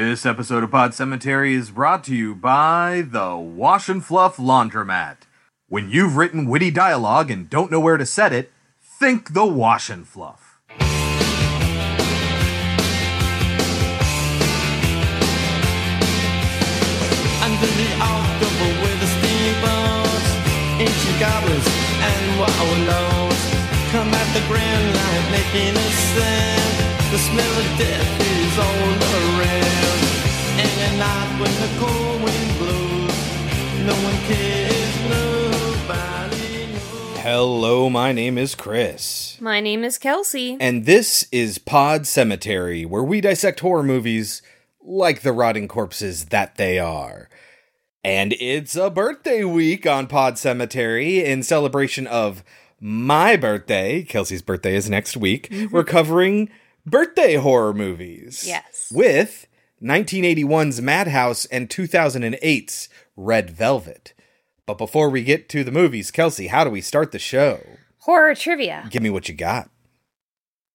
[0.00, 5.18] This episode of Pod Cemetery is brought to you by the Wash and Fluff Laundromat.
[5.68, 8.50] When you've written witty dialogue and don't know where to set it,
[8.80, 10.58] think the Wash and Fluff.
[10.70, 10.80] Under
[17.60, 20.32] the October with the steamboats,
[20.80, 21.68] ancient goblins
[22.00, 23.36] and wallows
[23.92, 27.12] come at the grand line making a sound.
[27.12, 28.96] The smell of death is all
[29.36, 29.89] around.
[31.00, 37.18] And at night when the cold wind blows, no one cares, nobody knows.
[37.22, 39.40] Hello, my name is Chris.
[39.40, 40.58] My name is Kelsey.
[40.60, 44.42] And this is Pod Cemetery, where we dissect horror movies
[44.82, 47.30] like the rotting corpses that they are.
[48.04, 52.44] And it's a birthday week on Pod Cemetery in celebration of
[52.78, 54.02] my birthday.
[54.02, 55.48] Kelsey's birthday is next week.
[55.48, 55.74] Mm-hmm.
[55.74, 56.50] We're covering
[56.84, 58.44] birthday horror movies.
[58.46, 58.92] Yes.
[58.92, 59.46] With
[59.82, 64.12] 1981's Madhouse and 2008's Red Velvet.
[64.66, 67.60] But before we get to the movies, Kelsey, how do we start the show?
[68.00, 68.86] Horror trivia.
[68.90, 69.70] Give me what you got.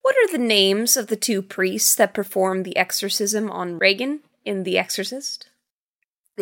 [0.02, 4.64] What are the names of the two priests that performed the exorcism on Regan in
[4.64, 5.48] The Exorcist?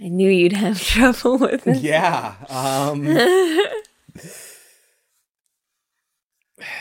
[0.00, 1.78] I knew you'd have trouble with it.
[1.78, 2.34] yeah.
[2.48, 3.04] Um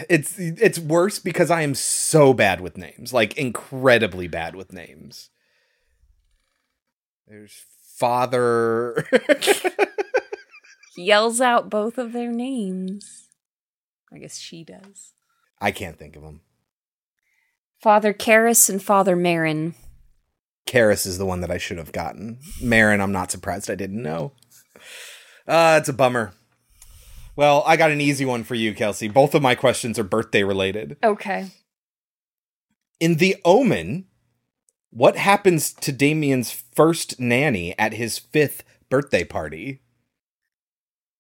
[0.10, 5.30] It's it's worse because I am so bad with names, like incredibly bad with names.
[7.28, 7.66] There's
[7.98, 9.08] father
[10.98, 13.28] yells out both of their names.
[14.12, 15.14] I guess she does.
[15.60, 16.42] I can't think of them.
[17.80, 19.76] Father Karras and Father Marin.
[20.66, 22.40] Karras is the one that I should have gotten.
[22.62, 24.34] Marin, I'm not surprised I didn't know.
[25.48, 26.34] Uh, it's a bummer.
[27.38, 29.08] Well, I got an easy one for you, Kelsey.
[29.08, 30.98] Both of my questions are birthday related.
[31.04, 31.52] Okay.
[33.00, 34.06] In The Omen,
[34.90, 39.82] what happens to Damien's first nanny at his fifth birthday party?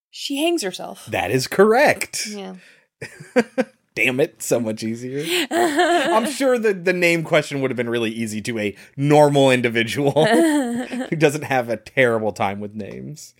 [0.09, 1.05] She hangs herself.
[1.05, 2.25] That is correct.
[2.25, 2.55] Yeah.
[3.95, 5.23] Damn it, so much easier.
[5.51, 10.25] I'm sure the, the name question would have been really easy to a normal individual
[10.25, 13.35] who doesn't have a terrible time with names.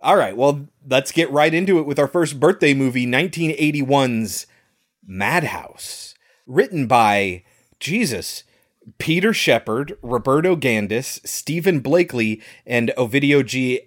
[0.00, 4.46] All right, well, let's get right into it with our first birthday movie, 1981's
[5.04, 6.14] Madhouse.
[6.46, 7.42] Written by
[7.80, 8.44] Jesus,
[8.98, 13.80] Peter Shepard, Roberto Gandus, Stephen Blakley, and Ovidio G.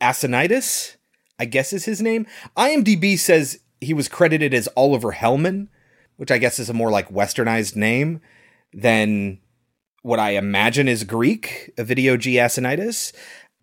[0.00, 0.96] Assonitis,
[1.38, 2.26] I guess is his name.
[2.56, 5.68] IMDb says he was credited as Oliver Hellman,
[6.16, 8.22] which I guess is a more like westernized name
[8.72, 9.38] than
[10.02, 12.34] what I imagine is Greek, Ovidio G.
[12.34, 13.12] Assonitis.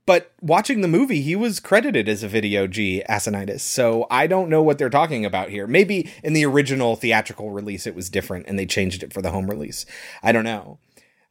[0.10, 3.04] But watching the movie, he was credited as Ovidio G.
[3.08, 3.60] Assonitis.
[3.60, 5.68] So I don't know what they're talking about here.
[5.68, 9.30] Maybe in the original theatrical release it was different and they changed it for the
[9.30, 9.86] home release.
[10.24, 10.80] I don't know.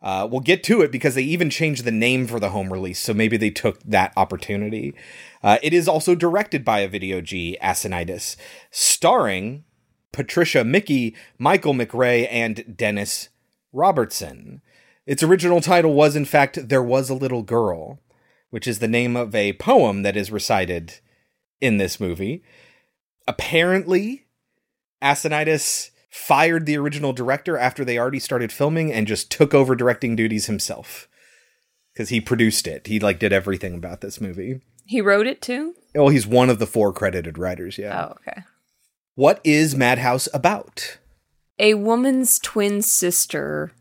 [0.01, 3.01] Uh, we'll get to it because they even changed the name for the home release,
[3.01, 4.95] so maybe they took that opportunity.
[5.43, 8.37] Uh, it is also directed by Ovidio G Assonitis,
[8.71, 9.65] starring
[10.13, 13.31] Patricia Mickey, Michael MacRae, and Dennis
[13.73, 14.63] Robertson.
[15.05, 17.99] Its original title was, in fact, There Was a Little Girl,
[18.51, 21.01] which is the name of a poem that is recited
[21.61, 22.43] in this movie.
[23.27, 24.27] Apparently,
[25.03, 30.17] Assonitis fired the original director after they already started filming and just took over directing
[30.17, 31.09] duties himself
[31.93, 32.87] because he produced it.
[32.87, 34.61] He like did everything about this movie.
[34.87, 35.75] He wrote it too?
[35.95, 37.77] Oh, he's one of the four credited writers.
[37.77, 38.07] Yeah.
[38.07, 38.43] Oh, okay.
[39.15, 40.99] What is Madhouse about?
[41.59, 43.73] A woman's twin sister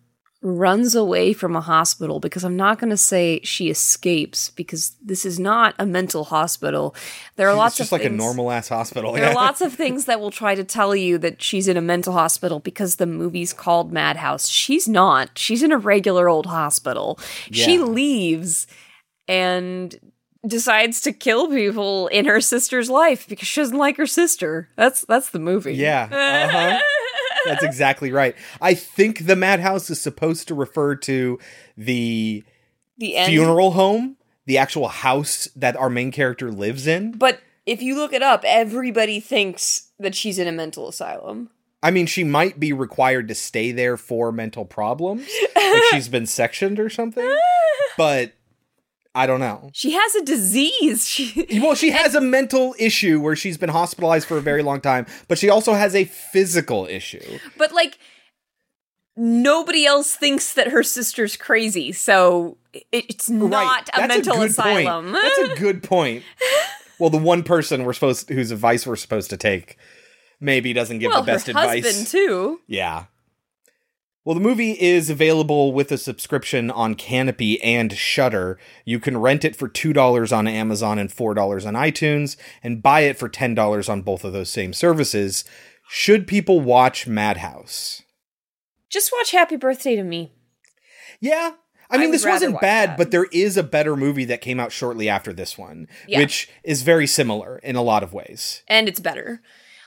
[0.44, 5.26] runs away from a hospital because I'm not going to say she escapes because this
[5.26, 6.96] is not a mental hospital.
[7.38, 9.14] There are It's lots just of like a things- normal ass hospital.
[9.14, 9.32] There yeah.
[9.32, 12.14] are lots of things that will try to tell you that she's in a mental
[12.14, 14.48] hospital because the movie's called Madhouse.
[14.48, 15.38] She's not.
[15.38, 17.18] She's in a regular old hospital.
[17.52, 18.68] She leaves
[19.28, 20.00] and
[20.46, 24.70] decides to kill people in her sister's life because she doesn't like her sister.
[24.76, 25.74] That's that's the movie.
[25.74, 26.08] Yeah.
[26.12, 26.80] Uh-huh.
[27.46, 28.36] That's exactly right.
[28.62, 31.40] I think the Madhouse is supposed to refer to
[31.78, 32.44] the
[32.98, 33.30] the end.
[33.30, 37.12] funeral home, the actual house that our main character lives in.
[37.12, 41.50] But if you look it up, everybody thinks that she's in a mental asylum.
[41.84, 46.26] I mean, she might be required to stay there for mental problems, like she's been
[46.26, 47.38] sectioned or something.
[47.98, 48.34] But
[49.18, 49.72] I don't know.
[49.74, 51.08] She has a disease.
[51.18, 54.80] She Well, she has a mental issue where she's been hospitalized for a very long
[54.80, 57.40] time, but she also has a physical issue.
[57.58, 57.98] But like
[59.16, 62.58] nobody else thinks that her sister's crazy, so
[62.92, 65.12] it's not a That's mental good asylum.
[65.12, 65.24] Point.
[65.24, 66.24] That's a good point.
[67.00, 69.78] Well, the one person we're supposed whose advice we're supposed to take
[70.40, 71.84] maybe doesn't give well, the best her advice.
[71.84, 72.60] husband too.
[72.68, 73.06] Yeah.
[74.28, 78.60] Well, the movie is available with a subscription on Kanopy and Shudder.
[78.84, 83.18] You can rent it for $2 on Amazon and $4 on iTunes and buy it
[83.18, 85.46] for $10 on both of those same services.
[85.90, 88.02] Should people watch Madhouse?
[88.90, 90.34] Just watch Happy Birthday to Me.
[91.22, 91.52] Yeah.
[91.90, 92.98] I I mean, would this wasn't bad, that.
[92.98, 96.20] but there is a better movie that came out shortly after this one, Yeah.
[96.20, 98.62] which is very similar in a lot of ways.
[98.68, 99.42] and it's better.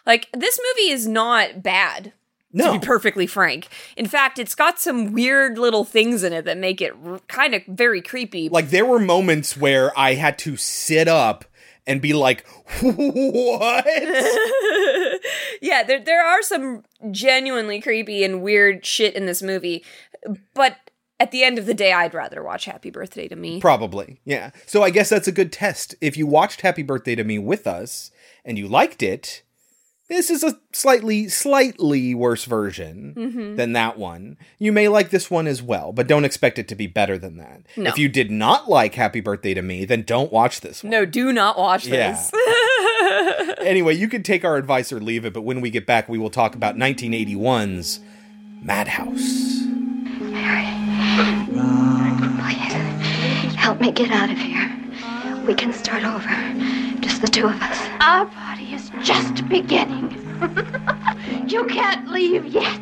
[0.07, 2.15] Like this movie is not bad.
[2.53, 2.73] No.
[2.75, 3.69] To be perfectly frank.
[3.97, 7.55] In fact, it's got some weird little things in it that make it r- kind
[7.55, 8.49] of very creepy.
[8.49, 11.45] Like there were moments where I had to sit up
[11.87, 12.47] and be like,
[12.81, 13.85] "What?"
[15.63, 19.85] yeah, there there are some genuinely creepy and weird shit in this movie,
[20.55, 20.77] but
[21.21, 23.61] at the end of the day, I'd rather watch Happy Birthday to Me.
[23.61, 24.21] Probably.
[24.25, 24.51] Yeah.
[24.67, 25.95] So I guess that's a good test.
[26.01, 28.11] If you watched Happy Birthday to Me with us
[28.45, 29.43] and you liked it,
[30.11, 33.57] this is a slightly slightly worse version Mm-hmm.
[33.57, 34.37] than that one.
[34.59, 37.39] You may like this one as well, but don't expect it to be better than
[37.39, 37.63] that.
[37.77, 37.89] No.
[37.89, 40.91] If you did not like Happy Birthday to Me, then don't watch this one.
[40.91, 42.13] no, do not watch this Yeah.
[42.13, 42.31] this.
[43.61, 46.17] Anyway, you can take our advice or leave it, but when we get back, we
[46.19, 48.01] will talk about 1981's
[48.63, 49.61] Madhouse.
[52.39, 54.71] Please, help me get out of here.
[55.47, 56.29] We can start over.
[57.21, 57.89] Just the two of us.
[58.01, 60.13] Our party is just beginning.
[61.49, 62.81] you can't leave yet.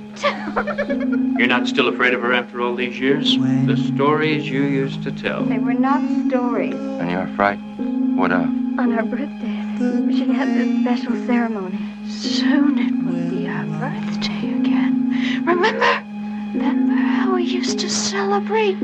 [1.37, 3.37] You're not still afraid of her after all these years?
[3.67, 5.45] The stories you used to tell.
[5.45, 6.75] They were not stories.
[6.75, 8.17] And you're frightened?
[8.17, 8.43] What of?
[8.79, 11.81] On our birthdays, she had this special ceremony.
[12.07, 15.43] Soon it will be our birthday again.
[15.45, 16.05] Remember?
[16.55, 18.79] Remember how we used to celebrate,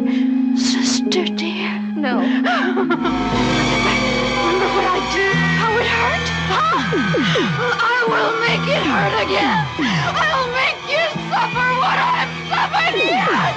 [0.54, 1.80] sister dear?
[1.96, 2.18] No.
[2.20, 2.98] Remember
[4.74, 5.34] what I did?
[5.34, 6.28] How it hurt?
[7.80, 9.64] I will make it hurt again.
[9.80, 13.56] I'll make you suffer what I've suffered yet.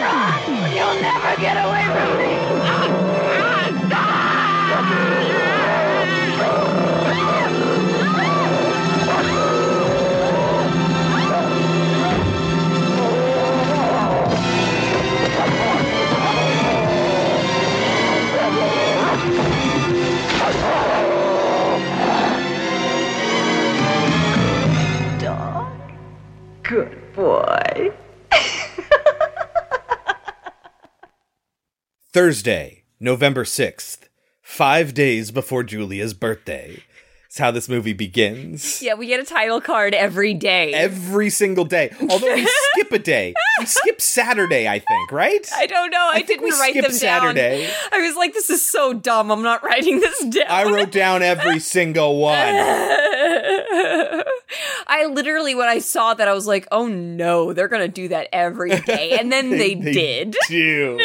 [0.00, 0.40] Run!
[0.72, 2.39] You'll never get away from me.
[32.12, 34.08] Thursday, November 6th,
[34.40, 36.84] five days before Julia's birthday.
[37.30, 38.82] That's how this movie begins.
[38.82, 40.74] yeah, we get a title card every day.
[40.74, 41.94] Every single day.
[42.00, 43.34] Although we skip a day.
[43.60, 45.48] We skip Saturday, I think, right?
[45.54, 46.08] I don't know.
[46.10, 47.68] I, think didn't we write them Saturday.
[47.68, 47.74] down.
[47.92, 49.30] I was like, this is so dumb.
[49.30, 50.46] I'm not writing this down.
[50.48, 52.36] I wrote down every single one.
[54.88, 58.08] I literally, when I saw that, I was like, oh no, they're going to do
[58.08, 59.16] that every day.
[59.20, 60.34] And then they, did.
[60.48, 60.98] do.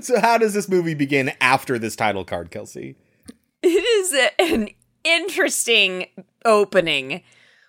[0.00, 2.94] so how does this movie begin after this title card, Kelsey?
[3.68, 4.68] It is a- an
[5.04, 6.06] interesting
[6.44, 7.22] opening.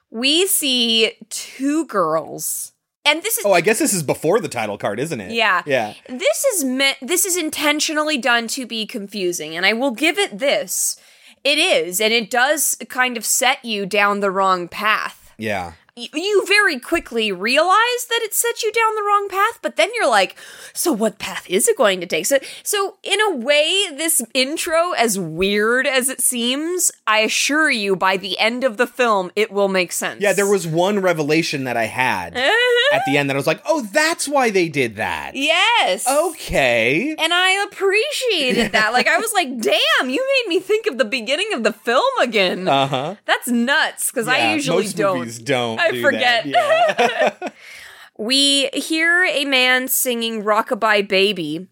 [0.09, 2.71] We see two girls.
[3.05, 5.31] And this is Oh, I guess this is before the title card, isn't it?
[5.31, 5.61] Yeah.
[5.65, 5.93] Yeah.
[6.07, 10.39] This is meant this is intentionally done to be confusing, and I will give it
[10.39, 10.97] this.
[11.43, 15.31] It is, and it does kind of set you down the wrong path.
[15.37, 15.73] Yeah.
[16.13, 20.09] You very quickly realize that it sets you down the wrong path, but then you're
[20.09, 20.37] like,
[20.73, 22.25] so what path is it going to take?
[22.25, 27.95] So, so in a way, this intro, as weird as it seems, I assure you,
[27.95, 30.21] by the end of the film, it will make sense.
[30.21, 33.61] Yeah, there was one revelation that I had at the end that I was like,
[33.65, 35.35] oh, that's why they did that.
[35.35, 36.07] yes.
[36.07, 37.15] Okay.
[37.17, 38.93] And I appreciated that.
[38.93, 42.03] Like I was like, "Damn, you made me think of the beginning of the film
[42.21, 43.15] again." Uh huh.
[43.25, 45.45] That's nuts because I usually don't.
[45.45, 45.79] don't.
[45.79, 46.45] I do forget.
[46.51, 47.37] That.
[47.41, 47.49] Yeah.
[48.17, 51.67] We hear a man singing "Rockabye Baby,"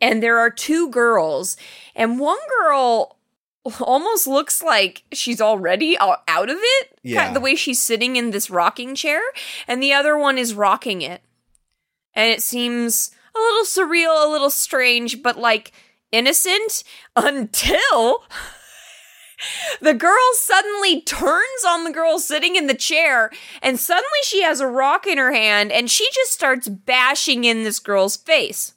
[0.00, 1.58] and there are two girls,
[1.94, 3.18] and one girl
[3.82, 6.98] almost looks like she's already out out of it.
[7.02, 7.24] Yeah.
[7.24, 9.20] Kind- the way she's sitting in this rocking chair,
[9.68, 11.20] and the other one is rocking it,
[12.14, 15.70] and it seems a little surreal, a little strange, but like
[16.12, 16.82] innocent
[17.14, 18.24] until
[19.80, 23.30] the girl suddenly turns on the girl sitting in the chair
[23.62, 27.62] and suddenly she has a rock in her hand and she just starts bashing in
[27.64, 28.74] this girl's face.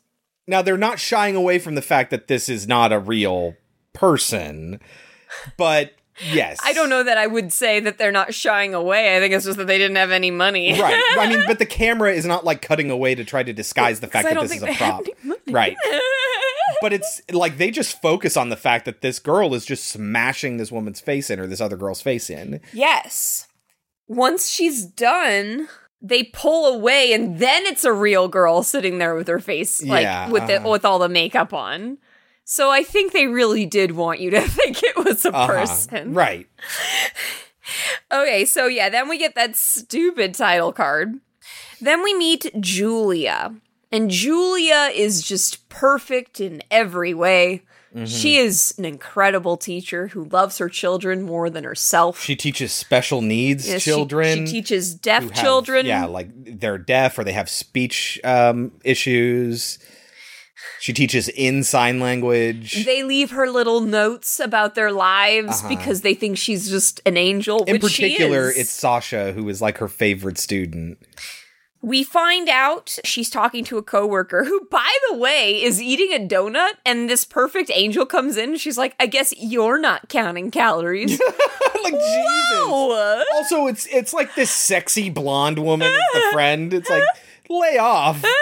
[0.48, 3.56] now they're not shying away from the fact that this is not a real
[3.94, 4.80] person,
[5.58, 5.94] but
[6.32, 9.16] yes, I don't know that I would say that they're not shying away.
[9.16, 10.80] I think it's just that they didn't have any money.
[10.80, 11.02] Right.
[11.20, 14.08] I mean, but the camera is not like cutting away to try to disguise the
[14.08, 15.04] fact that this is a prop.
[15.50, 15.76] Right.
[16.84, 20.58] but it's like they just focus on the fact that this girl is just smashing
[20.58, 22.60] this woman's face in or this other girl's face in.
[22.74, 23.48] Yes.
[24.08, 25.68] Once she's done,
[26.02, 30.04] they pull away, and then it's a real girl sitting there with her face like
[30.04, 30.70] Yeah, with the, uh-huh.
[30.70, 31.98] with all the makeup on.
[32.44, 35.48] So I think they really did want you to think it was a Uh-huh.
[35.48, 36.14] person.
[36.14, 36.48] Right.
[38.12, 41.14] Okay, so yeah, then we get that stupid title card.
[41.80, 43.56] Then we meet Julia.
[43.94, 47.62] And Julia is just perfect in every way.
[47.94, 48.06] Mm-hmm.
[48.06, 52.20] She is an incredible teacher who loves her children more than herself.
[52.20, 54.48] She teaches special needs Yeah, children.
[54.48, 55.86] She, teaches deaf have- children.
[55.86, 59.78] Yeah, like they're deaf or they have speech um, issues.
[60.80, 62.86] She teaches in sign language.
[62.86, 67.58] They leave her little notes about their lives because they think she's just an angel.
[67.58, 67.66] Uh-huh.
[67.68, 70.98] In she particular, it's Sasha who is like her favorite student.
[71.84, 76.26] We find out she's talking to a coworker who, by the way, is eating a
[76.26, 78.56] donut, and this perfect angel comes in.
[78.56, 81.20] She's like, "I guess you're not counting calories."
[81.84, 82.66] like Jesus.
[82.66, 83.24] Whoa.
[83.36, 86.74] Also, it's it's like this sexy blonde woman the friend.
[86.74, 87.04] It's like
[87.50, 88.24] lay off.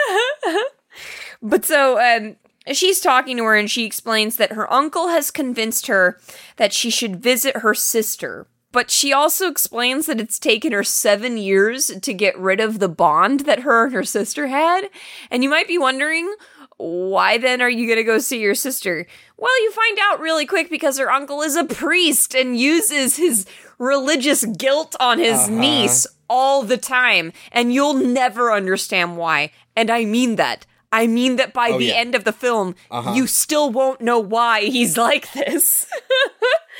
[1.41, 2.35] But so um,
[2.71, 6.19] she's talking to her, and she explains that her uncle has convinced her
[6.57, 8.45] that she should visit her sister.
[8.71, 12.89] But she also explains that it's taken her seven years to get rid of the
[12.89, 14.89] bond that her and her sister had.
[15.29, 16.33] And you might be wondering,
[16.77, 19.05] why then are you going to go see your sister?
[19.37, 23.45] Well, you find out really quick because her uncle is a priest and uses his
[23.77, 25.51] religious guilt on his uh-huh.
[25.51, 27.33] niece all the time.
[27.51, 29.51] And you'll never understand why.
[29.75, 30.65] And I mean that.
[30.93, 31.93] I mean that by Oh, the yeah.
[31.93, 33.13] end of the film, uh-huh.
[33.13, 35.87] you still won't know why he's like this.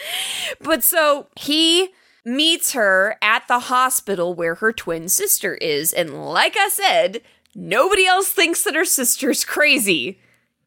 [0.60, 1.90] but so he
[2.24, 5.92] meets her at the hospital where her twin sister is.
[5.94, 7.22] And like I said,
[7.56, 10.20] nobody else thinks that her sister's crazy.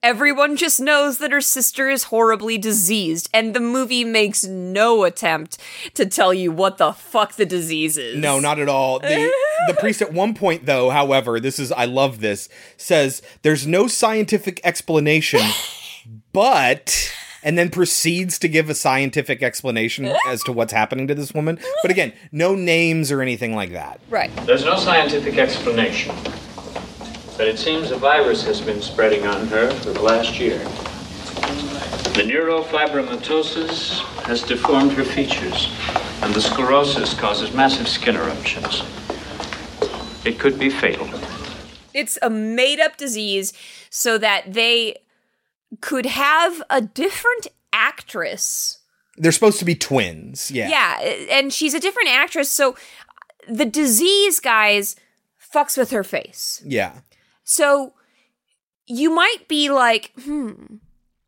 [0.03, 5.57] Everyone just knows that her sister is horribly diseased, and the movie makes no attempt
[5.95, 8.19] to tell you what the fuck the disease is.
[8.19, 8.99] No, not at all.
[8.99, 9.33] The
[9.67, 13.87] the priest at one point though, however, this is I love this, says there's no
[13.87, 15.41] scientific explanation,
[16.35, 17.11] but
[17.45, 21.61] and then proceeds to give a scientific explanation as to what's happening to this woman.
[21.83, 24.01] But again, no names or anything like that.
[24.11, 24.35] Right.
[24.47, 26.17] There's no scientific explanation.
[27.37, 30.59] But it seems a virus has been spreading on her for the last year.
[32.15, 35.69] The neurofibromatosis has deformed her features,
[36.23, 38.85] and the sclerosis causes massive skin eruptions.
[40.25, 41.09] It could be fatal.
[41.93, 43.53] It's a made up disease
[43.91, 44.97] so that they
[45.81, 48.78] could have a different actress.
[49.16, 50.50] They're supposed to be twins.
[50.50, 50.69] Yeah.
[50.69, 50.99] Yeah,
[51.31, 52.50] and she's a different actress.
[52.50, 52.76] So
[53.49, 54.97] the disease, guys,
[55.54, 56.62] fucks with her face.
[56.64, 57.00] Yeah.
[57.45, 57.95] So
[58.87, 60.76] you might be like, hmm,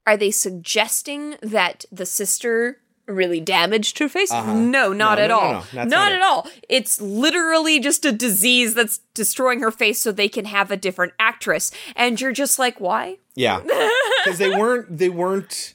[0.07, 4.31] are they suggesting that the sister really damaged her face?
[4.31, 4.93] No, not Uh-huh.
[4.93, 5.53] No, at no, all.
[5.53, 5.63] no.
[5.75, 6.47] Not, not at all.
[6.69, 11.13] It's literally just a disease that's destroying her face so they can have a different
[11.19, 11.71] actress.
[11.95, 13.19] And you're just like, why?
[13.35, 13.61] Yeah.
[14.25, 15.73] Because they weren't they weren't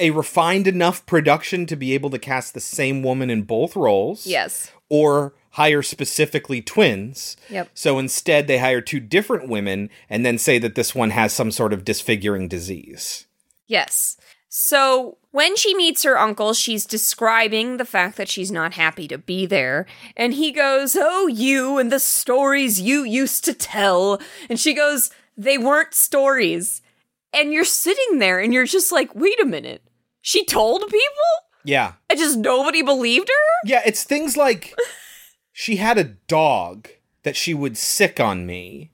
[0.00, 4.26] a refined enough production to be able to cast the same woman in both roles.
[4.26, 4.72] Yes.
[4.88, 7.36] Or hire specifically twins.
[7.48, 7.68] Yep.
[7.74, 11.52] So instead they hire two different women and then say that this one has some
[11.52, 13.26] sort of disfiguring disease.
[13.68, 14.16] Yes.
[14.48, 19.18] So when she meets her uncle, she's describing the fact that she's not happy to
[19.18, 19.86] be there.
[20.16, 24.20] And he goes, Oh, you and the stories you used to tell.
[24.48, 26.82] And she goes, They weren't stories.
[27.32, 29.82] And you're sitting there and you're just like, Wait a minute.
[30.20, 31.32] She told people?
[31.64, 31.94] Yeah.
[32.08, 33.68] And just nobody believed her?
[33.68, 34.74] Yeah, it's things like
[35.52, 36.88] she had a dog
[37.22, 38.90] that she would sick on me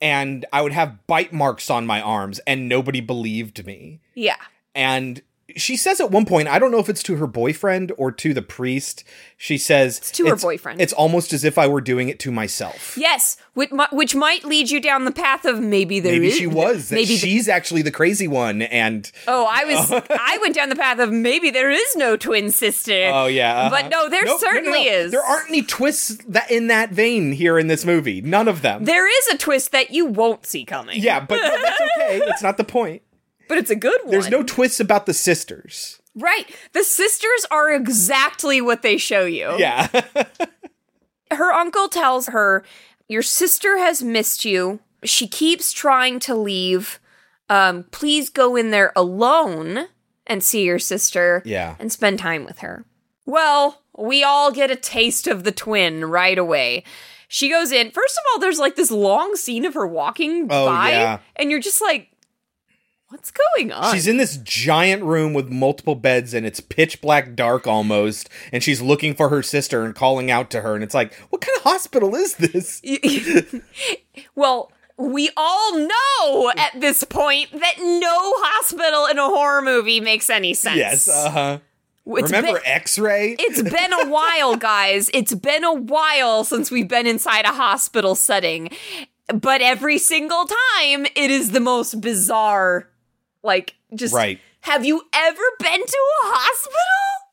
[0.00, 4.00] and I would have bite marks on my arms and nobody believed me.
[4.14, 4.36] Yeah.
[4.74, 5.22] And
[5.56, 8.34] she says at one point, I don't know if it's to her boyfriend or to
[8.34, 9.02] the priest.
[9.36, 10.80] She says it's to her boyfriend.
[10.80, 12.96] It's almost as if I were doing it to myself.
[12.98, 16.46] Yes, which, which might lead you down the path of maybe there Maybe is- she
[16.46, 16.92] was.
[16.92, 18.62] Maybe the- she's actually the crazy one.
[18.62, 19.90] And Oh, I was.
[20.10, 23.10] I went down the path of maybe there is no twin sister.
[23.12, 23.70] oh yeah, uh-huh.
[23.70, 24.90] but no, there Nope, no, no, certainly no.
[24.90, 25.10] is.
[25.12, 28.20] There aren't any twists that in that vein here in this movie.
[28.20, 28.84] None of them.
[28.84, 31.00] There is a twist that you won't see coming.
[31.00, 32.20] yeah, but that's okay.
[32.26, 33.02] That's not the point.
[33.48, 34.10] But it's a good one.
[34.10, 36.00] There's no twists about the sisters.
[36.14, 36.44] right.
[36.72, 39.54] The sisters are exactly what they show you.
[39.58, 39.88] Yeah.
[41.30, 42.64] Her uncle tells her,
[43.08, 44.80] "Your sister has missed you.
[45.04, 46.98] She keeps trying to leave.
[47.50, 49.88] Um, please go in there alone
[50.26, 51.42] and see your sister.
[51.44, 51.76] Yeah.
[51.78, 52.84] and spend time with her."
[53.26, 56.82] Well, we all get a taste of the twin right away.
[57.30, 57.90] She goes in.
[57.90, 61.18] First of all, there's like this long scene of her walking Oh, by, yeah.
[61.36, 62.08] and you're just like,
[63.08, 63.94] What's going on?
[63.94, 68.28] She's in this giant room with multiple beds and it's pitch black dark almost.
[68.52, 70.74] And she's looking for her sister and calling out to her.
[70.74, 72.82] And it's like, what kind of hospital is this?
[74.34, 80.28] well, we all know at this point that no hospital in a horror movie makes
[80.28, 80.76] any sense.
[80.76, 81.08] Yes.
[81.08, 81.58] Uh huh.
[82.04, 83.36] It's Remember been- X ray?
[83.38, 85.10] It's been a while, guys.
[85.14, 88.70] It's been a while since we've been inside a hospital setting.
[89.32, 92.88] But every single time, it is the most bizarre.
[93.42, 94.14] Like, just.
[94.14, 94.40] Right.
[94.60, 97.28] Have you ever been to a hospital?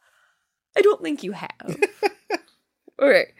[0.77, 1.77] I don't think you have.
[3.01, 3.33] okay.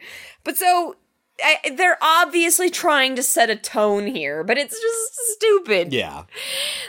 [0.44, 0.96] But so.
[1.38, 5.92] I, they're obviously trying to set a tone here, but it's just stupid.
[5.92, 6.22] Yeah.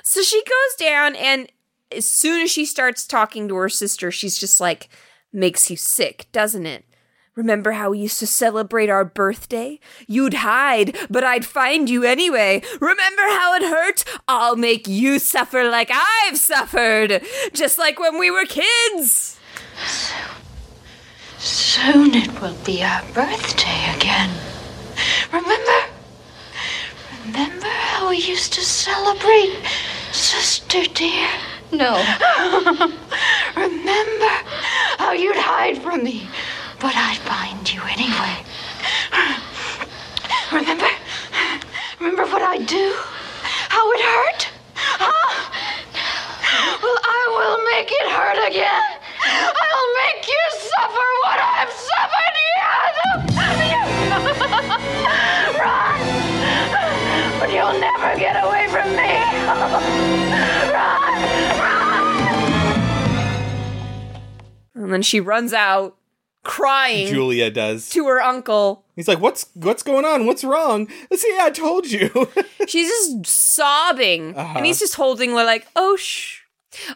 [0.04, 1.52] So she goes down, and
[1.92, 4.88] as soon as she starts talking to her sister, she's just like,
[5.34, 6.86] Makes you sick, doesn't it?
[7.38, 9.80] Remember how we used to celebrate our birthday?
[10.08, 12.64] You'd hide, but I'd find you anyway.
[12.82, 14.04] Remember how it hurt?
[14.28, 17.22] I'll make you suffer like I've suffered,
[17.54, 19.40] just like when we were kids.
[21.38, 24.32] Soon it will be our birthday again.
[25.32, 25.94] Remember?
[27.28, 29.62] Remember how we used to celebrate,
[30.12, 31.30] sister dear?
[31.72, 31.94] No.
[33.56, 34.34] Remember
[34.98, 36.28] how you'd hide from me,
[36.80, 38.44] but I'd find you anyway.
[40.52, 40.88] Remember?
[42.00, 42.94] Remember what I'd do?
[43.70, 44.50] How it hurt?
[44.76, 45.50] Huh?
[46.82, 48.98] Well, I will make it hurt again.
[49.26, 52.94] I'll make you suffer what I've suffered yet.
[55.62, 56.00] Run!
[57.40, 59.12] But you'll never get away from me.
[60.72, 61.08] Run!
[64.76, 65.98] And then she runs out,
[66.48, 67.90] crying Julia does.
[67.90, 68.84] to her uncle.
[68.96, 70.26] He's like, "What's what's going on?
[70.26, 72.10] What's wrong?" Let's See, I told you.
[72.68, 74.54] She's just sobbing, Uh-huh.
[74.58, 76.42] and he's just holding her like, "Oh shh,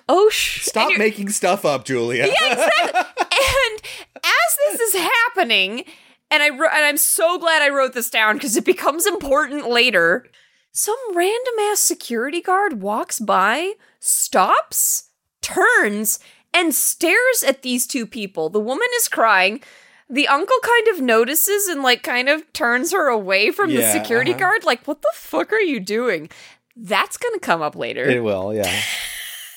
[0.10, 2.26] oh shh." Stop making stuff up, Julia.
[2.28, 3.00] Yeah, exactly.
[3.20, 3.82] and
[4.16, 5.84] as this is happening,
[6.32, 9.70] and I wrote, and I'm so glad I wrote this down because it becomes important
[9.70, 10.26] later.
[10.74, 15.10] Some random ass security guard walks by, stops,
[15.42, 16.18] turns,
[16.54, 18.50] and stares at these two people.
[18.50, 19.62] The woman is crying.
[20.10, 24.32] The uncle kind of notices and like kind of turns her away from the security
[24.32, 24.40] uh-huh.
[24.40, 24.64] guard.
[24.66, 26.30] Like, what the fuck are you doing?
[26.76, 28.04] That's gonna come up later.
[28.04, 28.82] It will, yeah.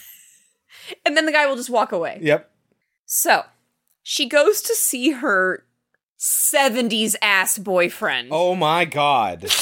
[1.06, 2.18] and then the guy will just walk away.
[2.22, 2.50] Yep.
[3.06, 3.44] So
[4.02, 5.64] she goes to see her
[6.18, 8.28] 70s ass boyfriend.
[8.30, 9.50] Oh my god.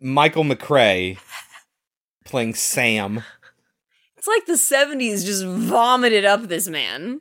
[0.00, 1.18] Michael MacRae
[2.24, 3.22] playing Sam.
[4.26, 7.20] It's like the 70s just vomited up this man.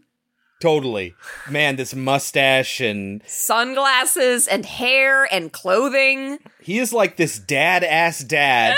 [0.61, 1.15] Totally.
[1.49, 6.37] Man, this mustache and Sunglasses and hair and clothing.
[6.61, 8.77] he is like this dad ass dad.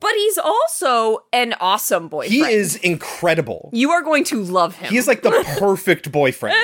[0.00, 2.32] But he's also an awesome boyfriend.
[2.32, 3.70] He is incredible.
[3.72, 4.90] You are going to love him.
[4.90, 6.56] He is like the perfect boyfriend.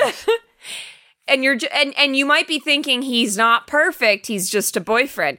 [1.29, 5.37] and you're and and you might be thinking he's not perfect, he's just a boyfriend.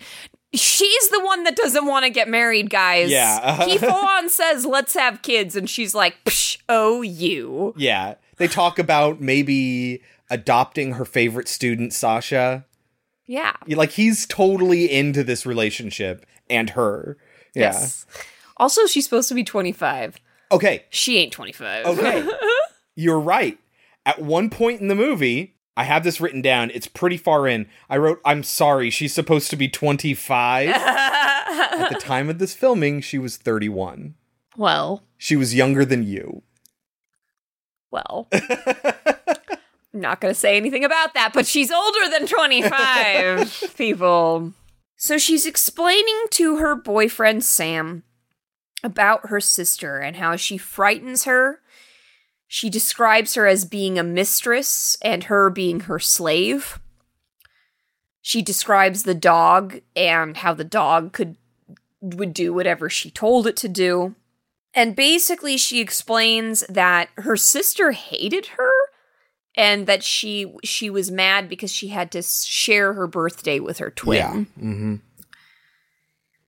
[0.53, 3.11] She's the one that doesn't want to get married, guys.
[3.11, 3.65] Yeah.
[3.67, 8.15] he full on says, "Let's have kids," and she's like, Psh, "Oh, you." Yeah.
[8.37, 12.65] They talk about maybe adopting her favorite student, Sasha.
[13.27, 13.53] Yeah.
[13.69, 17.17] Like he's totally into this relationship and her.
[17.55, 17.73] Yeah.
[17.73, 18.07] Yes.
[18.57, 20.19] Also, she's supposed to be 25.
[20.53, 20.85] Okay.
[20.91, 21.87] She ain't 25.
[21.87, 22.29] Okay.
[22.97, 23.59] You're right.
[24.05, 26.71] At one point in the movie, I have this written down.
[26.75, 27.67] It's pretty far in.
[27.89, 30.69] I wrote, I'm sorry, she's supposed to be 25.
[30.75, 34.15] At the time of this filming, she was 31.
[34.57, 36.43] well, She was younger than you.
[37.91, 38.29] well.
[39.93, 44.53] I'm not going to say anything about that, but she's older than 25, people.
[44.97, 48.05] So she's explaining to her boyfriend, Sam,
[48.85, 51.61] about her sister and how she frightens her.
[52.53, 56.81] She describes her as being a mistress and her being her slave.
[58.23, 61.37] She describes the dog and how the dog could
[62.01, 64.17] would do whatever she told it to do.
[64.75, 68.73] And basically she explains that her sister hated her
[69.57, 73.91] and that she she was mad because she had to share her birthday with her
[73.91, 74.17] twin.
[74.17, 74.33] Yeah.
[74.61, 74.97] hmm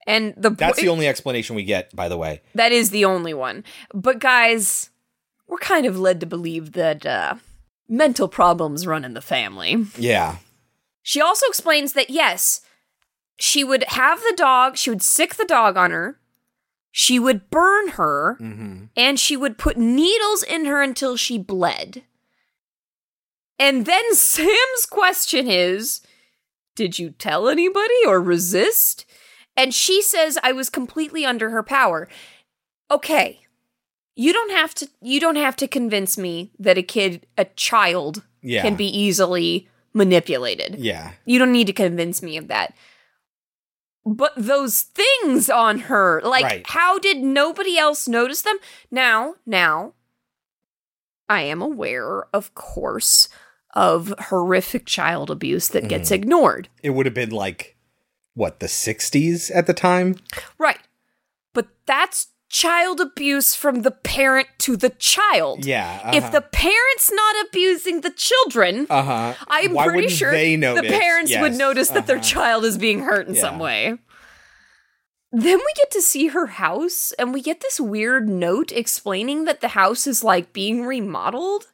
[0.05, 2.43] And the That's the only explanation we get, by the way.
[2.57, 3.63] that is the only one.
[3.95, 4.91] But guys,
[5.53, 7.35] we're kind of led to believe that uh
[7.89, 9.85] mental problems run in the family.
[9.99, 10.37] Yeah.
[11.03, 12.63] She also explains that yes,
[13.39, 16.19] she would have the dog, she would sick the dog on her,
[16.91, 22.03] she would burn her, hmm and she would put needles in her until she bled.
[23.59, 26.01] And then Sam's question is
[26.75, 29.05] Did you tell anybody or resist?
[29.55, 32.09] And she says I was completely under her power.
[32.91, 33.42] Okay.
[34.15, 38.23] You don't have to you don't have to convince me that a kid a child
[38.43, 38.63] Yeah.
[38.63, 40.77] can be easily manipulated.
[40.79, 41.13] Yeah.
[41.25, 42.75] You don't need to convince me of that.
[44.05, 46.67] But those things on her, like, Right.
[46.67, 48.57] how did nobody else notice them?
[48.91, 49.93] Now, now,
[51.29, 53.29] I am aware, of course,
[53.75, 56.15] of horrific child abuse that gets Mm-hmm.
[56.23, 56.69] ignored.
[56.83, 57.77] It would have been like
[58.35, 60.17] what, the 60s at the time?
[60.59, 60.81] Right.
[61.53, 65.65] But that's child abuse from the parent to the child.
[65.65, 66.15] Yeah.
[66.15, 66.33] If uh-huh.
[66.33, 69.35] the parent's not abusing the children, uh-huh.
[69.49, 72.25] I'm Why pretty sure the parents would Yes, notice that their uh-huh.
[72.25, 73.99] child is being hurt in some way.
[75.35, 79.63] Then we get to see her house, and we get this weird note explaining that
[79.63, 81.69] the house is like being remodeled.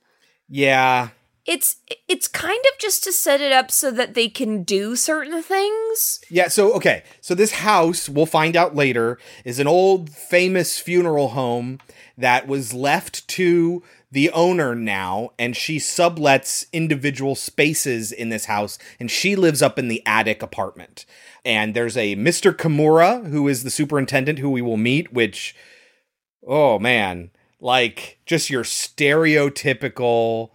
[0.49, 1.09] Yeah.
[1.49, 5.43] It's it's kind of just to set it up so that they can do certain
[5.43, 6.21] things.
[6.29, 7.05] Yeah, so okay.
[7.23, 11.79] So this house, we'll find out later, is an old famous funeral home
[12.19, 18.79] that was left to the owner now and she sublets individual spaces in this house
[19.01, 21.07] and she lives up in the attic apartment.
[21.47, 22.53] And there's a Mr.
[22.53, 25.57] Kimura who is the superintendent who we will meet which
[26.47, 30.51] oh man, like just your stereotypical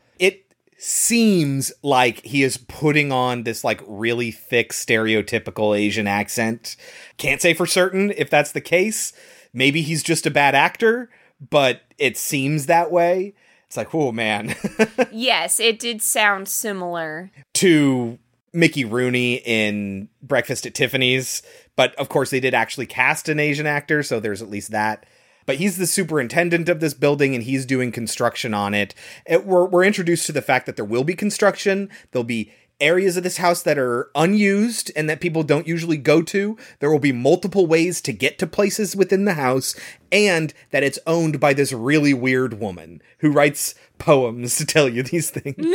[0.84, 6.76] seems like he is putting on this like really thick stereotypical Asian accent.
[7.18, 9.14] Can't say for certain if that's the case.
[9.54, 11.10] Maybe he's just a bad actor,
[11.50, 13.34] but it seems that way.
[13.68, 14.56] It's like, oh man,
[15.12, 17.32] yes, it did sound similar.
[17.54, 18.20] to
[18.52, 21.42] Mickey Rooney in Breakfast at Tiffany's,
[21.78, 25.06] but of course they did actually cast an Asian actor, so there's at least that.
[25.46, 28.96] But he's the superintendent of this building and he's doing construction on it.
[29.26, 31.90] it we're, we're introduced to the fact that there will be construction.
[32.12, 36.22] There'll be areas of this house that are unused and that people don't usually go
[36.22, 36.58] to.
[36.80, 39.76] There will be multiple ways to get to places within the house,
[40.12, 45.04] and that it's owned by this really weird woman who writes poems to tell you
[45.04, 45.56] these things.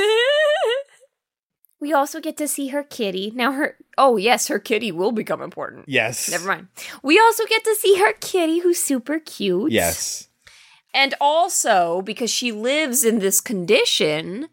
[1.81, 3.33] we also get to see her kitty.
[3.35, 5.85] Now her oh yes, her kitty will become important.
[5.89, 6.31] Yes.
[6.31, 6.69] Never mind.
[7.03, 9.73] We also get to see her kitty who's super cute.
[9.73, 10.29] Yes.
[10.95, 14.49] And also, because she lives in this condition,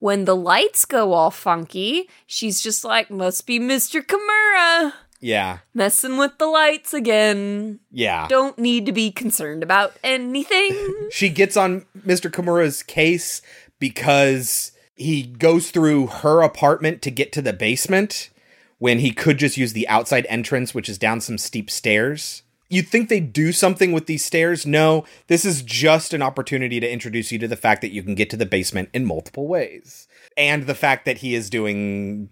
[0.00, 4.02] when the lights go all funky, she's just like, must be Mr.
[4.02, 5.58] Kimura Yeah.
[5.74, 7.80] messing with the lights again.
[7.90, 8.28] Yeah.
[8.28, 10.76] Don't need to be concerned about anything.
[11.10, 12.30] she gets on Mr.
[12.30, 13.40] Kimura's case
[13.78, 18.30] because he goes through her apartment to get to the basement
[18.78, 22.42] when he could just use the outside entrance, which is down some steep stairs.
[22.68, 24.66] You'd think they'd do something with these stairs.
[24.66, 28.14] No, this is just an opportunity to introduce you to the fact that you can
[28.14, 30.06] get to the basement in multiple ways.
[30.36, 32.28] And the fact that he is doing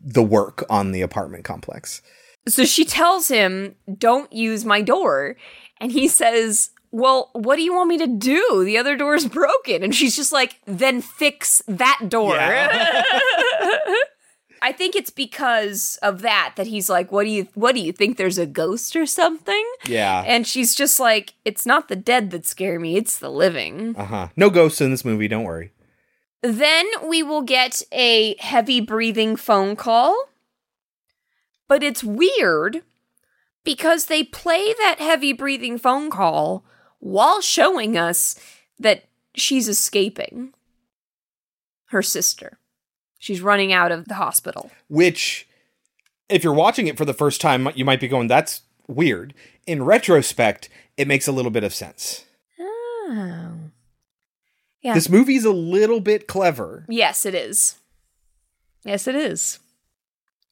[0.00, 2.02] the work on the apartment complex.
[2.46, 5.36] so she tells him, Don't use my door.
[5.80, 8.64] And he says, Well, what do you want me to do?
[8.64, 9.82] The other door's broken.
[9.82, 12.36] And she's just like, Then fix that door.
[14.62, 17.92] I think it's because of that that he's like, "What do you what do you
[17.92, 20.22] think there's a ghost or something?" Yeah.
[20.26, 24.04] And she's just like, "It's not the dead that scare me, it's the living." Uh
[24.04, 24.28] huh.
[24.36, 25.72] No ghosts in this movie, don't worry.
[26.42, 30.26] Then we will get a heavy breathing phone call.
[31.68, 32.82] But it's weird
[33.64, 36.64] because they play that heavy breathing phone call
[37.00, 38.38] while showing us
[38.78, 40.54] that she's escaping
[41.86, 42.58] her sister.
[43.18, 44.70] She's running out of the hospital.
[44.88, 45.46] which
[46.28, 49.34] if you're watching it for the first time you might be going that's weird
[49.66, 52.24] in retrospect it makes a little bit of sense
[52.58, 53.52] Oh.
[54.82, 54.94] Yeah.
[54.94, 57.76] this movie's a little bit clever Yes, it is.
[58.84, 59.58] Yes, it is.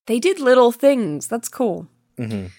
[0.07, 1.27] They did little things.
[1.29, 1.89] That's cool.
[2.19, 2.51] Mhm.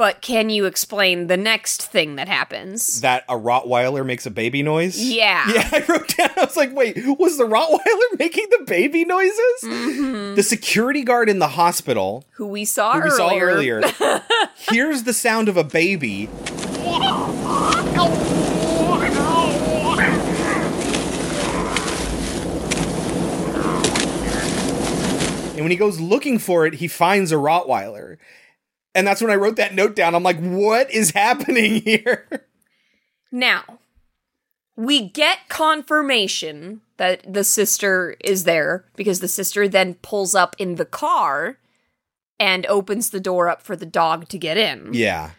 [0.00, 3.02] But can you explain the next thing that happens?
[3.02, 5.46] that a rottweiler makes a baby noise Yeah.
[5.52, 9.60] yeah i wrote down i was like wait was the rottweiler making the baby noises
[9.62, 10.36] Mhm.
[10.36, 13.82] the security guard in the hospital Who we saw who we saw earlier
[14.70, 16.30] hears the sound of a baby
[25.52, 28.16] And when he goes looking for it, he finds a Rottweiler.
[28.94, 30.14] And that's when I wrote that note down.
[30.14, 32.46] I'm like, what is happening here?
[33.30, 33.78] Now,
[34.76, 40.74] we get confirmation that the sister is there because the sister then pulls up in
[40.74, 41.58] the car
[42.38, 44.90] and opens the door up for the dog to get in.
[44.92, 45.30] Yeah.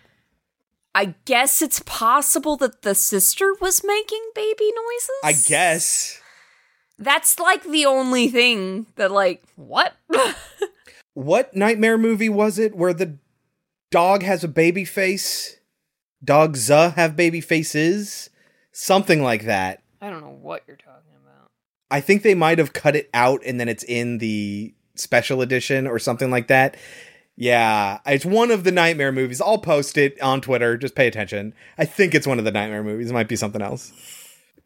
[0.93, 5.19] I guess it's possible that the sister was making baby noises.
[5.23, 6.19] I guess.
[6.99, 9.95] That's like the only thing that, like, what?
[11.13, 13.17] What nightmare movie was it where the
[13.91, 15.59] dog has a baby face.
[16.23, 18.29] Dogs uh, have baby faces.
[18.71, 19.83] Something like that.
[20.01, 21.51] I don't know what you're talking about.
[21.91, 25.85] I think they might have cut it out and then it's in the special edition
[25.85, 26.77] or something like that.
[27.35, 29.41] Yeah, it's one of the nightmare movies.
[29.41, 30.77] I'll post it on Twitter.
[30.77, 31.53] Just pay attention.
[31.77, 33.09] I think it's one of the nightmare movies.
[33.09, 33.91] It might be something else.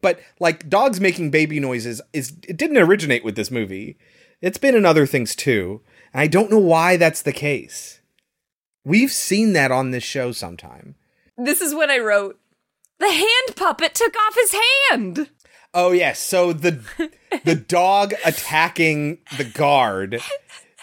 [0.02, 3.98] But like dogs making baby noises is it didn't originate with this movie.
[4.40, 5.80] It's been in other things too.
[6.12, 8.00] And I don't know why that's the case.
[8.86, 10.94] We've seen that on this show sometime.
[11.36, 12.38] This is what I wrote,
[13.00, 14.54] the hand puppet took off his
[14.90, 15.30] hand.
[15.74, 16.80] Oh yes, so the
[17.44, 20.20] the dog attacking the guard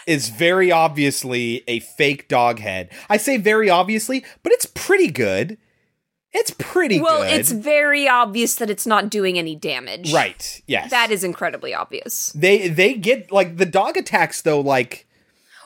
[0.06, 2.90] is very obviously a fake dog head.
[3.08, 5.56] I say very obviously, but it's pretty good.
[6.32, 7.40] It's pretty well, good.
[7.40, 10.12] it's very obvious that it's not doing any damage.
[10.12, 10.62] right.
[10.66, 10.90] Yes.
[10.90, 12.32] That is incredibly obvious.
[12.34, 15.08] they they get like the dog attacks though like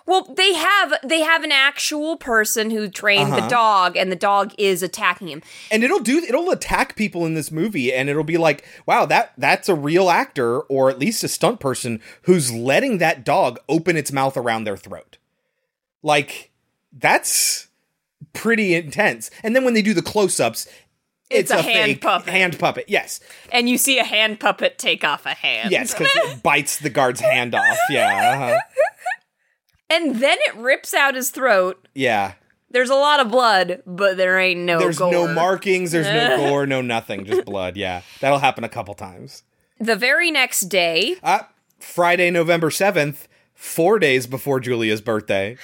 [0.08, 3.48] Well, they have they have an actual person who trained the Uh-huh.
[3.48, 5.42] dog, and the dog is attacking him.
[5.70, 9.32] and it'll do it'll attack people in this movie and it'll be like wow that
[9.36, 13.96] that's a real actor or at least a stunt person who's letting that dog open
[13.98, 15.18] its mouth around their throat
[16.02, 16.50] like
[16.90, 17.68] that's
[18.32, 20.66] pretty intense and then when they do the close-ups
[21.30, 22.32] It's a hand fake puppet.
[22.32, 23.20] hand puppet yes
[23.52, 25.70] And you see a hand puppet take off a hand.
[25.70, 28.60] yes because it bites the guard's hand off yeah uh-huh.
[29.90, 31.86] And then it rips out his throat.
[31.94, 32.34] yeah
[32.70, 35.10] There's a lot of blood, but there ain't no there's gore.
[35.12, 39.42] no markings there's no gore no nothing just blood yeah that'll happen a couple times
[39.80, 41.40] The very next day, Uh,
[41.78, 45.56] Friday, November 7th, four days before Julia's birthday.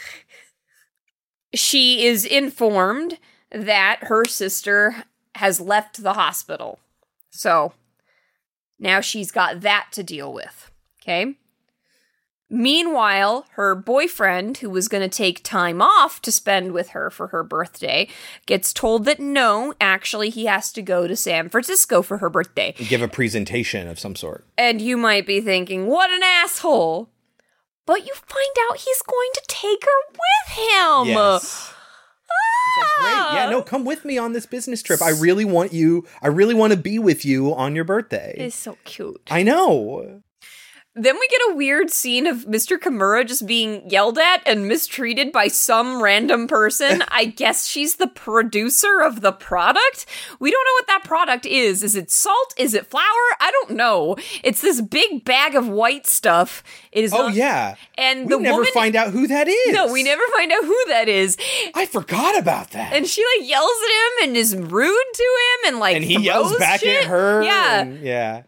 [1.55, 3.19] she is informed
[3.51, 5.05] that her sister
[5.37, 6.79] has left the hospital.
[7.31, 7.73] So
[8.79, 10.71] now she's got that to deal with.
[11.03, 11.35] Okay.
[12.51, 17.29] Meanwhile, her boyfriend, who was going to take time off to spend with her for
[17.29, 18.07] her birthday,
[18.47, 22.75] gets told that no, actually, he has to go to San Francisco for her birthday.
[22.77, 24.47] Give a presentation of some sort.
[24.59, 27.11] And you might be thinking, what an asshole.
[27.87, 31.09] But you find out he's going to take her with him.
[31.09, 31.69] Yes.
[31.69, 31.75] Like,
[33.01, 33.35] Great.
[33.35, 33.63] Yeah, no, ah.
[33.63, 35.01] come with me on this business trip.
[35.03, 38.35] I really want you, I really want to be with you on your birthday.
[38.37, 39.21] It's so cute.
[39.31, 40.23] I know.
[40.97, 42.79] Then we get a weird scene of Mr.
[42.79, 47.03] Kimura just being yelled at and mistreated by some random person.
[47.09, 50.07] I guess she's the producer of the product.
[50.39, 51.83] We don't know what that product is.
[51.83, 52.55] Is it salt?
[52.57, 53.03] Is it flour?
[53.41, 54.15] I don't know.
[54.45, 56.63] It's this big bag of white stuff.
[56.93, 57.13] It is.
[57.13, 57.75] Oh, not- yeah.
[57.99, 58.73] And We the never woman.
[58.73, 59.73] find out who that is.
[59.75, 61.37] no, we never find out who that is.
[61.75, 62.93] I forgot about that.
[62.93, 63.91] And she like yells at
[64.23, 67.03] him and is rude to him and like And he yells back shit.
[67.03, 67.43] at her.
[67.43, 68.43] Yeah, and- yeah.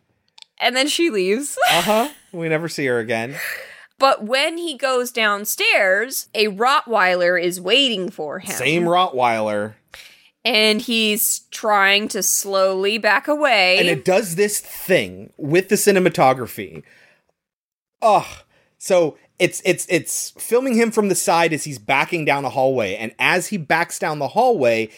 [0.61, 1.59] And then she leaves.
[1.71, 2.09] Uh huh.
[2.33, 3.35] we never see her again.
[3.99, 8.55] But when he goes downstairs, a Rottweiler is waiting for him.
[8.55, 9.75] Same Rottweiler.
[10.45, 13.79] And he's trying to slowly back away.
[13.79, 16.83] and it does this thing with the cinematography.
[18.03, 18.27] Ugh.
[18.79, 22.95] So it's it's it's filming him from the side as he's backing down a hallway,
[22.97, 24.89] and as he backs down the hallway,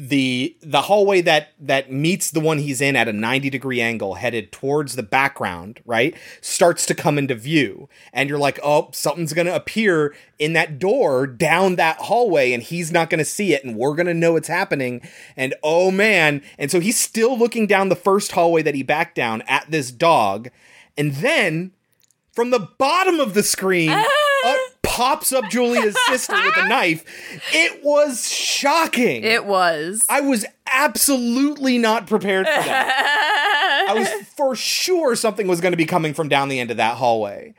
[0.00, 4.14] the the hallway that that meets the one he's in at a 90 degree angle
[4.14, 7.86] headed towards the background right starts to come into view.
[8.12, 12.90] And you're like oh something's gonna appear in that door down that hallway and he's
[12.90, 15.02] not gonna see it and we're gonna know it's happening.
[15.36, 16.42] And oh man.
[16.58, 19.90] And so he's still looking down the first hallway that he backed down at this
[19.90, 20.48] dog.
[20.96, 21.72] And then
[22.32, 24.06] from the bottom of the screen up
[24.82, 27.04] pops up Julia's sister with a knife.
[27.52, 29.24] It was shocking.
[29.24, 30.04] it was.
[30.08, 33.86] I was absolutely not prepared for that.
[33.90, 36.76] I was for sure something was going to be coming from down the end of
[36.78, 37.54] that hallway.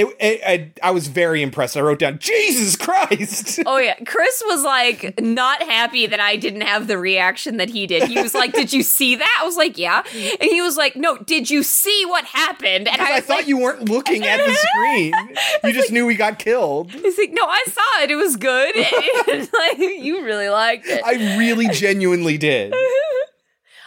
[0.00, 1.76] It, it, I, I was very impressed.
[1.76, 3.58] I wrote down, Jesus Christ.
[3.66, 7.86] Oh yeah, Chris was like not happy that I didn't have the reaction that he
[7.88, 8.04] did.
[8.04, 10.94] He was like, "Did you see that?" I was like, "Yeah," and he was like,
[10.96, 14.38] "No, did you see what happened?" And Because I, thought like, you weren't looking at
[14.46, 15.12] the screen.
[15.64, 16.92] You just knew he got killed.
[16.92, 18.10] He's like, "No, I saw it.
[18.12, 18.74] It was good."
[19.28, 21.02] And, like you really liked it.
[21.04, 22.72] I, I really genuinely did.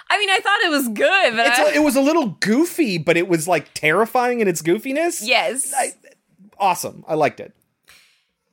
[0.09, 2.97] I mean, I thought it was good, but I, a, it was a little goofy,
[2.97, 5.21] but it was like terrifying in its goofiness.
[5.23, 5.73] yes.
[5.75, 5.93] I-
[6.61, 7.03] Awesome.
[7.07, 7.53] I liked it.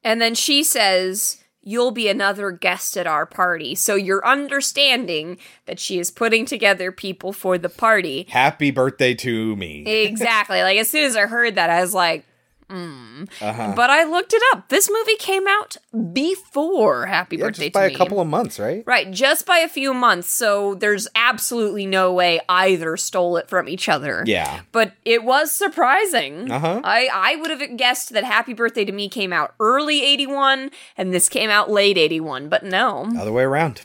[0.02, 3.74] And then she says, You'll be another guest at our party.
[3.74, 8.26] So you're understanding that she is putting together people for the party.
[8.30, 9.84] Happy birthday to me.
[9.84, 10.62] Exactly.
[10.62, 12.24] like as soon as I heard that, I was like,
[12.70, 13.72] Uh-huh.
[13.74, 14.68] But I looked it up.
[14.68, 15.76] This movie came out
[16.12, 17.94] before Happy Yeah, Birthday just by to a Me.
[17.96, 18.82] couple of months, right?
[18.86, 20.28] Right, just by a few months.
[20.30, 24.22] So there's absolutely no way either stole it from each other.
[24.26, 24.60] Yeah.
[24.72, 26.50] But it was surprising.
[26.50, 26.80] Uh-huh.
[26.84, 31.12] I, I would have guessed that Happy Birthday to Me came out early 81 and
[31.12, 33.10] this came out late 81, but no.
[33.18, 33.82] Other way around.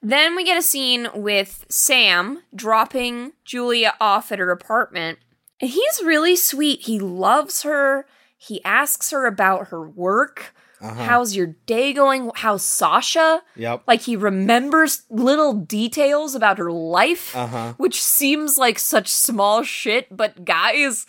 [0.00, 5.18] Then we get a scene with Sam dropping Julia off at her apartment.
[5.60, 6.82] And he's really sweet.
[6.82, 8.06] He loves her.
[8.36, 10.54] He asks her about her work.
[10.80, 12.30] How's your day going?
[12.36, 13.42] How's Sasha?
[13.56, 13.82] Yep.
[13.88, 17.72] Like he remembers little details about her life, Uh-huh.
[17.78, 21.04] which seems like such small shit, but guys,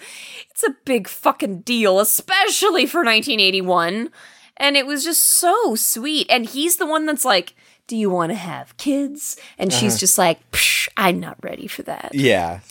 [0.49, 4.09] it's a big fucking deal, especially for 1981.
[4.57, 6.25] And it was just so sweet.
[6.31, 7.53] And he's the one that's like,
[7.85, 9.37] Do you want to have kids?
[9.59, 12.09] And she's just like, Psh, I'm not ready for that.
[12.15, 12.61] Yeah.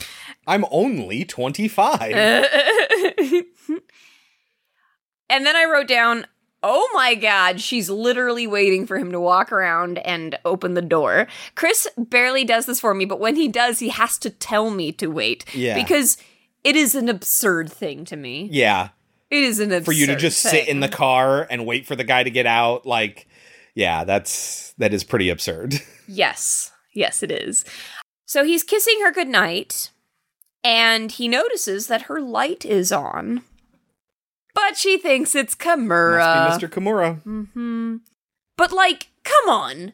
[0.49, 2.13] I'm only 25.
[5.31, 6.27] And then I wrote down,
[6.63, 11.29] Oh my god, she's literally waiting for him to walk around and open the door.
[11.55, 14.91] Chris barely does this for me, but when he does, he has to tell me
[14.93, 15.45] to wait.
[15.55, 15.75] Yeah.
[15.75, 16.17] Because
[16.65, 18.49] it is an absurd thing to me.
[18.51, 18.89] yeah.
[19.31, 21.95] It is an absurd For you to just sit in the car and wait for
[21.95, 23.29] the guy to get out, like,
[23.75, 25.75] yeah, that's that is pretty absurd.
[26.11, 26.73] Yes.
[26.95, 27.67] Yes, it is.
[28.25, 29.91] So he's kissing her goodnight,
[30.64, 33.42] and he notices that her light is on.
[34.55, 36.18] But she thinks it's Kimura.
[36.49, 36.71] Must be Mr.
[36.71, 37.23] Kimura.
[37.23, 37.97] Mm-hmm.
[38.57, 39.92] But like, come on.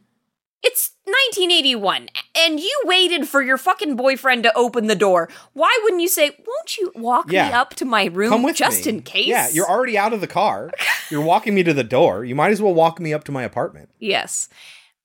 [0.66, 5.28] It's 1981 and you waited for your fucking boyfriend to open the door.
[5.52, 8.86] Why wouldn't you say, "Won't you walk me up to my room Come with just
[8.86, 8.92] me.
[8.92, 10.70] in case?" Yeah, you're already out of the car.
[11.10, 12.24] You're walking me to the door.
[12.24, 13.90] You might as well walk me up to my apartment.
[13.98, 14.48] Yes.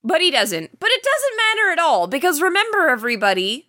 [0.01, 0.79] But he doesn't.
[0.79, 3.68] But it doesn't matter at all because remember everybody,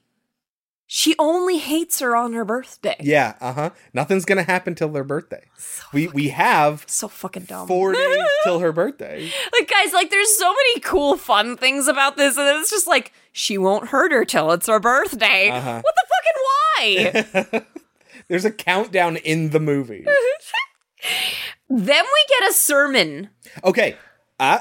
[0.92, 2.96] she only hates her on her birthday.
[2.98, 3.70] Yeah, uh huh.
[3.94, 5.44] Nothing's gonna happen till their birthday.
[5.92, 7.68] we we have So fucking dumb.
[7.68, 9.30] four days till her birthday.
[9.52, 13.12] Like guys, like there's so many cool fun things about this and it's just like
[13.30, 15.48] she won't hurt her till it's her birthday.
[15.50, 15.80] Uh-huh.
[15.80, 17.64] What the fucking why?
[18.28, 20.04] There's a countdown in the movie.
[21.68, 23.30] then we get a sermon.
[23.62, 23.96] Okay,
[24.40, 24.60] uh,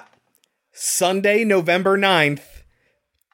[0.72, 2.59] Sunday, November 9th,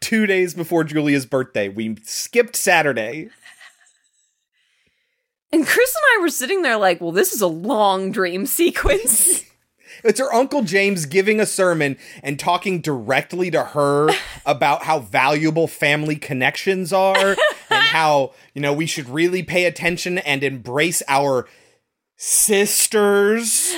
[0.02, 1.70] two days before Julia's birthday.
[1.70, 3.30] We skipped Saturday.
[5.52, 9.44] And Chris and I were sitting there like, well, this is a long dream sequence.
[10.04, 14.10] It's her Uncle James giving a sermon and talking directly to her
[14.46, 17.38] about how valuable family connections are and
[17.70, 21.48] how, you know, we should really pay attention and embrace our
[22.18, 23.74] sisters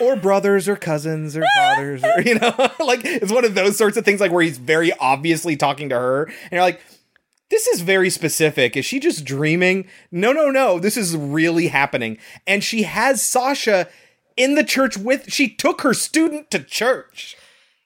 [0.00, 3.96] or brothers or cousins or fathers or, you know, like it's one of those sorts
[3.96, 6.80] of things like where he's very obviously talking to her and you're like,
[7.50, 8.76] this is very specific.
[8.76, 9.88] Is she just dreaming?
[10.12, 10.78] No, no, no.
[10.78, 12.16] This is really happening.
[12.46, 13.88] And she has Sasha
[14.36, 17.36] in the church with she took her student to church.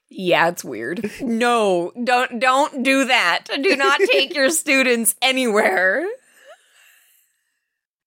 [0.09, 1.09] yeah, it's weird.
[1.19, 3.45] No, don't don't do that.
[3.61, 6.05] Do not take your students anywhere.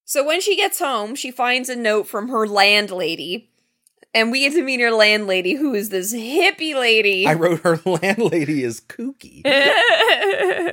[0.04, 3.47] So when she gets home, she finds a note from her landlady.
[4.14, 7.26] And we get to meet her landlady, who is this hippie lady.
[7.26, 9.42] I wrote her landlady is kooky.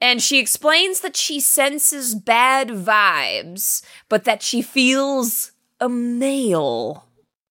[0.00, 7.06] and she explains that she senses bad vibes, but that she feels a male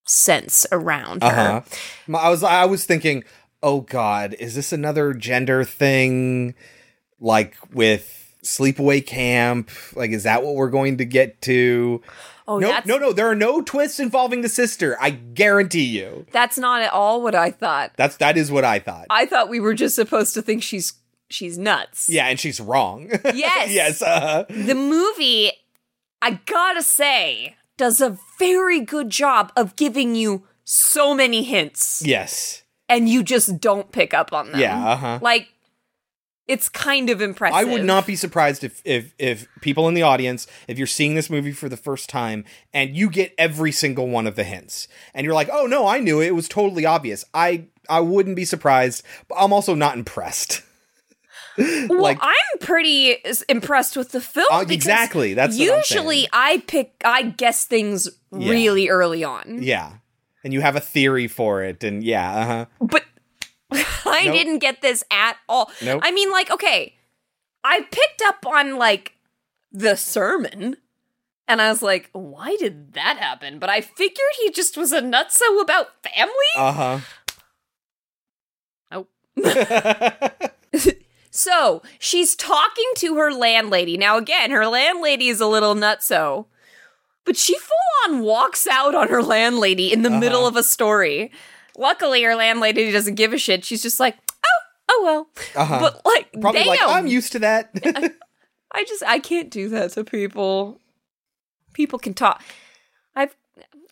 [0.06, 1.28] sense around her.
[1.28, 1.60] Uh-huh.
[2.06, 3.24] My- I was I was thinking,
[3.62, 6.54] "Oh god, is this another gender thing
[7.18, 9.70] like with sleepaway camp?
[9.94, 12.00] Like is that what we're going to get to?"
[12.46, 13.12] Oh, no, no, no.
[13.12, 14.96] There are no twists involving the sister.
[15.00, 16.26] I guarantee you.
[16.30, 17.92] that's not at all what I thought.
[17.96, 19.06] That's that is what I thought.
[19.10, 20.92] I thought we were just supposed to think she's
[21.30, 22.08] she's nuts.
[22.10, 23.08] yeah, and she's wrong.
[23.34, 23.70] Yes.
[23.72, 24.02] yes.
[24.02, 25.52] Uh, The movie,
[26.20, 32.62] I gotta say, does a very good job of giving you so many hints, yes.
[32.88, 34.60] and you just don't pick up on them.
[34.60, 34.86] Yeah.
[34.86, 35.18] Uh huh.
[35.22, 35.48] Like,
[36.46, 37.56] it's kind of impressive.
[37.56, 41.14] I would not be surprised if if if people in the audience, if you're seeing
[41.14, 44.86] this movie for the first time and you get every single one of the hints,
[45.14, 46.26] and you're like, "Oh no, I knew it.
[46.26, 50.62] It was totally obvious." I I wouldn't be surprised, but I'm also not impressed.
[51.56, 53.16] Well, like- I'm pretty
[53.48, 54.46] impressed with the film.
[54.50, 56.28] Uh, exactly, that's what I'm usually.
[56.32, 58.50] I pick, I guess things Yeah.
[58.50, 59.62] really early on.
[59.62, 59.92] Yeah,
[60.42, 62.66] and you have a theory for it, and yeah, uh huh.
[62.80, 63.04] but
[64.04, 64.34] I Nope.
[64.34, 65.70] didn't get this at all.
[65.82, 66.00] Nope.
[66.04, 66.94] I mean, like, okay,
[67.62, 69.12] I picked up on like
[69.72, 70.76] the sermon,
[71.48, 73.58] and I was like, why did that happen?
[73.58, 76.32] But I figured he just was a nutso about family.
[76.56, 77.00] Uh huh.
[78.92, 79.06] Oh.
[81.30, 83.96] So she's talking to her landlady.
[83.96, 86.46] Now, again, her landlady is a little nutso,
[87.24, 87.74] but she full
[88.08, 90.20] on walks out on her landlady in the Uh-huh.
[90.20, 91.32] middle of a story.
[91.76, 93.64] Luckily, her landlady doesn't give a shit.
[93.64, 94.60] She's just like, oh,
[94.90, 95.28] oh well.
[95.62, 95.78] Uh-huh.
[95.80, 97.70] But like, Probably damn, like I'm used to that.
[98.72, 100.80] I just I can't do that to people.
[101.72, 102.42] People can talk.
[103.14, 103.34] I've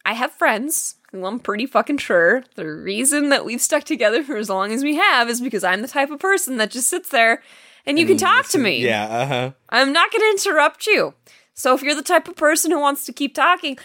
[0.04, 4.36] I have friends who I'm pretty fucking sure the reason that we've stuck together for
[4.36, 7.10] as long as we have is because I'm the type of person that just sits
[7.10, 7.42] there
[7.86, 8.84] and you can talk to me.
[8.84, 9.50] yeah, uh huh.
[9.68, 11.14] I'm not going to interrupt you.
[11.54, 13.78] So if you're the type of person who wants to keep talking,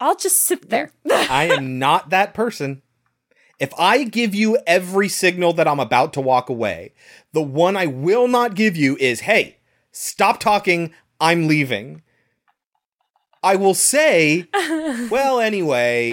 [0.00, 0.90] I'll just sit there.
[1.10, 2.82] I am not that person.
[3.64, 6.92] If I give you every signal that I'm about to walk away,
[7.32, 9.56] the one I will not give you is, hey,
[9.90, 12.02] stop talking, I'm leaving.
[13.42, 14.48] I will say,
[15.10, 16.12] well, anyway,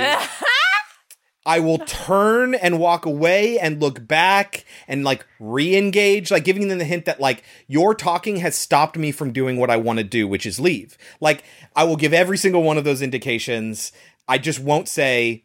[1.46, 6.70] I will turn and walk away and look back and like re engage, like giving
[6.70, 10.00] them the hint that like your talking has stopped me from doing what I want
[10.00, 10.98] to do, which is leave.
[11.20, 11.44] Like
[11.76, 13.92] I will give every single one of those indications.
[14.26, 15.44] I just won't say,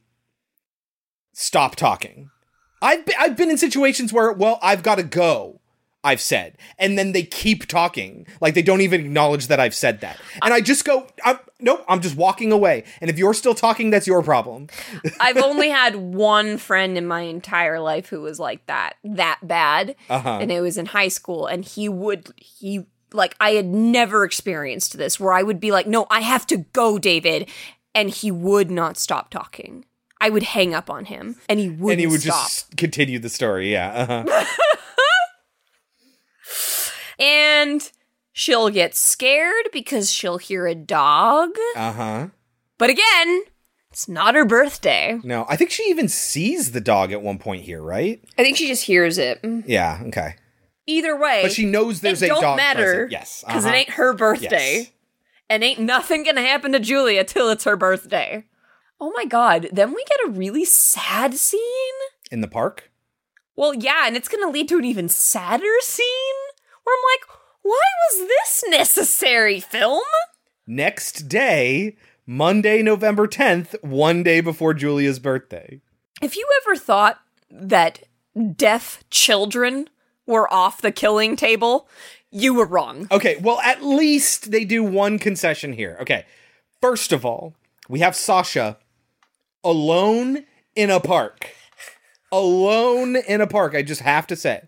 [1.36, 2.30] stop talking.
[2.80, 5.60] I've been, I've been in situations where, well, I've got to go.
[6.02, 10.00] I've said, and then they keep talking, like they don't even acknowledge that I've said
[10.02, 12.84] that, and I just go, I'm, nope, I'm just walking away.
[13.00, 14.68] And if you're still talking, that's your problem.
[15.20, 19.96] I've only had one friend in my entire life who was like that, that bad.
[20.08, 20.38] Uh-huh.
[20.40, 21.46] And it was in high school.
[21.46, 25.88] And he would, he, like, I had never experienced this where I would be like,
[25.88, 27.48] no, I have to go, David.
[27.96, 29.86] And he would not stop talking.
[30.20, 32.44] I would hang up on him and he wouldn't and he would stop.
[32.48, 33.72] just continue the story.
[33.72, 34.24] Yeah.
[34.24, 34.44] Uh-huh.
[37.18, 37.90] And
[38.32, 41.50] she'll get scared because she'll hear a dog.
[41.74, 42.28] Uh huh.
[42.78, 43.42] But again,
[43.90, 45.18] it's not her birthday.
[45.24, 48.20] No, I think she even sees the dog at one point here, right?
[48.38, 49.40] I think she just hears it.
[49.66, 50.02] Yeah.
[50.08, 50.34] Okay.
[50.86, 52.82] Either way, But she knows there's a don't dog matter.
[53.06, 53.12] present.
[53.12, 53.74] Yes, because uh-huh.
[53.74, 54.90] it ain't her birthday, Yes.
[55.50, 58.44] and ain't nothing gonna happen to Julia till it's her birthday.
[59.00, 59.68] Oh my god!
[59.72, 61.60] Then we get a really sad scene.
[62.30, 62.90] In the park.
[63.54, 66.06] Well, yeah, and it's gonna lead to an even sadder scene
[66.84, 67.80] where I'm like, why
[68.10, 70.02] was this necessary, film?
[70.66, 75.80] Next day, Monday, November 10th, one day before Julia's birthday.
[76.22, 77.20] If you ever thought
[77.50, 78.02] that
[78.56, 79.88] deaf children
[80.26, 81.88] were off the killing table,
[82.30, 83.06] you were wrong.
[83.10, 85.96] Okay, well, at least they do one concession here.
[86.00, 86.26] Okay,
[86.80, 87.54] first of all,
[87.88, 88.78] we have Sasha
[89.64, 90.44] alone
[90.74, 91.50] in a park.
[92.32, 94.62] Alone in a park, I just have to say.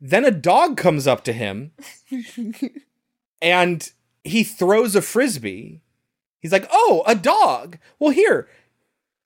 [0.00, 1.72] Then a dog comes up to him
[3.42, 3.90] and
[4.24, 5.80] he throws a frisbee.
[6.40, 7.78] He's like, Oh, a dog.
[7.98, 8.48] Well, here,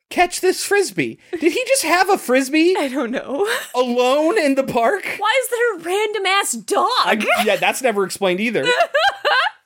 [0.08, 1.18] catch this frisbee.
[1.32, 3.46] Did he just have a frisbee I don't know.
[3.74, 5.04] alone in the park?
[5.18, 6.88] Why is there a random ass dog?
[7.04, 8.64] I- yeah, that's never explained either.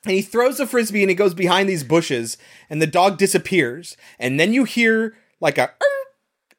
[0.06, 2.38] and he throws a frisbee and he goes behind these bushes,
[2.70, 3.96] and the dog disappears.
[4.18, 5.72] And then you hear like a,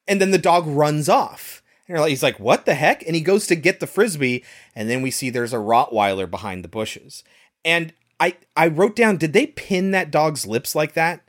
[0.07, 1.63] and then the dog runs off.
[1.87, 3.01] And he's like, what the heck?
[3.07, 4.43] And he goes to get the frisbee,
[4.75, 7.23] and then we see there's a Rottweiler behind the bushes.
[7.63, 11.21] And I I wrote down, did they pin that dog's lips like that?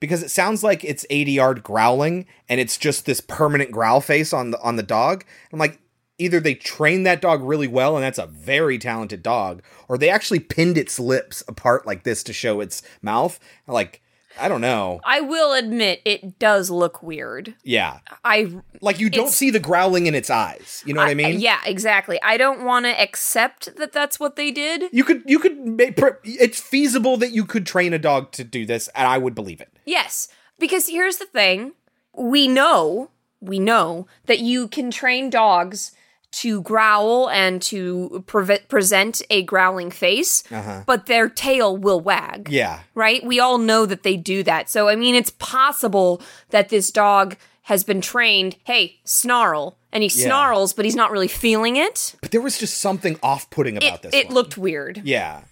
[0.00, 4.32] Because it sounds like it's 80 yard growling, and it's just this permanent growl face
[4.32, 5.24] on the on the dog.
[5.52, 5.80] I'm like,
[6.18, 10.08] either they trained that dog really well and that's a very talented dog or they
[10.08, 14.00] actually pinned its lips apart like this to show its mouth like
[14.40, 17.54] i don't know I will admit it does look weird.
[17.62, 21.14] yeah I like you don't see the growling in its eyes you know what i,
[21.14, 22.20] mean yeah, exactly.
[22.22, 24.84] I don't want to accept that that's what they did.
[24.92, 28.66] you could you could make it's feasible that you could train a dog to do
[28.66, 31.72] this and i would believe it Yes, because here's the thing.
[32.16, 33.10] We know,
[33.40, 35.92] we know that you can train dogs
[36.40, 40.82] to growl and to preve- present a growling face, uh-huh.
[40.86, 42.48] but their tail will wag.
[42.50, 43.24] yeah right?
[43.24, 44.68] We all know that they do that.
[44.70, 46.20] So, I mean, it's possible
[46.50, 49.76] that this dog has been trained, hey, snarl.
[49.92, 50.26] And he Yeah.
[50.26, 52.14] snarls, but he's not really feeling it.
[52.20, 54.34] but there was just something off-putting about It, this it one.
[54.34, 55.00] looked weird.
[55.04, 55.42] yeah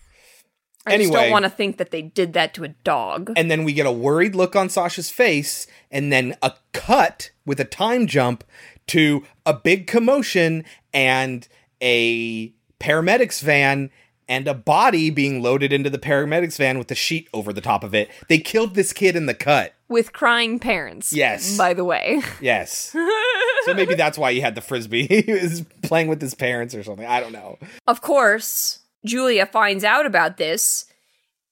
[0.84, 3.32] I just don't want to think that they did that to a dog.
[3.36, 7.60] and then we get a worried look on Sasha's face, and then a cut with
[7.60, 8.42] a time jump
[8.88, 11.46] to a big commotion and
[11.80, 13.90] a paramedics van
[14.28, 17.84] and a body being loaded into the paramedics van with a sheet over the top
[17.84, 18.10] of it.
[18.28, 19.74] They killed this kid in the cut.
[19.88, 21.12] With crying parents.
[21.12, 21.58] Yes.
[21.58, 22.22] By the way.
[22.40, 22.90] Yes.
[23.64, 25.06] so maybe that's why he had the frisbee.
[25.22, 27.06] he was playing with his parents or something.
[27.06, 27.58] I don't know.
[27.86, 30.86] Of course, Julia finds out about this.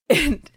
[0.09, 0.51] And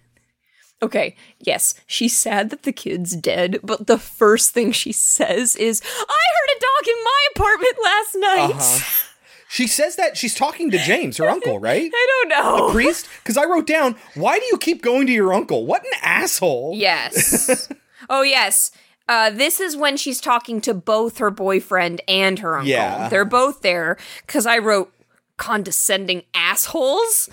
[0.82, 5.82] okay, yes, she's sad that the kid's dead, but the first thing she says is,
[5.84, 8.56] I heard a in my apartment last night.
[8.56, 9.10] Uh-huh.
[9.50, 11.92] She says that she's talking to James, her uncle, right?
[11.94, 12.70] I don't know.
[12.70, 13.08] A priest?
[13.22, 15.68] Because I wrote down, why do you keep going to your uncle?
[15.68, 16.74] What an asshole.
[16.76, 17.72] Yes.
[18.10, 18.72] oh, yes.
[19.08, 22.70] Uh, this is when she's talking to both her boyfriend and her uncle.
[22.70, 23.10] Yeah.
[23.10, 24.92] They're both there because I wrote
[25.38, 27.30] condescending assholes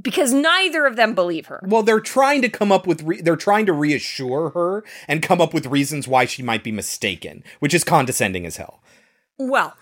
[0.00, 1.60] because neither of them believe her.
[1.66, 5.40] Well, they're trying to come up with, re- they're trying to reassure her and come
[5.40, 8.80] up with reasons why she might be mistaken, which is condescending as hell.
[9.38, 9.76] Well,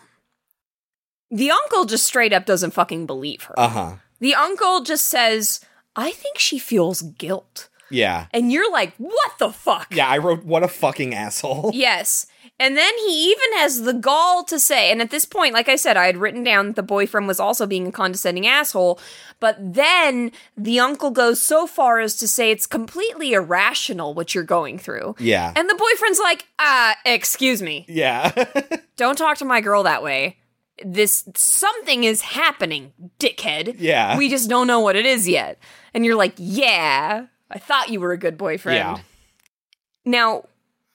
[1.31, 3.55] the uncle just straight up doesn't fucking believe her.
[3.59, 3.93] Uh huh.
[4.21, 5.61] the uncle just says,
[5.97, 7.69] I think she feels guilt.
[7.91, 8.27] Yeah.
[8.33, 9.89] And you're like, what the fuck?
[9.95, 11.71] Yeah, I wrote, what a fucking asshole.
[11.75, 12.27] Yes.
[12.63, 15.75] And then he even has the gall to say, and at this point, like I
[15.75, 19.01] said, I had written down that the boyfriend was also being a condescending asshole,
[19.41, 24.45] but then the uncle goes so far as to say it's completely irrational what you're
[24.45, 25.17] going through.
[25.19, 25.53] Yeah.
[25.57, 28.31] And the boyfriend's like, uh, excuse me, yeah.
[28.97, 30.39] don't talk to my girl that way.
[30.85, 33.75] This something is happening, dickhead.
[33.81, 34.17] Yeah.
[34.17, 35.59] We just don't know what it is yet.
[35.95, 38.77] And you're like, yeah, I thought you were a good boyfriend.
[38.77, 38.99] Yeah.
[40.05, 40.45] Now,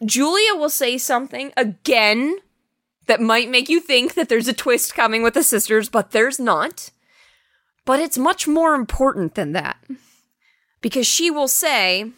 [0.06, 2.38] Julia will say something again
[3.08, 6.40] that might make you think that there's a twist coming with the sisters, but there's
[6.40, 6.92] not.
[7.86, 9.78] But it's much more important than that.
[10.82, 12.12] Because she will say,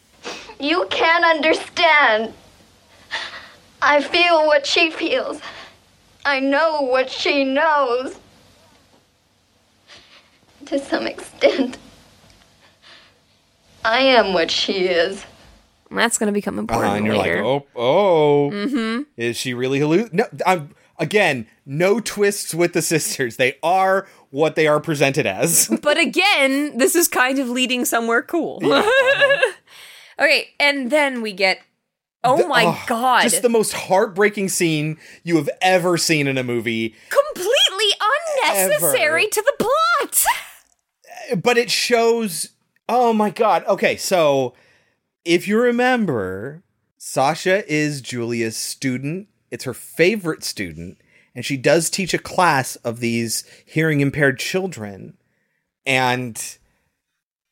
[0.58, 2.34] You can't understand.
[3.80, 5.40] I feel what she feels.
[6.24, 8.18] I know what she knows.
[10.66, 11.78] To some extent,
[13.84, 15.24] I am what she is.
[15.90, 17.44] That's going to become important Uh-huh, and you're later.
[17.44, 19.02] like, oh, oh, mm-hmm.
[19.16, 20.12] is she really halluc?
[20.12, 23.36] No, I'm again, no twists with the sisters.
[23.36, 25.68] They are what they are presented as.
[25.82, 28.60] But again, this is kind of leading somewhere cool.
[30.18, 31.60] okay, and then we get
[32.22, 33.22] Oh my Oh, god.
[33.22, 36.94] Just the most heartbreaking scene you have ever seen in a movie.
[37.08, 37.90] completely
[38.44, 39.30] unnecessary Ever.
[39.30, 40.24] to the plot.
[41.42, 42.48] But it shows.
[42.88, 43.64] Oh my god.
[43.66, 44.52] Okay, so
[45.24, 46.62] if you remember,
[46.98, 49.28] Sasha is Julia's student.
[49.50, 50.98] It's her favorite student.
[51.34, 55.16] And she does teach a class of these hearing impaired children.
[55.86, 56.58] And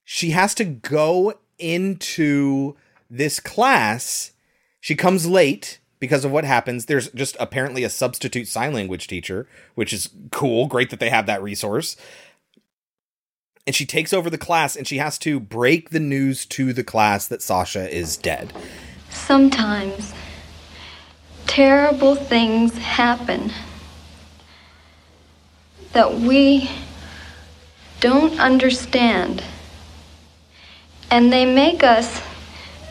[0.04, 2.76] she has to go into
[3.10, 4.32] this class.
[4.80, 6.86] She comes late because of what happens.
[6.86, 10.66] There's just apparently a substitute sign language teacher, which is cool.
[10.66, 11.96] Great that they have that resource.
[13.68, 16.82] And she takes over the class and she has to break the news to the
[16.82, 18.54] class that Sasha is dead.
[19.10, 20.14] Sometimes
[21.46, 23.52] terrible things happen
[25.92, 26.70] that we
[28.00, 29.44] don't understand.
[31.10, 32.22] And they make us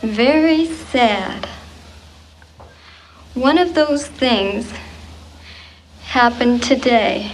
[0.03, 1.49] very sad.
[3.33, 4.71] One of those things
[6.03, 7.31] happened today.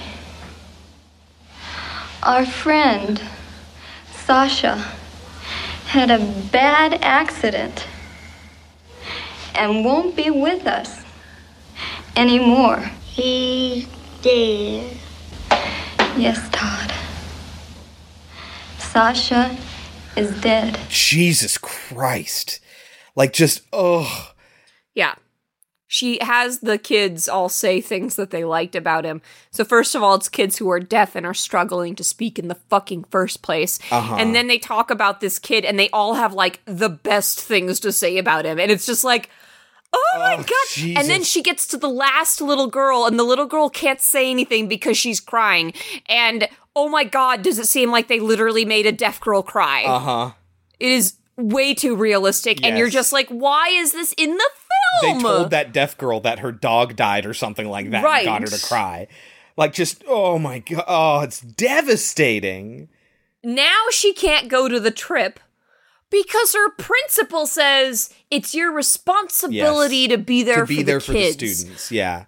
[2.26, 3.22] Our friend,
[4.26, 4.76] Sasha,
[5.86, 6.20] had a
[6.52, 7.86] bad accident
[9.54, 11.04] and won't be with us
[12.16, 12.80] anymore.
[13.04, 13.88] He's
[14.22, 14.98] dead.
[16.18, 16.94] Yes, Todd.
[18.78, 19.58] Sasha
[20.16, 20.80] is dead.
[20.88, 22.60] Jesus Christ.
[23.16, 24.34] Like just ugh.
[24.96, 25.16] Yeah.
[25.94, 29.22] She has the kids all say things that they liked about him.
[29.52, 32.48] So first of all, it's kids who are deaf and are struggling to speak in
[32.48, 33.78] the fucking first place.
[33.91, 34.16] Uh-huh.
[34.18, 37.80] And then they talk about this kid and they all have like the best things
[37.82, 38.60] to say about him.
[38.60, 39.30] And it's just like,
[39.94, 40.98] oh my Oh, god.
[40.98, 44.32] And then she gets to the last little girl and the little girl can't say
[44.32, 45.74] anything because she's crying.
[46.10, 49.84] And oh my god, does it seem like they literally made a deaf girl cry?
[49.84, 50.32] Uh-huh.
[50.80, 54.50] It is way too realistic and you're just like, why is this in the
[55.02, 58.20] They told that deaf girl that her dog died or something like that Right.
[58.20, 59.08] and got her to cry.
[59.58, 62.89] Like just oh my god, oh, it's devastating.
[63.44, 65.39] now she can't go to the trip
[66.10, 70.10] because her principal says it's your responsibility Yes.
[70.12, 71.38] to be there to be for there the for kids.
[71.38, 71.91] the students.
[71.91, 72.26] Yeah.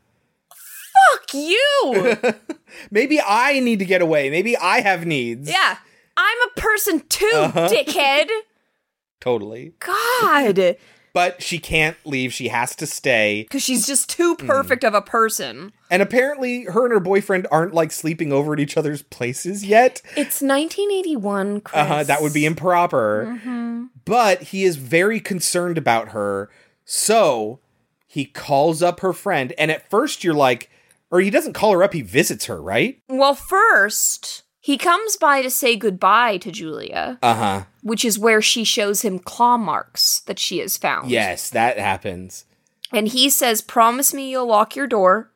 [0.50, 2.16] Fuck you.
[2.92, 4.30] Maybe I need to get away.
[4.30, 5.50] Maybe I have needs.
[5.50, 5.78] yeah.
[6.18, 7.68] I'm a person too, Uh-huh.
[7.68, 8.28] dickhead.
[9.20, 9.74] Totally.
[9.80, 10.78] God.
[11.16, 12.34] But she can't leave.
[12.34, 13.44] She has to stay.
[13.44, 15.72] Because she's just too perfect of a person.
[15.90, 20.02] And apparently her and her boyfriend aren't like sleeping over at each other's places yet.
[20.18, 21.82] It's 1981, Chris.
[21.82, 23.28] Uh-huh, that would be improper.
[23.30, 23.86] Mm-hmm.
[24.04, 26.50] But he is very concerned about her.
[26.84, 27.62] So
[28.06, 29.54] he calls up her friend.
[29.58, 30.70] And at first you're like,
[31.10, 33.00] or he doesn't call her up, he visits her, right?
[33.08, 37.64] Well, first, he comes by to say goodbye to Julia, Uh huh.
[37.84, 41.12] which is where she shows him claw marks that she has found.
[41.12, 42.46] Yes, that happens.
[42.92, 45.30] And he says, Promise me you'll lock your door.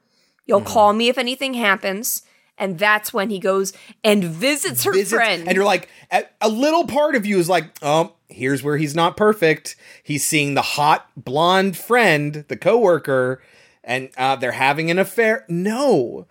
[0.48, 0.74] You'll Mm-hmm.
[0.74, 2.24] call me if anything happens.
[2.58, 3.72] And that's when he goes
[4.04, 5.48] and visits her visits- friend.
[5.48, 8.96] And you're like, a, a little part of you is like, oh, here's where he's
[8.96, 9.76] not perfect.
[10.04, 13.42] He's seeing the hot blonde friend, the coworker,
[13.84, 15.46] and uh, they're having an affair.
[15.48, 16.26] No,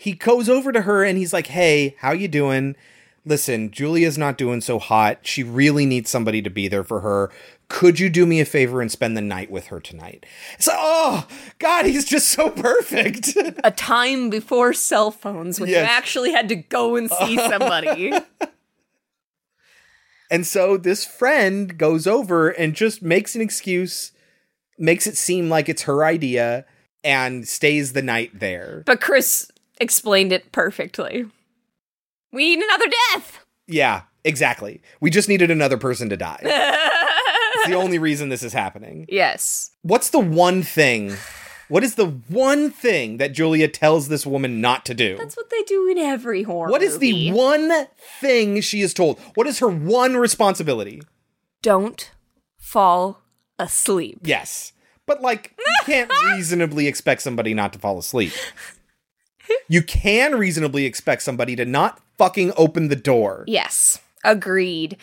[0.00, 2.76] he goes over to her and he's like, "Hey, how you doing?
[3.24, 5.18] Listen, Julia's not doing so hot.
[5.22, 7.30] She really needs somebody to be there for her.
[7.68, 10.24] Could you do me a favor and spend the night with her tonight?"
[10.60, 11.26] So, oh
[11.58, 13.36] God, he's just so perfect.
[13.64, 15.78] a time before cell phones when Yes.
[15.80, 18.12] you actually had to go and see somebody.
[20.30, 24.12] And so this friend goes over and just makes an excuse,
[24.78, 26.66] makes it seem like it's her idea,
[27.02, 28.82] and stays the night there.
[28.86, 29.50] but Chris
[29.80, 31.26] explained it perfectly.
[32.32, 33.44] We need another death.
[33.66, 34.82] Yeah, exactly.
[35.00, 36.40] We just needed another person to die.
[36.42, 39.06] it's the only reason this is happening.
[39.08, 39.70] Yes.
[39.82, 41.16] What's the one thing?
[41.68, 45.18] What is the one thing that Julia tells this woman not to do?
[45.18, 47.86] That's what they do in every horror What is the one
[48.20, 49.18] thing she is told?
[49.34, 51.02] What is her one responsibility?
[51.60, 52.10] Don't
[52.58, 53.20] fall
[53.58, 54.20] asleep.
[54.22, 54.72] Yes.
[55.04, 58.32] But like you can't reasonably expect somebody not to fall asleep.
[59.68, 63.44] You can reasonably expect somebody to not fucking open the door.
[63.46, 64.96] Yes, agreed.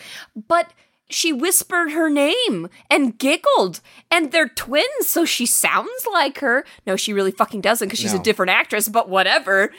[0.47, 0.71] But
[1.09, 3.79] she whispered her name and giggled,
[4.09, 6.65] and they're twins, so she sounds like her.
[6.87, 8.19] No, she really fucking doesn't because she's No.
[8.19, 9.71] a different actress, but whatever.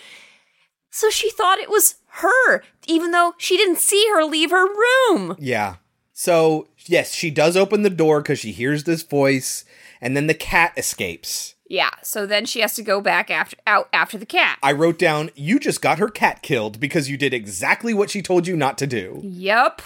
[0.91, 5.37] So she thought it was her, even though she didn't see her leave her room.
[5.39, 5.77] Yeah.
[6.13, 9.65] So, yes, she does open the door cuz she hears this voice
[10.01, 11.55] and then the cat escapes.
[11.69, 14.59] Yeah, so then she has to go back after out after the cat.
[14.63, 18.23] I wrote down you just got her cat killed because you did exactly what she
[18.23, 19.21] told you not to do.
[19.25, 19.83] Yep.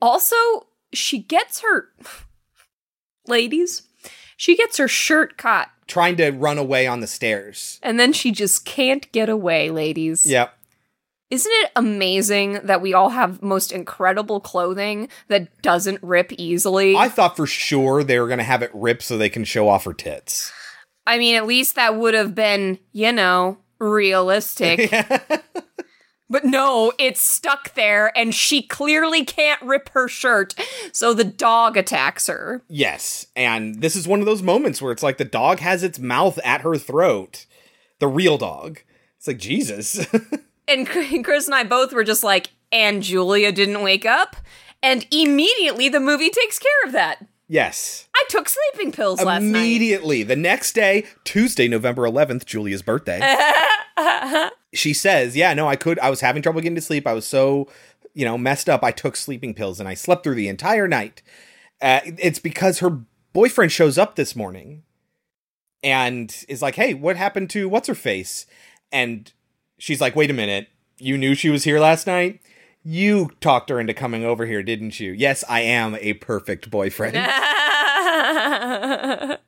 [0.00, 0.36] Also,
[0.92, 1.88] she gets her
[3.26, 3.82] ladies,
[4.36, 7.78] she gets her shirt caught Trying to run away on the stairs.
[7.82, 10.24] and then she just can't get away, ladies.
[10.24, 10.56] Yep.
[11.30, 16.94] Isn't it amazing that we all have most incredible clothing that doesn't rip easily?
[16.96, 19.68] I thought for sure they were going to have it rip so they can show
[19.68, 20.52] off her tits.
[21.06, 24.90] I mean, at least that would have been, you know, realistic.
[26.30, 30.54] but no, it's stuck there and she clearly can't rip her shirt.
[30.92, 32.62] So the dog attacks her.
[32.68, 35.98] Yes, and this is one of those moments where it's like the dog has its
[35.98, 37.46] mouth at her throat.
[38.00, 38.80] The real dog.
[39.16, 40.06] It's like Jesus.
[40.66, 44.36] And Chris and I both were just like, and Julia didn't wake up.
[44.82, 47.24] And immediately the movie takes care of that.
[47.48, 48.08] Yes.
[48.14, 49.58] I took sleeping pills last night.
[49.58, 50.22] Immediately.
[50.22, 53.20] The next day, Tuesday, November 11th, Julia's birthday.
[54.74, 57.06] she says, "Yeah, no, I could I was having trouble getting to sleep.
[57.06, 57.68] I was so,
[58.12, 58.82] you know, messed up.
[58.82, 61.22] I took sleeping pills and I slept through the entire night."
[61.80, 63.00] Uh, it's because her
[63.32, 64.82] boyfriend shows up this morning
[65.82, 68.46] and is like, "Hey, what happened to what's her face?"
[68.90, 69.32] And
[69.78, 70.68] she's like, "Wait a minute.
[70.98, 72.40] You knew she was here last night?"
[72.84, 75.12] You talked her into coming over here, didn't you?
[75.12, 77.16] Yes, I am a perfect boyfriend.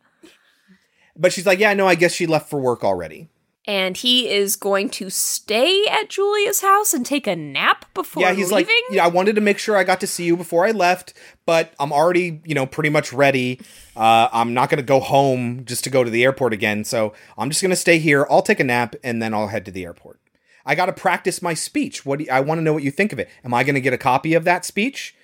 [1.18, 3.28] But she's like, yeah, no, I guess she left for work already.
[3.66, 8.32] and he is going to stay at Julia's house and take a nap before yeah,
[8.32, 8.74] he's leaving.
[8.88, 11.14] like, yeah, I wanted to make sure I got to see you before I left,
[11.46, 13.60] but I'm already, you know, pretty much ready.
[13.96, 17.12] Uh, I'm not going to go home just to go to the airport again, so
[17.38, 18.26] I'm just going to stay here.
[18.30, 20.20] I'll take a nap and then I'll head to the airport.
[20.66, 22.04] I got to practice my speech.
[22.04, 23.30] What do you, I want to know what you think of it.
[23.44, 25.14] Am I going to get a copy of that speech?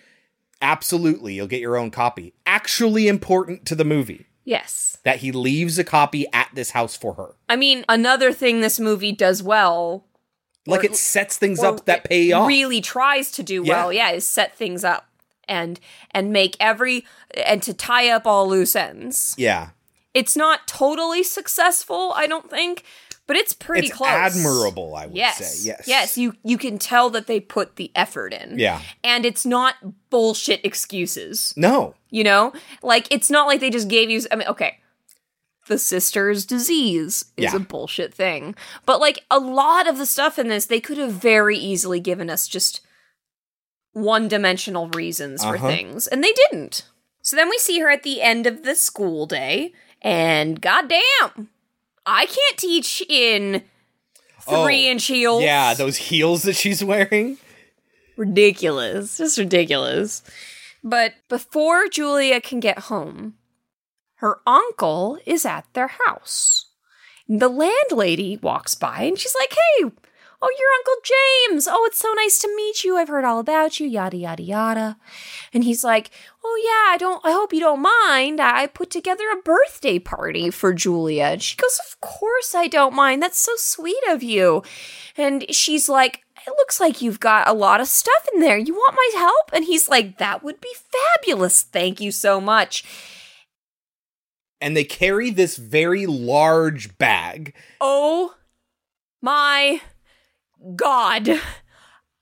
[0.61, 2.35] Absolutely, you'll get your own copy.
[2.47, 4.99] Actually important to the movie yes.
[5.03, 7.35] that he leaves a copy at this house for her.
[7.49, 10.05] I mean, another thing this movie does well,
[10.65, 12.47] Like Or- it sets things up that pay off.
[12.47, 15.09] really tries to do well, yeah, is set things up
[15.49, 15.81] and
[16.13, 17.05] and make every
[17.45, 19.35] and to tie up all loose ends.
[19.37, 19.71] yeah.
[20.15, 22.85] It's not totally successful, I don't think,
[23.33, 24.11] but it's pretty It's close.
[24.11, 25.39] admirable, I would yes.
[25.39, 25.67] say.
[25.69, 25.89] Yes.
[25.89, 28.59] Yes, you you can tell that they put the effort in.
[28.59, 28.81] Yeah.
[29.03, 29.77] And it's not
[30.11, 31.55] bullshit excuses.
[31.57, 31.95] No.
[32.11, 32.53] You know?
[32.83, 34.79] Like it's not like they just gave you I mean, okay.
[35.69, 37.57] The sister's disease is Yeah.
[37.57, 38.55] a bullshit thing.
[38.85, 42.29] But like a lot of the stuff in this, they could have very easily given
[42.29, 42.81] us just
[43.93, 45.69] one-dimensional reasons for Uh-huh.
[45.69, 46.85] things, and they didn't.
[47.23, 51.51] So then we see her at the end of the school day, and goddamn,
[52.07, 53.63] I can't teach in
[54.47, 55.43] oh, three Oh, inch heels.
[55.43, 57.39] Yeah, those heels that she's wearing.
[58.17, 59.19] ridiculous.
[59.19, 60.23] Just ridiculous.
[60.85, 63.35] But before Julia can get home,
[64.17, 66.67] her uncle is at their house.
[67.29, 69.91] The landlady walks by and she's like, Hey,
[70.45, 71.69] Oh, you're Uncle James.
[71.71, 72.97] Oh, it's so nice to meet you.
[72.97, 74.97] I've heard all about you, yada, yada, yada.
[75.53, 76.11] And he's like,
[76.45, 78.41] Oh, yeah, I don't, I hope you don't mind.
[78.41, 81.27] I put together a birthday party for Julia.
[81.27, 83.23] And she goes, Of course I don't mind.
[83.23, 84.65] That's so sweet of you.
[85.17, 88.59] And she's like, It looks like you've got a lot of stuff in there.
[88.59, 89.51] You want my help?
[89.53, 90.75] And he's like, That would be
[91.15, 91.63] fabulous.
[91.63, 92.83] Thank you so much.
[94.61, 97.55] And they carry this very large bag.
[97.81, 98.35] Oh
[99.21, 99.81] my
[100.77, 101.41] God.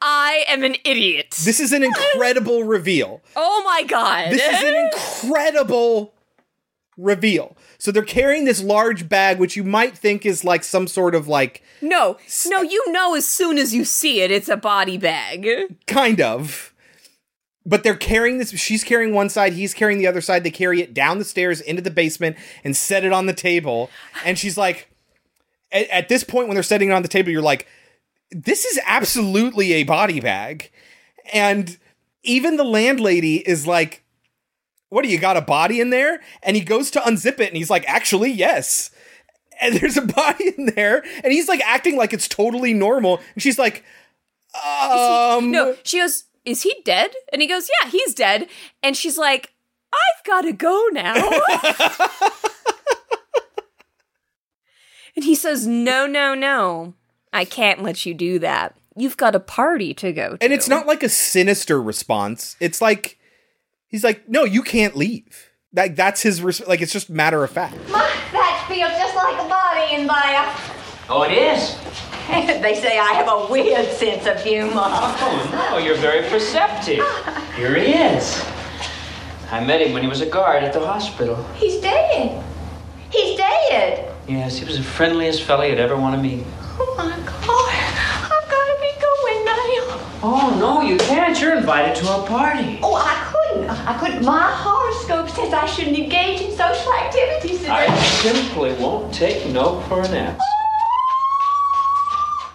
[0.02, 1.36] I am an idiot.
[1.44, 3.20] This is an incredible reveal.
[3.36, 4.32] oh my God.
[4.32, 6.14] This is an incredible
[6.96, 7.56] reveal.
[7.78, 11.28] So they're carrying this large bag, which you might think is like some sort of
[11.28, 15.76] like, no, no, you know as soon as you see it, it's a body bag.
[15.86, 16.72] kind of.
[17.66, 18.50] But they're carrying this.
[18.58, 20.44] She's carrying one side, he's carrying the other side.
[20.44, 23.90] They carry it down the stairs into the basement and set it on the table.
[24.24, 24.88] And she's like,
[25.70, 27.66] at, at this point, when they're setting it on the table, you're like,
[28.30, 30.70] this is absolutely a body bag.
[31.32, 31.76] And
[32.22, 34.04] even the landlady is like,
[34.88, 36.20] what do you got a body in there?
[36.42, 38.90] And he goes to unzip it and he's like, actually, yes.
[39.60, 43.20] And there's a body in there, and he's like acting like it's totally normal.
[43.34, 43.84] And she's like,
[44.54, 47.12] um, no, she goes, Is he dead?
[47.32, 48.48] And he goes, Yeah, he's dead.
[48.82, 49.52] And she's like,
[49.92, 51.14] I've got to go now.
[55.14, 56.94] and he says, No, no, no.
[57.32, 58.76] I can't let you do that.
[58.96, 60.44] You've got a party to go to.
[60.44, 62.56] And it's not like a sinister response.
[62.60, 63.18] It's like
[63.86, 67.50] he's like, "No, you can't leave." Like that's his res- like it's just matter of
[67.50, 67.76] fact.
[67.88, 70.54] My thatch feels just like a body in there.
[71.08, 71.76] Oh, it is?
[72.62, 74.70] they say I have a weird sense of humor.
[74.74, 77.04] Oh, no, you're very perceptive.
[77.56, 78.44] Here he is.
[79.50, 81.42] I met him when he was a guard at the hospital.
[81.54, 82.44] He's dead.
[83.10, 84.14] He's dead.
[84.30, 86.46] Yes, he was the friendliest fellow you'd ever want to meet.
[86.78, 87.74] Oh my God.
[88.30, 90.20] I've got to be going now.
[90.22, 91.38] Oh, no, you can't.
[91.40, 92.78] You're invited to a party.
[92.80, 93.68] Oh, I couldn't.
[93.68, 94.24] I couldn't.
[94.24, 97.72] My horoscope says I shouldn't engage in social activities today.
[97.72, 100.38] I simply won't take no for an answer.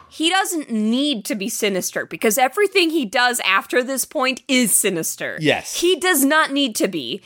[0.10, 5.38] he doesn't need to be sinister because everything he does after this point is sinister.
[5.42, 5.82] Yes.
[5.82, 7.22] He does not need to be.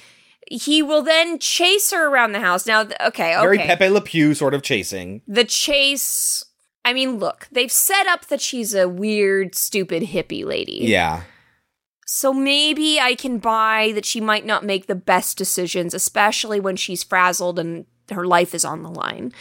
[0.50, 2.66] He will then chase her around the house.
[2.66, 3.39] Now, okay, okay.
[3.39, 5.22] Very Pepe Le Pew sort of chasing.
[5.28, 6.43] the chase.
[6.84, 10.80] I mean, look, they've set up that she's a weird, stupid hippie lady.
[10.84, 11.24] Yeah.
[12.08, 16.76] So maybe I can buy that she might not make the best decisions, especially when
[16.76, 19.32] she's frazzled and her life is on the line.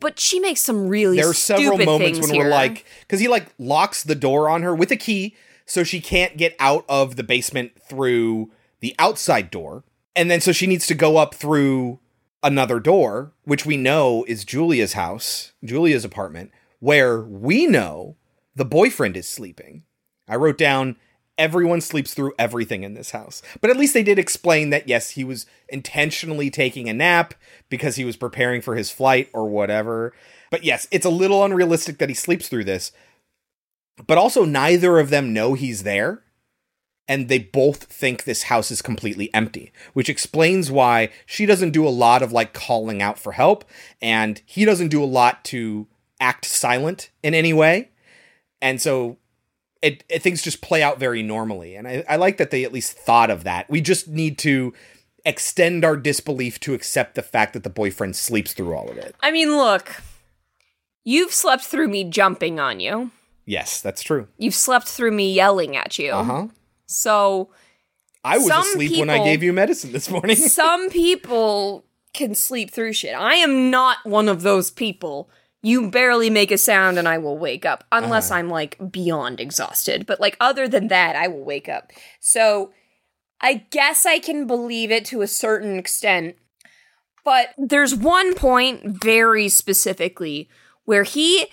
[0.00, 3.48] But she makes some really There are several moments when we're like cuz he like
[3.58, 5.36] locks the door on her with a key
[5.66, 9.84] so she can't get out of the basement through the outside door.
[10.18, 12.00] And then so she needs to go up through
[12.42, 16.50] another door, which we know is Julia's house, Julia's apartment,
[16.80, 18.16] where we know
[18.56, 19.84] the boyfriend is sleeping.
[20.26, 20.96] I wrote down
[21.38, 23.42] everyone sleeps through everything in this house.
[23.60, 27.34] But at least they did explain that yes, he was intentionally taking a nap
[27.68, 30.12] because he was preparing for his flight or whatever.
[30.50, 32.90] But yes, it's a little unrealistic that he sleeps through this.
[34.04, 36.24] But also neither of them know he's there.
[37.08, 41.86] And they both think this house is completely empty, which explains why she doesn't do
[41.86, 43.64] a lot of like calling out for help,
[44.02, 45.86] and he doesn't do a lot to
[46.20, 47.90] act silent in any way.
[48.60, 49.16] And so
[49.80, 51.76] it, it things just play out very normally.
[51.76, 53.70] And I, I like that they at least thought of that.
[53.70, 54.74] We just need to
[55.24, 59.14] extend our disbelief to accept the fact that the boyfriend sleeps through all of it.
[59.20, 60.02] I mean, look,
[61.04, 63.10] you've slept through me jumping on you.
[63.44, 64.28] Yes, that's true.
[64.36, 66.12] You've slept through me yelling at you.
[66.12, 66.46] Uh huh.
[66.88, 67.50] So
[68.24, 70.36] I was asleep when I gave you medicine this morning.
[70.36, 71.84] some people
[72.14, 73.14] can sleep through shit.
[73.14, 75.30] I am not one of those people.
[75.62, 78.40] You barely make a sound and I will wake up, unless uh-huh.
[78.40, 80.06] I'm like beyond exhausted.
[80.06, 81.92] But like other than that, I will wake up.
[82.20, 82.72] So
[83.40, 86.36] I guess I can believe it to a certain extent.
[87.24, 90.48] But there's one point very specifically
[90.84, 91.46] where he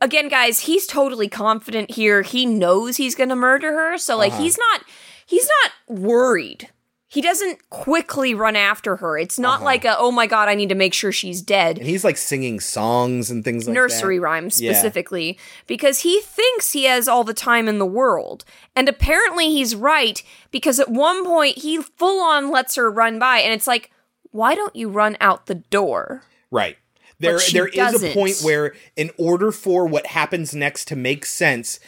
[0.00, 2.22] again guys, he's totally confident here.
[2.22, 3.98] He knows he's going to murder her.
[3.98, 4.42] So like uh-huh.
[4.42, 4.82] he's not
[5.26, 6.68] he's not worried.
[7.10, 9.16] He doesn't quickly run after her.
[9.16, 9.64] It's not uh-huh.
[9.64, 12.16] like a oh my god, I need to make sure she's dead and he's like
[12.16, 14.24] singing songs and things like nursery that.
[14.24, 14.72] rhymes Yeah.
[14.72, 18.44] specifically because he thinks he has all the time in the world.
[18.76, 23.38] And apparently he's right because at one point he full on lets her run by
[23.38, 23.90] and it's like
[24.30, 26.22] why don't you run out the door?
[26.50, 26.76] Right.
[27.20, 28.12] There, there is a doesn't.
[28.14, 31.80] point where, in order for what happens next to make sense,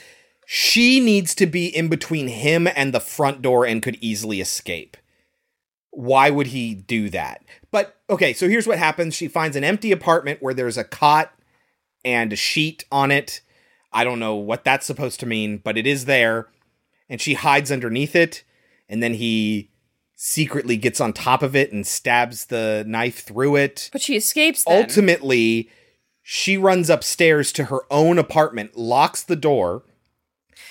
[0.47, 4.97] she needs to be in between him and the front door and could easily escape.
[5.93, 7.45] Why would he do that?
[7.71, 9.15] But okay, so here's what happens.
[9.15, 11.33] She finds an empty apartment where there's a cot
[12.05, 13.41] and a sheet on it.
[13.93, 16.49] I don't know what that's supposed to mean, but it is there.
[17.09, 18.43] And she hides underneath it.
[18.89, 19.70] And then he
[20.23, 23.89] secretly gets on top of it and stabs the knife through it.
[23.91, 24.83] But she escapes then.
[24.83, 25.71] Ultimately,
[26.23, 29.83] she runs upstairs to her own apartment, locks the door,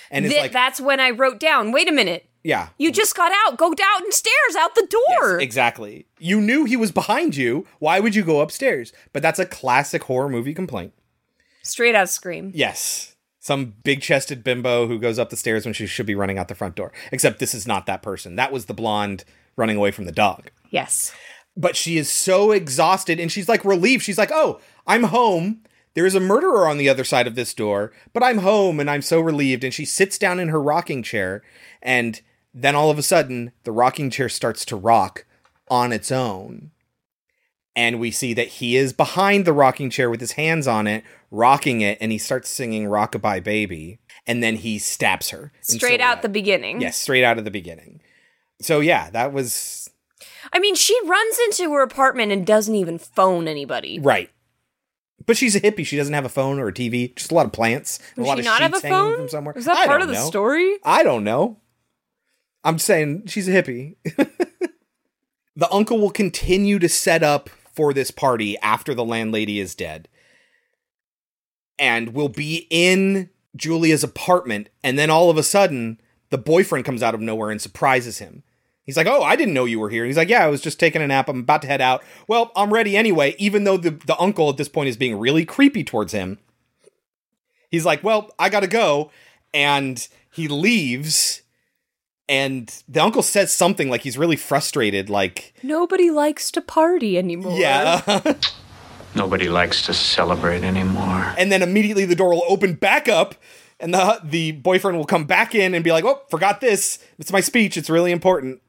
[0.08, 2.26] and is Th- like, that's when I wrote down, wait a minute.
[2.44, 2.68] yeah.
[2.78, 3.58] You just got out.
[3.58, 5.32] Go downstairs, out the door.
[5.32, 6.06] Yes, exactly.
[6.20, 7.66] You knew he was behind you.
[7.80, 8.92] Why would you go upstairs?
[9.12, 10.92] But that's a classic horror movie complaint.
[11.64, 12.52] Straight out Scream.
[12.54, 13.16] Yes.
[13.40, 16.46] Some big chested bimbo who goes up the stairs when she should be running out
[16.46, 16.92] the front door.
[17.10, 18.36] Except this is not that person.
[18.36, 19.24] That was the blonde
[19.60, 20.50] running away from the dog.
[20.70, 21.12] Yes.
[21.56, 24.02] But she is so exhausted and she's like relieved.
[24.02, 25.62] She's like, oh, I'm home.
[25.94, 28.90] There is a murderer on the other side of this door, but I'm home and
[28.90, 29.62] I'm so relieved.
[29.64, 31.42] And she sits down in her rocking chair.
[31.82, 32.20] And
[32.54, 35.26] then all of a sudden, the rocking chair starts to rock
[35.68, 36.70] on its own.
[37.76, 41.04] And we see that he is behind the rocking chair with his hands on it,
[41.30, 44.00] rocking it, and he starts singing Rockabye Baby.
[44.26, 45.52] And then he stabs her.
[45.60, 46.80] Straight out the beginning.
[46.80, 48.00] Yes, straight out of the beginning.
[48.60, 49.90] So yeah, that was
[50.52, 53.98] I mean, she runs into her apartment and doesn't even phone anybody.
[53.98, 54.30] right.
[55.26, 55.84] But she's a hippie.
[55.84, 57.14] She doesn't have a phone or a TV.
[57.14, 57.98] Just a lot of plants.
[58.16, 59.16] Does a lot she of not have a phone?
[59.16, 59.56] from somewhere.
[59.56, 60.24] Is that I part of the know.
[60.24, 60.78] story?
[60.82, 61.58] I don't know.
[62.64, 63.96] I'm saying she's a hippie.
[65.56, 70.08] the uncle will continue to set up for this party after the landlady is dead.
[71.78, 74.70] And will be in Julia's apartment.
[74.82, 76.00] And then all of a sudden,
[76.30, 78.42] the boyfriend comes out of nowhere and surprises him.
[78.90, 80.04] He's like, Oh, I didn't know you were here.
[80.04, 81.28] He's like, Yeah, I was just taking a nap.
[81.28, 82.02] I'm about to head out.
[82.26, 85.44] Well, I'm ready anyway, even though the, the uncle at this point is being really
[85.44, 86.38] creepy towards him.
[87.70, 89.12] He's like, Well, I gotta go.
[89.54, 91.42] And he leaves.
[92.28, 97.56] And the uncle says something like he's really frustrated, like, Nobody likes to party anymore.
[97.56, 98.34] Yeah.
[99.14, 101.32] Nobody likes to celebrate anymore.
[101.38, 103.36] and then immediately the door will open back up
[103.80, 106.98] and the the boyfriend will come back in and be like, "Oh, forgot this.
[107.18, 107.76] It's my speech.
[107.76, 108.60] It's really important.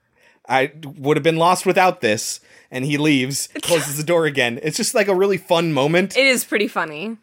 [0.51, 2.39] I would have been lost without this."
[2.73, 4.59] And he leaves, closes the door again.
[4.63, 6.15] It's just like a really fun moment.
[6.15, 7.17] It is pretty funny.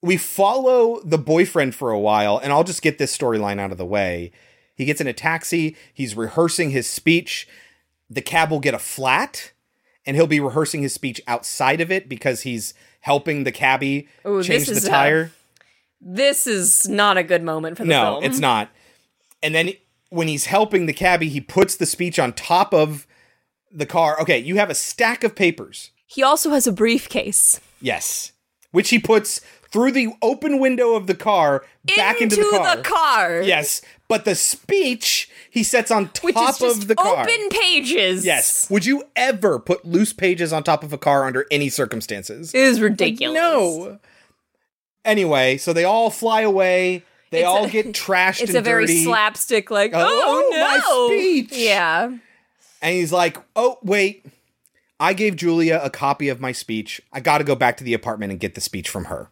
[0.00, 3.78] we follow the boyfriend for a while, and I'll just get this storyline out of
[3.78, 4.32] the way.
[4.74, 7.46] He gets in a taxi, he's rehearsing his speech.
[8.10, 9.52] The cab will get a flat,
[10.04, 14.42] and he'll be rehearsing his speech outside of it because he's helping the cabbie Ooh,
[14.42, 15.30] change the is a- tire.
[16.00, 18.24] This is not a good moment for the No, film.
[18.24, 18.68] it's not.
[19.42, 19.74] And then
[20.12, 23.06] when he's helping the cabbie, he puts the speech on top of
[23.72, 24.20] the car.
[24.20, 25.90] Okay, you have a stack of papers.
[26.06, 27.60] He also has a briefcase.
[27.80, 28.32] Yes.
[28.72, 29.40] Which he puts
[29.70, 31.64] through the open window of the car
[31.96, 32.76] back into, the car.
[32.76, 33.40] the car.
[33.42, 33.80] Yes.
[34.06, 37.22] But the speech he sets on top Which is just of the car.
[37.22, 38.26] open pages.
[38.26, 38.68] Yes.
[38.68, 42.54] Would you ever put loose pages on top of a car under any circumstances?
[42.54, 43.34] It is ridiculous.
[43.34, 43.98] No.
[45.06, 47.02] Anyway, so they all fly away.
[47.32, 49.02] They It's all a- get trashed It's a very dirty.
[49.04, 51.08] slapstick, like, oh, oh, oh, my no.
[51.08, 51.50] speech.
[51.58, 52.16] Yeah.
[52.80, 54.24] And he's like, "Oh, wait.
[55.00, 57.00] I gave Julia a copy of my speech.
[57.12, 59.28] I got to go back to the apartment and get the speech from her."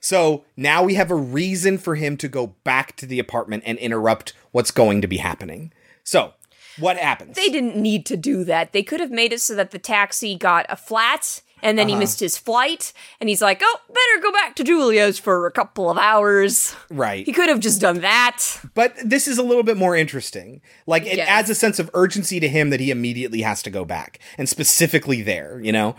[0.00, 3.76] So, now we have a reason for him to go back to the apartment and
[3.78, 5.72] interrupt what's going to be happening.
[6.04, 6.34] So,
[6.78, 7.34] what happens?
[7.36, 8.72] They didn't need to do that.
[8.72, 11.94] They could have made it so that the taxi got a flat and then he
[11.94, 12.00] Uh-huh.
[12.00, 15.90] missed his flight and he's like, oh, better go back to Julia's for a couple
[15.90, 16.74] of hours.
[16.90, 17.24] right.
[17.26, 18.60] He could have just done that.
[18.74, 20.60] But this is a little bit more interesting.
[20.86, 21.28] Like it Yes.
[21.28, 24.48] adds a sense of urgency to him that he immediately has to go back, and
[24.48, 25.96] specifically there, you know.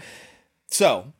[0.68, 1.14] So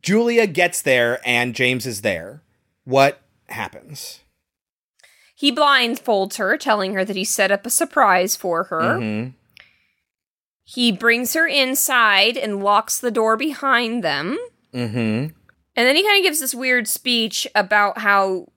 [0.00, 2.42] Julia gets there, and James is there.
[2.84, 4.20] What happens?
[5.34, 8.98] He blindfolds her, telling her that he set up a surprise for her.
[8.98, 9.32] Mhm.
[10.72, 14.38] He brings her inside and locks the door behind them.
[14.72, 14.96] Mm-hmm.
[14.96, 15.34] And
[15.74, 18.52] then he kind of gives this weird speech about how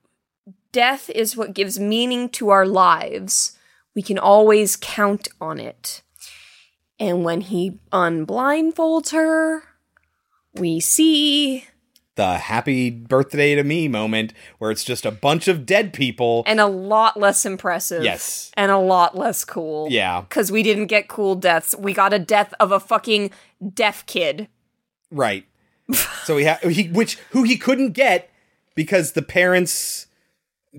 [0.72, 3.58] death is what gives meaning to our lives.
[3.96, 6.04] We can always count on it.
[7.00, 9.64] And when he unblindfolds her,
[10.54, 11.66] we see
[12.16, 16.44] The happy birthday to me moment where it's just a bunch of dead people.
[16.46, 18.04] and a lot less impressive.
[18.04, 18.52] Yes.
[18.56, 19.88] And a lot less cool.
[19.90, 20.22] Yeah.
[20.22, 21.74] Because we didn't get cool deaths.
[21.78, 23.32] We got a death of a fucking
[23.74, 24.48] deaf kid.
[25.10, 25.46] Right.
[26.24, 28.30] so he, ha- he which who he couldn't get
[28.76, 30.08] because the parents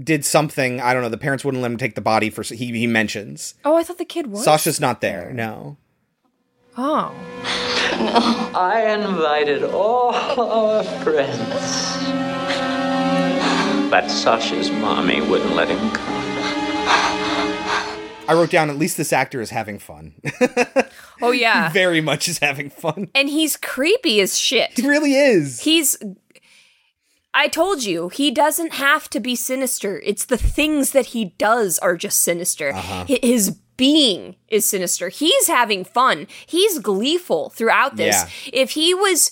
[0.01, 0.80] did something.
[0.80, 1.09] I don't know.
[1.09, 2.43] The parents wouldn't let him take the body for.
[2.43, 4.45] He he mentions Oh, I thought the kid was.
[4.45, 5.32] Sasha's not there.
[5.32, 5.76] No.
[6.77, 7.14] Oh.
[7.99, 8.51] No.
[8.59, 11.39] I invited all our friends.
[13.91, 16.14] But Sasha's mommy wouldn't let him come.
[18.27, 20.14] I wrote down at least this actor is having fun.
[21.22, 21.68] Oh, yeah.
[21.72, 23.09] Very much is having fun.
[23.14, 24.70] and he's creepy as shit.
[24.77, 25.61] He really is.
[25.61, 25.97] He's
[27.37, 30.01] I told you, he doesn't have to be sinister.
[30.05, 32.70] It's the things that he does are just sinister.
[32.72, 33.05] Uh-huh.
[33.09, 35.09] His being is sinister.
[35.09, 36.27] He's having fun.
[36.47, 38.14] He's gleeful throughout this.
[38.14, 38.61] Yeah.
[38.61, 39.31] If he was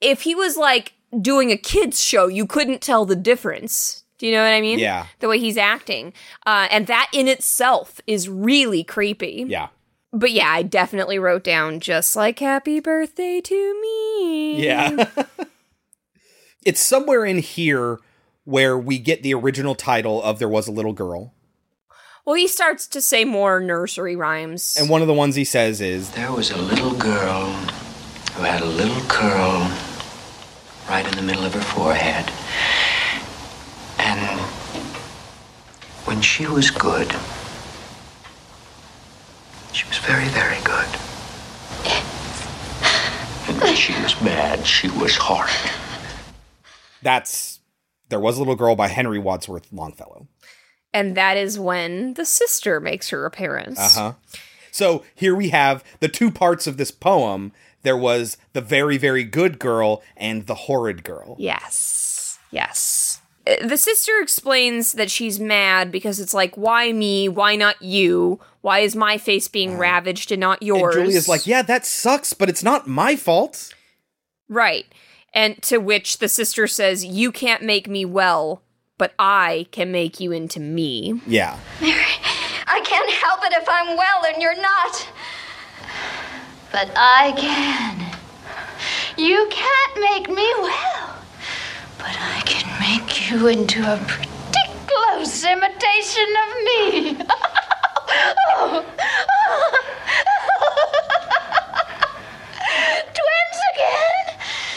[0.00, 4.04] if he was like doing a kids show, you couldn't tell the difference.
[4.18, 4.78] Do you know what I mean?
[4.78, 5.06] Yeah.
[5.18, 6.12] The way he's acting.
[6.46, 9.44] Uh, and that in itself is really creepy.
[9.48, 9.68] Yeah.
[10.12, 14.62] But yeah, I definitely wrote down just like happy birthday to me.
[14.64, 15.08] Yeah.
[16.64, 17.98] it's somewhere in here
[18.44, 21.32] where we get the original title of There Was a Little Girl.
[22.24, 24.76] Well, he starts to say more nursery rhymes.
[24.78, 27.46] And one of the ones he says is There was a little girl
[28.34, 29.68] who had a little curl
[30.88, 32.30] right in the middle of her forehead.
[33.98, 34.40] And
[36.06, 37.10] when she was good,
[39.72, 40.88] she was very, very good.
[43.48, 45.50] And when she was bad, she was hard.
[47.02, 47.58] that's
[48.10, 50.28] There Was a Little Girl by Henry Wadsworth Longfellow.
[50.94, 53.78] And that is when the sister makes her appearance.
[53.78, 54.12] Uh huh.
[54.70, 57.52] So here we have the two parts of this poem.
[57.82, 61.36] There was the very, very good girl and the horrid girl.
[61.38, 62.38] Yes.
[62.50, 63.20] Yes.
[63.46, 67.28] Uh, The sister explains that she's mad because it's like, why me?
[67.28, 68.40] Why not you?
[68.60, 70.94] Why is my face being ravaged and not yours?
[70.94, 71.08] And yours?
[71.08, 73.74] Julia's like, yeah, that sucks, but it's not my fault.
[74.48, 74.86] Right.
[75.34, 78.62] And to which the sister says, You can't make me well,
[79.02, 81.20] but I can make you into me.
[81.26, 81.58] Yeah.
[81.80, 82.04] Mary,
[82.68, 85.08] I can't help it if I'm well and you're not.
[86.70, 87.98] But I can.
[89.16, 91.16] You can't make me well,
[91.98, 94.30] but I can make you into a pretty
[94.86, 97.16] close imitation of me.
[98.54, 98.84] Oh.
[103.18, 104.26] Twins again!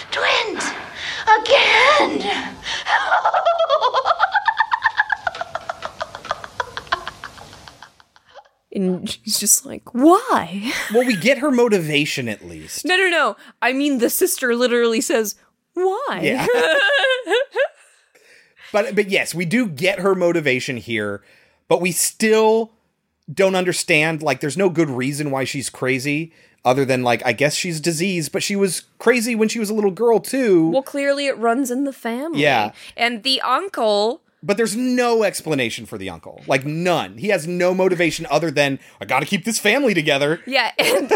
[0.09, 0.65] Twins
[1.37, 2.45] again!
[8.75, 10.71] And she's just like, Why?
[10.93, 12.85] Well, we get her motivation at least.
[12.85, 13.37] No, no, no.
[13.61, 15.35] I mean, the sister literally says,
[15.73, 16.19] Why?
[16.21, 16.45] Yeah.
[18.71, 21.23] But but yes, we do get her motivation here,
[21.69, 22.71] but we still
[23.31, 26.33] don't understand like there's no good reason why she's crazy
[26.65, 29.73] other than like I guess she's diseased, but she was crazy when she was a
[29.73, 30.69] little girl too.
[30.71, 32.41] well, clearly it runs in the family.
[32.41, 32.73] Yeah.
[32.97, 34.21] And the uncle.
[34.45, 36.43] But there's no explanation for the uncle.
[36.45, 37.17] Like none.
[37.17, 40.41] He has no motivation other than I got to keep this family together.
[40.45, 41.11] Yeah, and,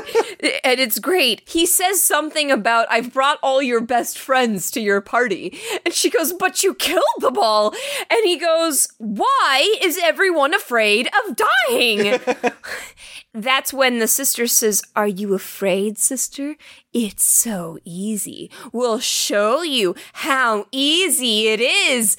[0.64, 1.48] and it's great.
[1.48, 5.60] He says something about, I've brought all your best friends to your party.
[5.86, 7.76] And she goes, But you killed them all.
[8.10, 11.38] And he goes, Why is everyone afraid of
[11.70, 12.20] dying?
[13.34, 16.56] That's when the sister says, Are you afraid, sister?
[16.94, 18.50] It's so easy.
[18.74, 22.18] We'll show you how easy it is.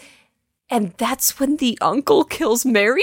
[0.70, 3.02] And that's when the uncle kills Mary?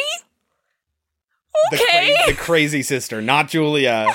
[1.72, 2.16] The, Okay.
[2.24, 4.08] cra- the crazy sister, not Julia,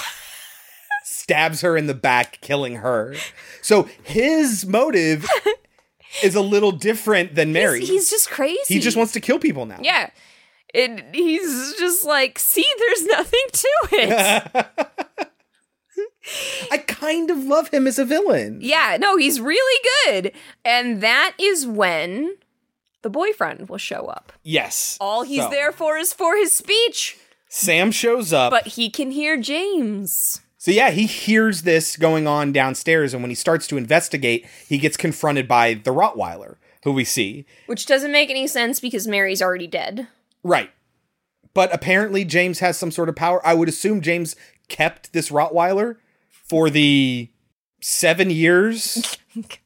[1.04, 3.14] stabs her in the back, killing her.
[3.60, 5.26] So his motive
[6.22, 7.80] is a little different than Mary.
[7.80, 8.58] He's, he's just crazy.
[8.74, 9.78] he just wants to kill people now.
[9.82, 10.10] Yeah.
[10.74, 14.66] And he's just like, see, there's nothing to it.
[16.70, 18.60] I kind of love him as a villain.
[18.62, 20.32] yeah, no, he's really good.
[20.64, 22.36] And that is when
[23.02, 24.32] the boyfriend will show up.
[24.42, 24.96] Yes.
[25.00, 28.50] All he's So, there for is for his speech, Sam shows up.
[28.50, 30.40] but he can hear James.
[30.58, 34.78] so yeah, he hears this going on downstairs, and when he starts to investigate, he
[34.78, 37.44] gets confronted by the Rottweiler, who we see.
[37.66, 40.06] Which doesn't make any sense because Mary's already dead.
[40.42, 40.70] Right.
[41.54, 43.44] But apparently James has some sort of power.
[43.46, 44.34] I would assume James
[44.68, 45.96] kept this Rottweiler
[46.30, 47.28] for the
[47.82, 49.18] seven years.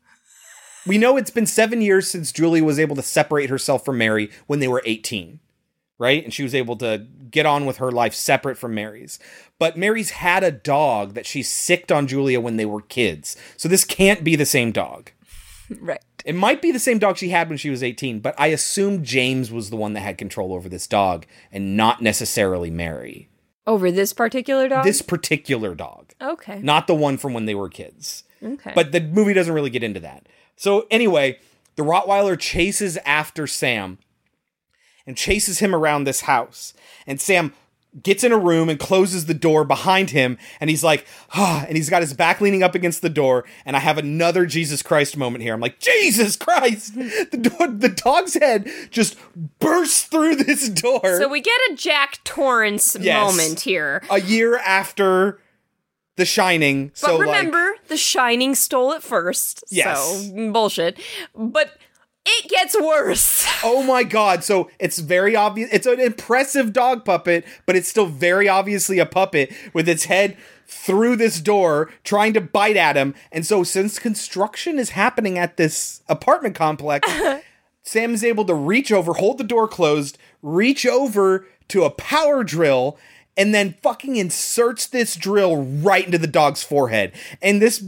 [0.86, 4.30] we know it's been seven years since Julie was able to separate herself from Mary
[4.46, 5.40] when they were 18,
[5.98, 6.22] right?
[6.24, 9.18] And she was able to get on with her life separate from Mary's.
[9.58, 13.36] But Mary's had a dog that she sicked on Julia when they were kids.
[13.56, 15.10] So this can't be the same dog.
[15.80, 16.00] Right.
[16.24, 19.02] It might be the same dog she had when she was 18, but I assume
[19.02, 23.28] James was the one that had control over this dog and not necessarily Mary.
[23.66, 24.84] Over this particular dog?
[24.84, 26.60] This particular dog, Okay.
[26.62, 28.22] not the one from when they were kids.
[28.40, 28.70] okay.
[28.76, 30.28] But the movie doesn't really get into that.
[30.56, 31.38] So, anyway,
[31.76, 33.98] the Rottweiler chases after Sam
[35.06, 36.72] and chases him around this house.
[37.06, 37.52] And Sam
[38.02, 40.36] gets in a room and closes the door behind him.
[40.60, 43.44] And he's like, ah, and he's got his back leaning up against the door.
[43.64, 45.54] And I have another Jesus Christ moment here.
[45.54, 46.94] I'm like, Jesus Christ!
[47.30, 49.16] The, door, the dog's head just
[49.58, 51.00] bursts through this door.
[51.18, 53.34] so we get a Jack Torrance Yes.
[53.36, 54.02] moment here.
[54.10, 55.38] a year after
[56.16, 56.88] The Shining.
[56.88, 59.64] But so, like, remember, The Shining stole it first.
[59.70, 60.28] Yes.
[60.28, 60.98] So, bullshit.
[61.34, 61.76] But
[62.26, 63.46] it gets worse.
[63.64, 64.44] Oh my god.
[64.44, 65.70] So it's very obvious.
[65.72, 70.36] It's an impressive dog puppet, but it's still very obviously a puppet with its head
[70.66, 73.14] through this door trying to bite at him.
[73.32, 77.10] And so since construction is happening at this apartment complex,
[77.82, 82.44] Sam is able to reach over, hold the door closed, reach over to a power
[82.44, 82.98] drill
[83.36, 87.12] and then fucking inserts this drill right into the dog's forehead.
[87.42, 87.84] And this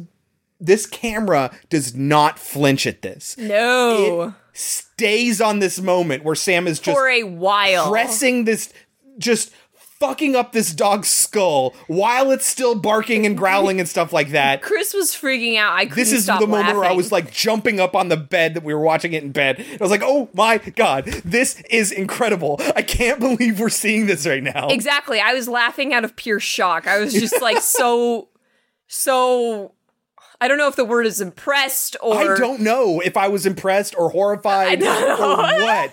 [0.61, 4.35] this camera does not flinch at this No.
[4.53, 7.91] stays on this moment where Sam is just For a while.
[7.91, 8.73] pressing this,
[9.19, 9.53] just
[10.01, 14.63] fucking up this dog's skull while it's still barking and growling and stuff like that.
[14.63, 15.73] Chris was freaking out.
[15.73, 18.55] I couldn't This is the moment where I was like jumping up on the bed
[18.55, 19.65] that we were watching it in bed.
[19.73, 22.61] I was like, "Oh my god, this is incredible!
[22.77, 25.21] I can't believe we're seeing this right now." Exactly.
[25.21, 26.87] I was laughing out of pure shock.
[26.87, 28.29] I was just like so
[28.87, 29.73] so
[30.41, 33.47] I don't know if the word is impressed or I don't know if I was
[33.47, 35.93] impressed or horrified or what.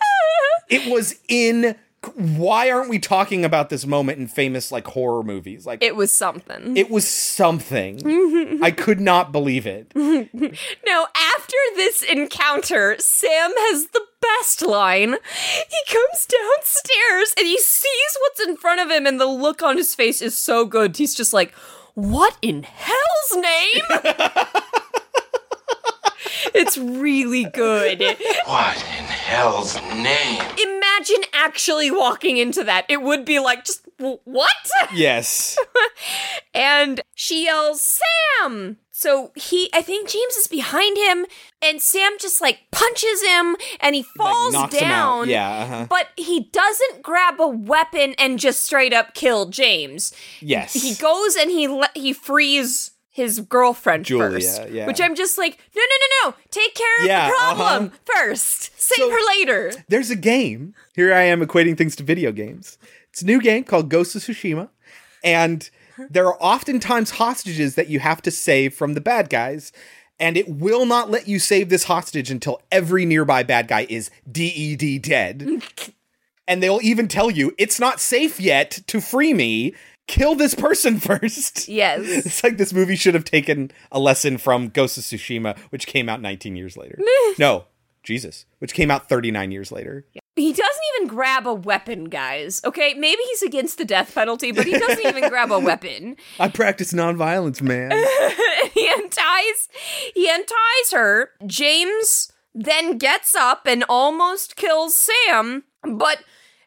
[0.69, 1.75] It was in.
[2.15, 5.65] Why aren't we talking about this moment in famous like horror movies?
[5.65, 6.75] Like it was something.
[6.77, 8.59] It was something.
[8.61, 9.91] I could not believe it.
[10.85, 15.11] Now, after this encounter, Sam has the best line.
[15.13, 19.77] He comes downstairs and he sees what's in front of him, and the look on
[19.77, 20.95] his face is so good.
[20.97, 21.53] He's just like,
[21.95, 23.81] What in hell's name?
[26.55, 28.01] it's really good.
[28.45, 30.41] What in hell's name?
[30.57, 32.85] Imagine actually walking into that.
[32.89, 34.71] It would be like, just what?
[34.93, 35.57] Yes.
[36.53, 37.99] and she yells,
[38.41, 38.77] Sam!
[38.91, 41.25] So he, I think James is behind him,
[41.61, 45.19] and Sam just like punches him and he falls knocks him out.
[45.25, 45.29] down.
[45.29, 45.87] Yeah, uh-huh.
[45.89, 50.13] But he doesn't grab a weapon and just straight up kill James.
[50.39, 50.73] Yes.
[50.73, 54.69] He goes and he le- he frees his girlfriend Julia, first.
[54.71, 54.85] yeah.
[54.87, 56.35] Which I'm just like, no, no, no, no.
[56.51, 57.97] Take care of Yeah, the problem uh-huh.
[58.27, 58.77] first.
[58.77, 59.71] Save So- her later.
[59.87, 60.75] There's a game.
[60.95, 62.77] Here I am equating things to video games.
[63.11, 64.67] It's a new game called Ghost of Tsushima.
[65.23, 65.69] And
[66.09, 69.71] there are oftentimes hostages that you have to save from the bad guys.
[70.19, 74.11] And it will not let you save this hostage until every nearby bad guy is
[74.29, 75.63] DED dead.
[76.49, 79.73] and they'll even tell you it's not safe yet to free me.
[80.07, 81.67] Kill this person first.
[81.67, 82.01] Yes.
[82.25, 86.09] It's like this movie should have taken a lesson from Ghost of Tsushima, which came
[86.09, 86.99] out 19 years later.
[87.39, 87.65] no,
[88.03, 90.05] Jesus, which came out 39 years later.
[90.35, 92.61] He doesn't even grab a weapon, guys.
[92.65, 96.17] Okay, maybe he's against the death penalty, but he doesn't even grab a weapon.
[96.39, 97.91] I practice nonviolence, man.
[98.73, 99.69] he unties
[100.13, 101.29] he unties her.
[101.47, 106.19] James then gets up and almost kills Sam, but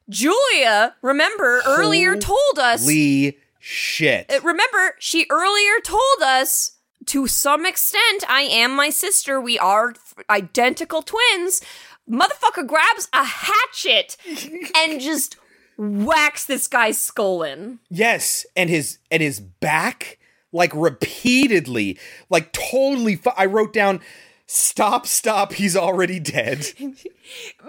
[0.08, 4.30] Julia, remember, earlier told us Lee shit.
[4.32, 6.72] Uh, Remember, she earlier told us
[7.06, 9.40] to some extent, I am my sister.
[9.40, 9.94] We are
[10.30, 11.60] identical twins.
[12.10, 14.16] Motherfucker grabs a hatchet
[14.76, 15.36] and just
[15.76, 17.78] whacks this guy's skull in.
[17.90, 20.18] Yes, and his and his back
[20.52, 21.98] like repeatedly,
[22.30, 24.00] like totally fu- I wrote down
[24.50, 26.66] stop stop he's already dead.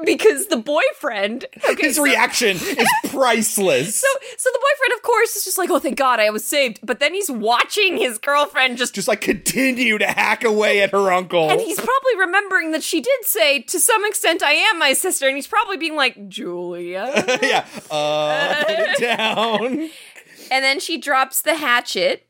[0.05, 3.99] Because the boyfriend, okay, His so- reaction is priceless.
[3.99, 4.07] So,
[4.37, 7.01] so the boyfriend, of course, is just like, "Oh, thank God, I was saved." But
[7.01, 11.49] then he's watching his girlfriend just, just like continue to hack away at her uncle.
[11.49, 15.27] and he's probably remembering that she did say, "To some extent, I am my sister,"
[15.27, 17.11] and he's probably being like, "Julia."
[17.41, 17.65] yeah.
[17.91, 19.89] Uh, put it down.
[20.51, 22.25] And then she drops the hatchet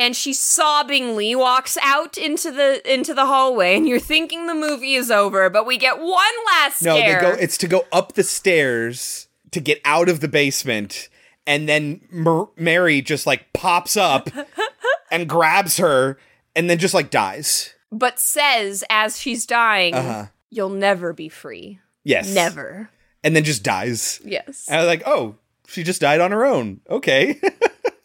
[0.00, 4.94] and she sobbingly walks out into the into the hallway and you're thinking the movie
[4.94, 7.20] is over, but we get one last No, scare.
[7.20, 7.36] they go.
[7.38, 11.08] It's to go up the stairs to get out of the basement,
[11.46, 14.30] and then Mer- Mary just like pops up
[15.10, 16.18] and grabs her,
[16.56, 17.74] and then just like dies.
[17.92, 20.26] but says as she's dying, Uh-huh.
[20.50, 22.88] "You'll never be free." Yes, Never.
[23.22, 24.20] and then just dies.
[24.24, 24.66] Yes.
[24.68, 25.34] And I was like, oh,
[25.66, 26.80] she just died on her own.
[26.88, 27.38] Okay.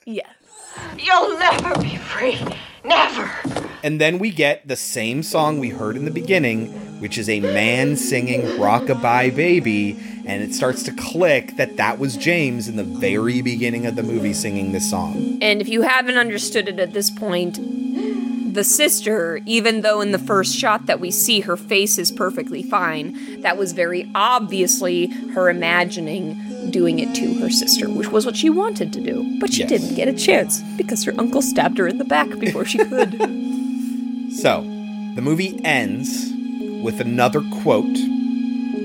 [0.08, 0.28] Yes.
[0.98, 2.40] You'll never be free.
[2.84, 3.32] Never.
[3.84, 6.68] and then we get the same song we heard in the beginning,
[7.00, 12.16] which is a man singing "Rockabye Baby," and it starts to click that that was
[12.16, 15.40] James in the very beginning of the movie singing this song.
[15.42, 17.60] And if you haven't understood it at this point,
[18.54, 22.64] the sister, even though in the first shot that we see her face is perfectly
[22.64, 26.40] fine, that was very obviously her imagining
[26.72, 29.38] doing it to her sister, which was what she wanted to do.
[29.40, 29.70] But she Yes.
[29.70, 33.20] didn't get a chance because her uncle stabbed her in the back before she could.
[34.36, 34.64] So,
[35.16, 36.30] the movie ends
[36.84, 37.94] with another quote.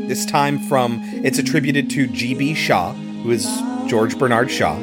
[0.06, 2.54] This time from, it's attributed to G.B.
[2.54, 3.44] Shaw, who is
[3.88, 4.78] George Bernard Shaw.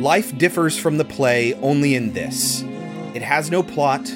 [0.00, 2.62] Life differs from the play only in this
[3.12, 4.08] it has no plot,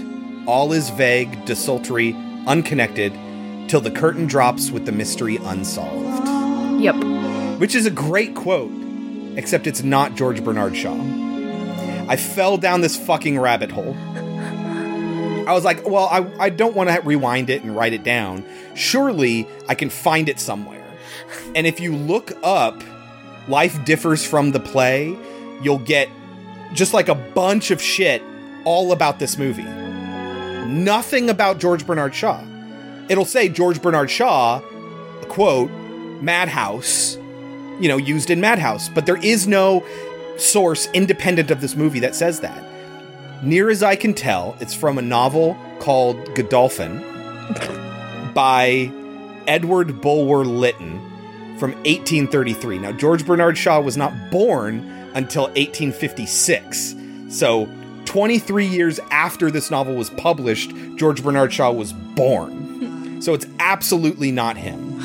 [0.47, 2.15] all is vague, desultory,
[2.47, 3.13] unconnected,
[3.69, 6.29] till the curtain drops with the mystery unsolved.
[6.81, 7.24] Yep.
[7.59, 8.73] Which is a great quote,
[9.37, 10.97] except it's not George Bernard Shaw.
[12.09, 13.97] I fell down this fucking rabbit hole.
[15.47, 18.45] I was like, well, I, I don't want to rewind it and write it down.
[18.75, 20.85] Surely I can find it somewhere.
[21.55, 22.83] And if you look up
[23.49, 25.17] Life Differs from the Play,
[25.63, 26.09] you'll get
[26.73, 28.23] just like a bunch of shit
[28.65, 29.63] all about this movie.
[29.63, 32.43] Nothing about George Bernard Shaw.
[33.09, 34.61] It'll say George Bernard Shaw,
[35.29, 35.71] quote,
[36.23, 37.19] Madhouse,
[37.81, 39.85] you know, used in Madhouse, but there is no
[40.37, 42.63] source independent of this movie that says that.
[43.43, 46.99] Near as I can tell, it's from a novel called Godolphin
[48.33, 48.91] by
[49.47, 50.99] Edward Bulwer Lytton
[51.59, 52.79] from 1833.
[52.79, 54.79] Now, George Bernard Shaw was not born
[55.15, 56.95] until 1856.
[57.29, 57.69] So,
[58.07, 63.21] 23 years after this novel was published, George Bernard Shaw was born.
[63.23, 64.99] So, it's absolutely not him.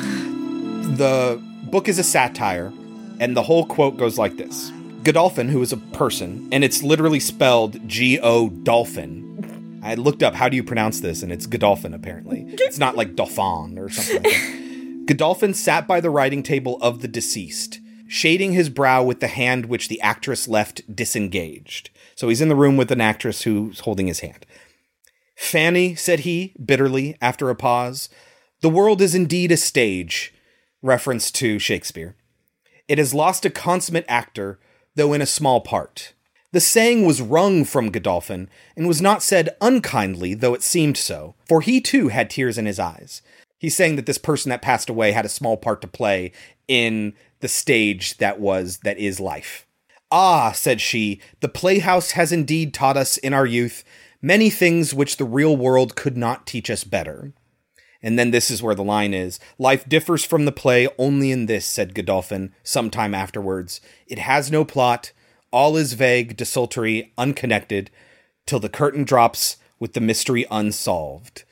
[0.96, 1.40] The
[1.70, 2.72] book is a satire,
[3.20, 4.72] and the whole quote goes like this
[5.02, 9.80] Godolphin, who is a person, and it's literally spelled G O Dolphin.
[9.82, 12.44] I looked up how do you pronounce this, and it's Godolphin, apparently.
[12.48, 15.02] It's not like Dauphin or something like that.
[15.06, 19.66] Godolphin sat by the writing table of the deceased, shading his brow with the hand
[19.66, 21.90] which the actress left disengaged.
[22.14, 24.44] So he's in the room with an actress who's holding his hand.
[25.34, 28.10] Fanny, said he bitterly after a pause,
[28.60, 30.34] the world is indeed a stage,
[30.82, 32.16] reference to Shakespeare.
[32.88, 34.58] It has lost a consummate actor,
[34.94, 36.12] though in a small part.
[36.52, 41.36] The saying was wrung from Godolphin, and was not said unkindly, though it seemed so,
[41.46, 43.22] for he too had tears in his eyes.
[43.58, 46.32] He's saying that this person that passed away had a small part to play
[46.66, 49.66] in the stage that was, that is life.
[50.10, 53.84] Ah, said she, the playhouse has indeed taught us in our youth
[54.20, 57.32] many things which the real world could not teach us better.
[58.02, 61.46] And then this is where the line is Life differs from the play only in
[61.46, 63.80] this, said Godolphin some time afterwards.
[64.06, 65.12] It has no plot,
[65.50, 67.90] all is vague, desultory, unconnected,
[68.46, 71.44] till the curtain drops with the mystery unsolved.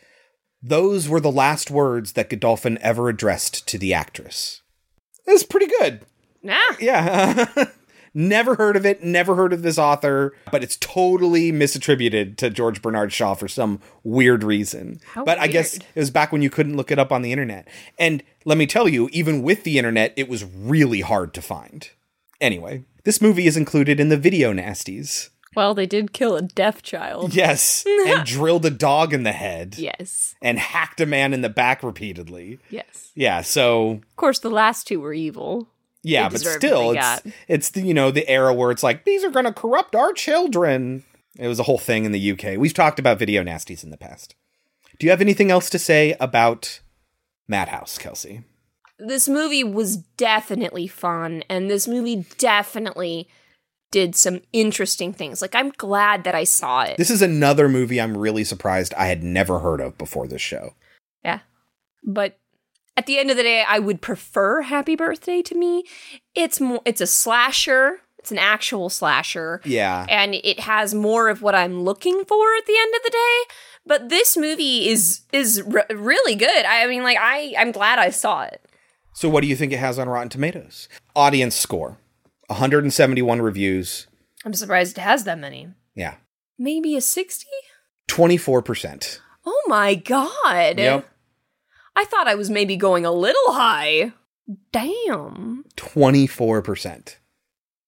[0.63, 4.63] Those were the last words that Godolphin ever addressed to the actress.
[5.27, 6.01] That's pretty good.
[6.43, 6.75] Nah.
[6.81, 7.47] Yeah.
[8.19, 12.83] never heard of it, never heard of this author, but it's totally misattributed to George
[12.83, 15.01] Bernard Shaw for some weird reason.
[15.13, 17.33] How but I guess it was back when you couldn't look it up on the
[17.33, 17.69] internet.
[17.99, 21.89] And let me tell you, even with the internet, it was really hard to find.
[22.41, 25.31] Anyway, this movie is included in the video nasties.
[25.57, 27.35] Well, they did kill a deaf child.
[27.35, 29.77] Yes, and drilled a dog in the head.
[29.79, 30.35] Yes.
[30.43, 32.59] And hacked a man in the back repeatedly.
[32.71, 33.11] Yes.
[33.15, 35.69] Yeah, so Of course, the last two were evil.
[36.03, 39.31] Yeah, but still, it's it's the, you know the era where it's like these are
[39.31, 41.05] going to corrupt our children.
[41.39, 42.59] It was a whole thing in the UK.
[42.59, 44.35] We've talked about video nasties in the past.
[44.99, 46.81] Do you have anything else to say about
[47.47, 48.43] Madhouse, Kelsey?
[48.99, 53.29] This movie was definitely fun, and this movie definitely
[53.91, 55.41] did some interesting things.
[55.41, 56.97] Like, I'm glad that I saw it.
[56.97, 60.75] This is another movie I'm really surprised I had never heard of before this show.
[61.25, 61.41] Yeah.
[62.05, 62.39] But
[62.99, 65.85] at the end of the day, I would prefer Happy Birthday to me.
[66.35, 68.01] It's more it's a slasher.
[68.19, 69.61] It's an actual slasher.
[69.65, 70.05] Yeah.
[70.09, 73.55] And it has more of what I'm looking for at the end of the day.
[73.87, 76.65] But this movie is is re- really good.
[76.67, 78.61] I mean like I I'm glad I saw it.
[79.13, 80.89] So what do you think it has on Rotten Tomatoes?
[81.15, 81.99] Audience score.
[82.49, 84.09] 171 reviews.
[84.45, 85.69] I'm surprised it has that many.
[85.95, 86.15] Yeah.
[86.59, 87.47] Maybe a 60?
[88.11, 89.21] 24%.
[89.47, 90.79] Oh my god.
[90.79, 91.09] Yep.
[91.99, 94.13] I thought I was maybe going a little high.
[94.73, 95.65] Damn.
[95.77, 97.17] 24%.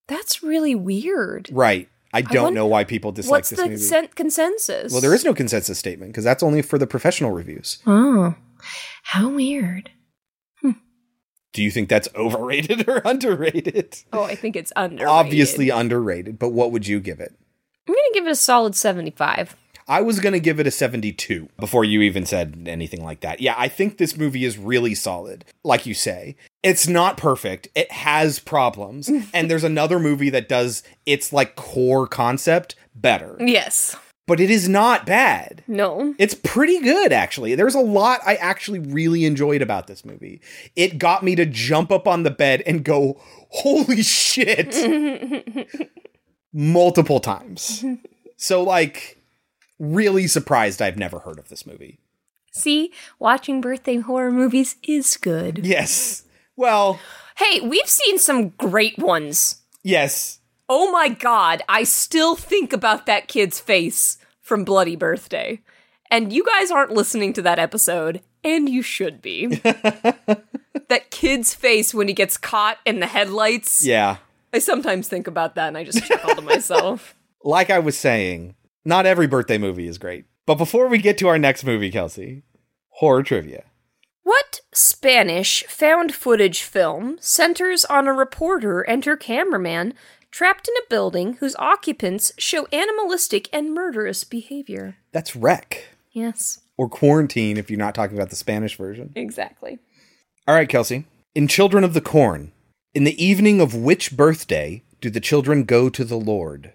[0.08, 1.48] That's really weird.
[1.52, 1.88] Right.
[2.12, 3.76] I don't won- know why people dislike What's this the movie.
[3.76, 4.90] sen- consensus?
[4.92, 7.78] well, there is no consensus statement because that's only for the professional reviews.
[7.86, 8.34] Oh,
[9.04, 9.90] how weird.
[10.60, 10.72] Hmm.
[11.52, 13.96] Do you think that's overrated or underrated?
[14.12, 15.06] Oh, I think it's underrated.
[15.08, 17.32] Obviously underrated, but what would you give it?
[17.86, 19.54] I'm gonna give it a solid 75.
[19.90, 23.40] I was going to give it a 72 before you even said anything like that.
[23.40, 25.44] Yeah, I think this movie is really solid.
[25.64, 27.66] Like you say, it's not perfect.
[27.74, 29.10] It has problems.
[29.34, 33.36] and there's another movie that does its like core concept better.
[33.40, 33.96] Yes.
[34.28, 35.64] But it is not bad.
[35.66, 36.14] No.
[36.18, 37.56] It's pretty good, actually.
[37.56, 40.40] There's a lot I actually really enjoyed about this movie.
[40.76, 44.76] It got me to jump up on the bed and go, holy shit,
[46.52, 47.84] multiple times.
[48.42, 49.19] So, like,
[49.80, 51.98] really surprised I've never heard of this movie.
[52.52, 55.66] See, watching birthday horror movies is good.
[55.66, 56.22] Yes.
[56.56, 57.00] Well,
[57.36, 59.62] Hey, we've seen some great ones.
[59.82, 60.36] yes.
[60.72, 65.62] Oh my god, I still think about that kid's face from Bloody Birthday.
[66.12, 69.46] And you guys aren't listening to that episode And you should be.
[70.88, 73.84] that kid's face when he gets caught in the headlights.
[73.84, 74.18] Yeah.
[74.52, 77.14] I sometimes think about that and I just chuckle to myself.
[77.42, 78.54] Like I was saying,
[78.84, 80.24] not every birthday movie is great.
[80.46, 82.42] But before we get to our next movie, Kelsey,
[82.90, 83.64] horror trivia.
[84.22, 89.94] What Spanish found footage film centers on a reporter and her cameraman
[90.30, 94.96] trapped in a building whose occupants show animalistic and murderous behavior?
[95.12, 95.84] That's REC.
[96.12, 99.12] Yes, Or Quarantine if you're not talking about the Spanish version.
[99.14, 99.78] exactly.
[100.48, 101.04] All right, Kelsey.
[101.34, 102.52] In Children of the Corn,
[102.94, 106.72] in the evening of which birthday do the children go to the Lord?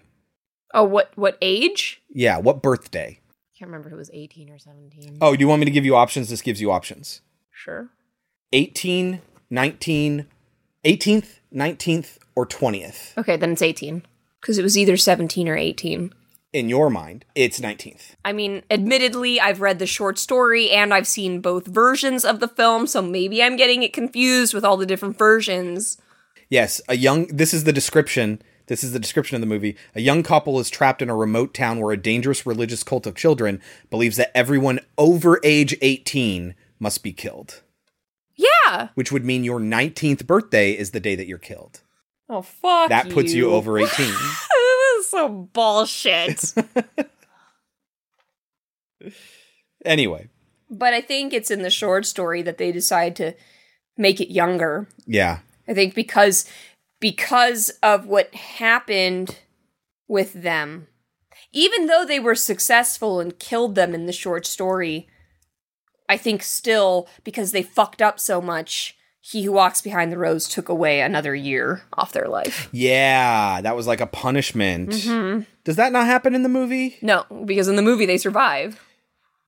[0.74, 2.02] Oh, what what age?
[2.08, 3.20] Yeah, what birthday?
[3.58, 5.18] Can't remember if it was 18 or 17.
[5.20, 6.28] Oh, do you want me to give you options?
[6.28, 7.22] This gives you options.
[7.50, 7.88] Sure.
[8.52, 10.26] 18, 19,
[10.84, 13.16] 18th, 19th, or 20th.
[13.16, 14.02] Okay, then it's 18
[14.40, 16.12] because it was either 17 or 18.
[16.52, 18.14] In your mind, it's 19th.
[18.24, 22.48] I mean, admittedly, I've read the short story and I've seen both versions of the
[22.48, 25.98] film, so maybe I'm getting it confused with all the different versions.
[26.48, 28.40] Yes, a young this is the description.
[28.66, 29.76] This is the description of the movie.
[29.94, 33.14] A young couple is trapped in a remote town where a dangerous religious cult of
[33.14, 33.60] children
[33.90, 37.62] believes that everyone over age 18 must be killed,
[38.36, 38.88] Yeah.
[38.94, 41.80] which would mean your 19th birthday is the day that you're killed.
[42.28, 42.88] Oh fuck.
[42.88, 43.88] That puts you over 18.
[43.96, 46.52] this is so bullshit.
[49.84, 50.28] anyway,
[50.70, 53.34] but I think it's in the short story that they decide to
[53.96, 54.88] make it younger.
[55.06, 55.38] yeah.
[55.68, 56.48] I think because
[57.00, 59.38] because of what happened
[60.08, 60.88] with them.
[61.52, 65.08] Even though they were successful and killed them in the short story,
[66.08, 70.48] I think still because they fucked up so much, he who walks behind the rose
[70.48, 72.68] took away another year off their life.
[72.72, 74.90] Yeah, that was like a punishment.
[74.90, 75.46] Mhm.
[75.64, 76.96] Does that not happen in the movie?
[77.02, 78.80] No, because in the movie they survive.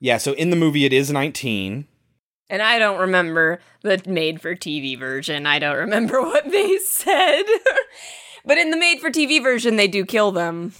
[0.01, 1.87] Yeah, so in the movie it is 19.
[2.51, 5.47] And I don't remember the made for TV version.
[5.47, 7.45] I don't remember what they said.
[8.45, 10.73] but in the made for TV version, they do kill them.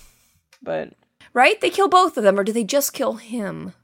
[0.63, 0.95] But,
[1.33, 1.61] right?
[1.61, 3.75] They kill both of them, or do they just kill him?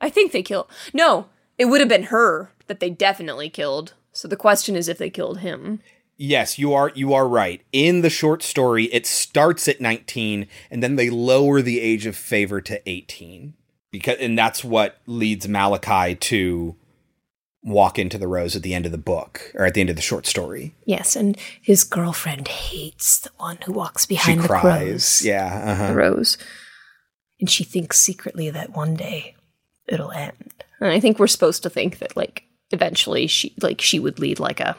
[0.00, 0.68] I think they kill.
[0.94, 1.26] No,
[1.58, 3.94] it would have been her that they definitely killed.
[4.12, 5.80] So the question is if they killed him.
[6.16, 7.62] Yes, you are you are right.
[7.72, 12.16] In the short story, it starts at 19 and then they lower the age of
[12.16, 13.54] favor to 18.
[13.92, 16.76] Because and that's what leads Malachi to
[17.62, 19.96] walk into the rose at the end of the book or at the end of
[19.96, 20.74] the short story.
[20.84, 24.62] Yes, and his girlfriend hates the one who walks behind she the cries.
[24.62, 25.24] crows.
[25.24, 25.88] Yeah, uh-huh.
[25.88, 26.38] the rose.
[27.38, 29.34] And she thinks secretly that one day
[29.88, 30.64] it'll end.
[30.80, 34.38] And I think we're supposed to think that like eventually she like she would lead
[34.38, 34.76] like a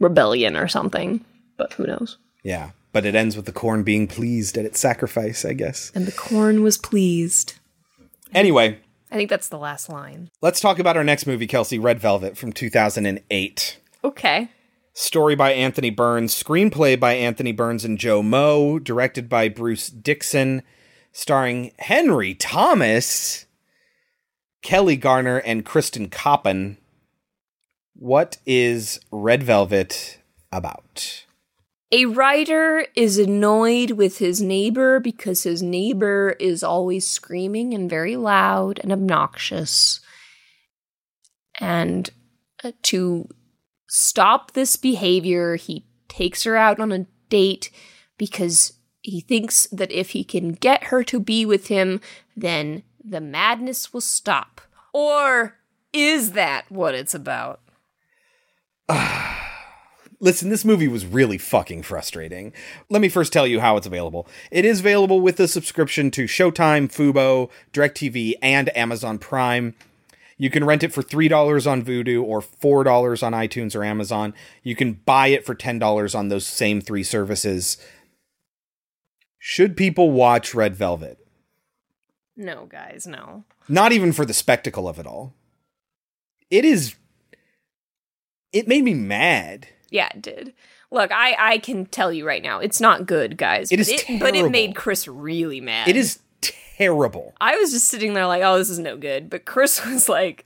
[0.00, 1.24] rebellion or something.
[1.56, 2.18] But who knows?
[2.42, 5.90] Yeah, but it ends with the corn being pleased at its sacrifice, I guess.
[5.94, 7.54] And the corn was pleased.
[8.34, 8.80] Anyway,
[9.10, 10.28] I think that's the last line.
[10.42, 13.80] let's talk about our next movie, Kelsey, Red Velvet from 2008.
[14.02, 14.48] Okay.
[14.92, 20.62] Story by Anthony Burns, screenplay by Anthony Burns and Joe Moe, directed by Bruce Dickson,
[21.12, 23.46] starring Henry Thomas,
[24.64, 26.76] Kelli Garner, and Kristen Koppen.
[27.94, 30.18] What is Red Velvet
[30.52, 31.24] about?
[31.94, 38.16] A writer is annoyed with his neighbor because his neighbor is always screaming and very
[38.16, 40.00] loud and obnoxious.
[41.60, 42.10] And
[42.64, 43.28] uh, to
[43.88, 47.70] stop this behavior, he takes her out on a date
[48.18, 52.00] because he thinks that if he can get her to be with him,
[52.34, 54.60] then the madness will stop.
[54.92, 55.58] Or
[55.92, 57.60] is that what it's about?
[60.24, 62.54] Listen, this movie was really fucking frustrating.
[62.88, 64.26] Let me first tell you how it's available.
[64.50, 69.74] It is available with a subscription to Showtime, Fubo, DirecTV, and Amazon Prime.
[70.38, 74.32] You can rent it for $3 on Vudu or $4 on iTunes or Amazon.
[74.62, 77.76] You can buy it for $10 on those same three services.
[79.38, 81.18] Should people watch Red Velvet?
[82.34, 83.44] No, guys, no.
[83.68, 85.34] Not even for the spectacle of it all.
[86.50, 86.94] It is.
[88.54, 89.68] It made me mad.
[89.90, 90.54] Yeah, it did.
[90.90, 93.72] Look, I I can tell you right now, it's not good, guys.
[93.72, 95.88] It but is it, But it made Chris really mad.
[95.88, 97.34] It is terrible.
[97.40, 99.30] I was just sitting there like, oh, this is no good.
[99.30, 100.44] But Chris was like,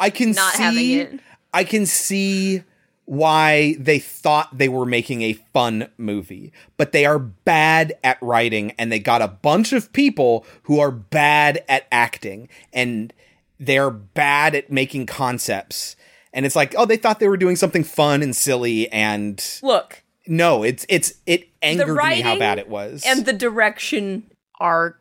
[0.00, 1.20] I can not see, having it.
[1.52, 2.62] I can see
[3.04, 8.72] why they thought they were making a fun movie, but they are bad at writing
[8.78, 13.12] and they got a bunch of people who are bad at acting and
[13.58, 15.96] they're bad at making concepts.
[16.32, 20.02] And it's like, oh, they thought they were doing something fun and silly and look,
[20.26, 23.02] no, it's it's it angered me how bad it was.
[23.06, 24.96] and the direction are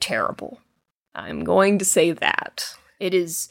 [0.00, 0.60] terrible.
[1.14, 2.76] I'm going to say that.
[3.00, 3.48] It is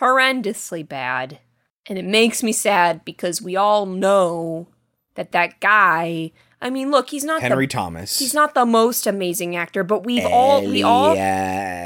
[0.00, 1.40] horrendously bad.
[1.86, 4.68] And it makes me sad because we all know
[5.16, 6.32] that that guy,
[6.64, 8.18] I mean, look, he's not Henry the, Thomas.
[8.18, 11.14] He's not the most amazing actor, but we've all we all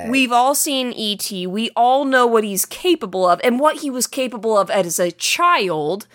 [0.09, 1.29] we've all seen ET.
[1.49, 5.11] We all know what he's capable of and what he was capable of as a
[5.11, 6.07] child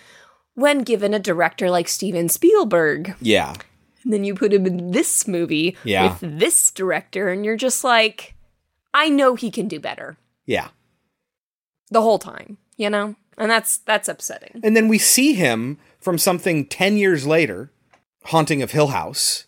[0.55, 3.15] when given a director like Steven Spielberg.
[3.19, 3.53] Yeah.
[4.05, 6.17] And then you put him in this movie Yeah.
[6.21, 8.33] with this director and you're just like
[8.93, 10.15] I know he can do better
[10.45, 10.69] Yeah.
[11.91, 13.15] the whole time, you know?
[13.37, 14.61] And that's that's upsetting.
[14.63, 17.71] And then we see him from something 10 years later,
[18.25, 19.45] Haunting of Hill House.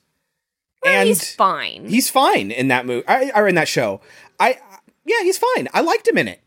[0.85, 1.87] and he's fine.
[1.87, 4.01] He's fine in that movie or in that show.
[4.39, 4.59] I
[5.05, 5.67] yeah, he's fine.
[5.73, 6.41] I liked him in it.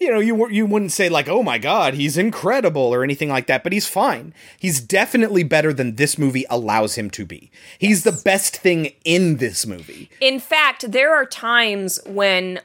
[0.00, 3.48] You know, you you wouldn't say like, "Oh my god, he's incredible" or anything like
[3.48, 4.32] that, but he's fine.
[4.58, 7.50] He's definitely better than this movie allows him to be.
[7.80, 10.08] He's the best thing in this movie.
[10.20, 12.60] In fact, there are times when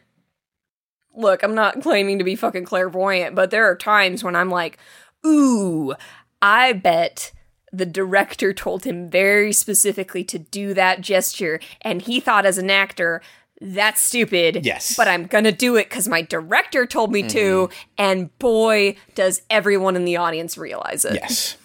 [1.15, 4.77] look, I'm not claiming to be fucking clairvoyant, but there are times when I'm like,
[5.25, 5.95] "Ooh,
[6.39, 7.31] I bet
[7.73, 12.69] the director told him very specifically to do that gesture and he thought as an
[12.69, 13.21] actor
[13.61, 14.65] that's stupid.
[14.65, 14.95] Yes.
[14.97, 17.73] But I'm going to do it cuz my director told me to mm-hmm.
[17.97, 21.15] and boy does everyone in the audience realize it.
[21.15, 21.55] Yes.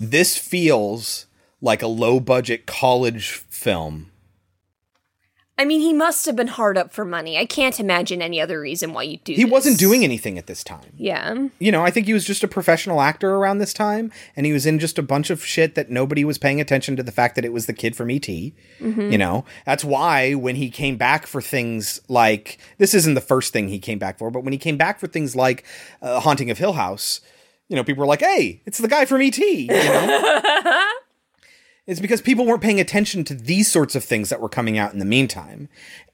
[0.00, 1.26] This feels
[1.60, 4.11] like a low budget college film.
[5.58, 7.36] I mean, he must have been hard up for money.
[7.38, 9.52] I can't imagine any other reason why you do He this.
[9.52, 10.92] wasn't doing anything at this time.
[10.96, 11.48] Yeah.
[11.58, 14.52] you know, I think he was just a professional actor around this time, and he
[14.52, 17.34] was in just a bunch of shit that nobody was paying attention to the fact
[17.36, 18.22] that it was the kid from ET.
[18.80, 19.12] Mhm.
[19.12, 23.52] You know, that's why when he came back for things like this isn't the first
[23.52, 25.64] thing he came back for, but when he came back for things like
[26.00, 27.20] uh, Haunting of Hill House,
[27.68, 30.88] you know, people were like, "Hey, it's the guy from ET." You know.
[31.86, 34.92] It's because people weren't paying attention to these sorts of things that were coming out
[34.92, 35.68] in the meantime.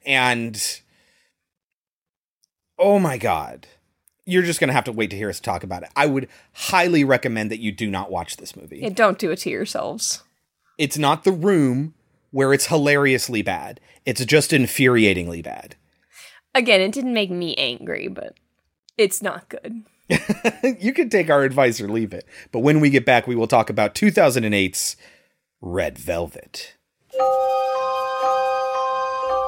[0.05, 0.81] And
[2.77, 3.67] oh my god.
[4.25, 5.89] You're just going to have to wait to hear us talk about it.
[5.95, 8.79] I would highly recommend that you do not watch this movie.
[8.79, 10.23] Yeah, don't do it to yourselves.
[10.77, 11.95] It's not The Room
[12.31, 13.79] where it's hilariously bad.
[14.05, 15.75] It's just infuriatingly bad.
[16.53, 18.35] Again, it didn't make me angry, but
[18.97, 19.83] it's not good.
[20.79, 22.25] you can take our advice or leave it.
[22.51, 24.95] But when we get back, we will talk about 2008's
[25.61, 26.77] Red Velvet.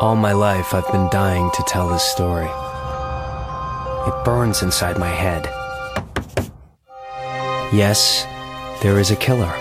[0.02, 2.50] All my life, I've been dying to tell this story.
[4.08, 5.46] It burns inside my head.
[7.74, 8.26] Yes,
[8.84, 9.54] there is a killer.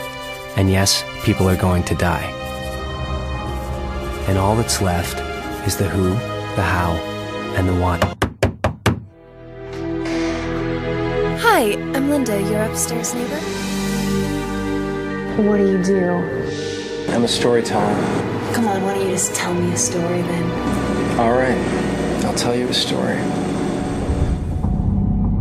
[0.57, 2.25] And yes, people are going to die.
[4.27, 5.21] And all that's left
[5.69, 6.11] is the who,
[6.57, 6.95] the how,
[7.55, 8.03] and the what.
[11.43, 13.60] Hi, I'm Linda, your upstairs neighbor.
[15.41, 16.13] What do you do?
[17.09, 17.95] I'm a storyteller.
[18.53, 21.19] Come on, why don't you just tell me a story then?
[21.19, 21.57] All right,
[22.27, 23.17] I'll tell you a story.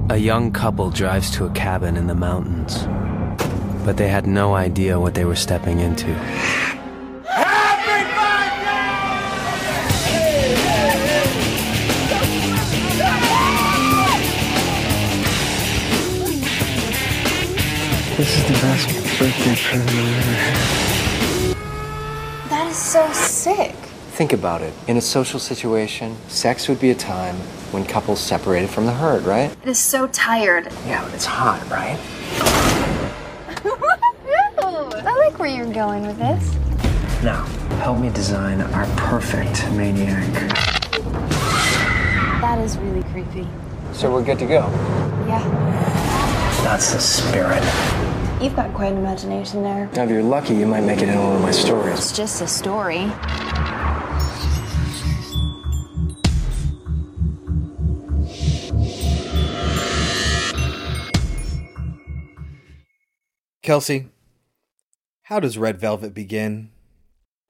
[0.09, 2.87] A young couple drives to a cabin in the mountains.
[3.85, 6.07] But they had no idea what they were stepping into.
[18.15, 21.55] This is the best birthday present I've ever had.
[22.49, 23.75] That is so sick.
[24.15, 24.73] Think about it.
[24.87, 27.35] In a social situation, sex would be a time
[27.71, 29.51] when couples separated from the herd, right?
[29.61, 30.71] It is so tired.
[30.87, 31.99] Yeah, but it's hot, right?
[35.05, 36.53] I like where you're going with this.
[37.21, 37.43] Now,
[37.83, 40.31] help me design our perfect maniac.
[42.39, 43.45] That is really creepy.
[43.91, 44.69] So we're good to go.
[45.27, 45.43] Yeah.
[46.63, 48.08] That's the spirit.
[48.41, 49.89] You've got quite an imagination there.
[49.93, 51.97] Now, if you're lucky, you might make it in one of my stories.
[51.97, 53.11] It's just a story.
[63.61, 64.07] Kelsey,
[65.23, 66.71] how does Red Velvet begin?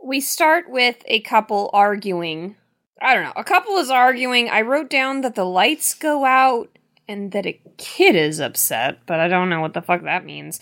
[0.03, 2.55] We start with a couple arguing.
[2.99, 3.33] I don't know.
[3.35, 4.49] A couple is arguing.
[4.49, 6.78] I wrote down that the lights go out
[7.09, 10.59] and that a kid is upset, but I don't know what the fuck that means.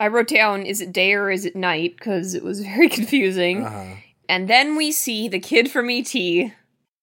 [0.00, 3.64] I wrote down is it day or is it night because it was very confusing.
[3.64, 3.94] Uh-huh.
[4.28, 6.12] And then we see the kid from ET,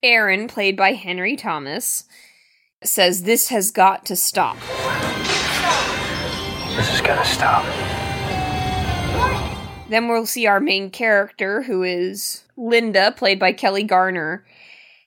[0.04, 2.04] Aaron, played by Henry Thomas,
[2.84, 4.58] says this has got to stop.
[6.76, 7.64] This is gonna stop.
[9.90, 14.46] Then we'll see our main character, who is Linda, played by Kelli Garner.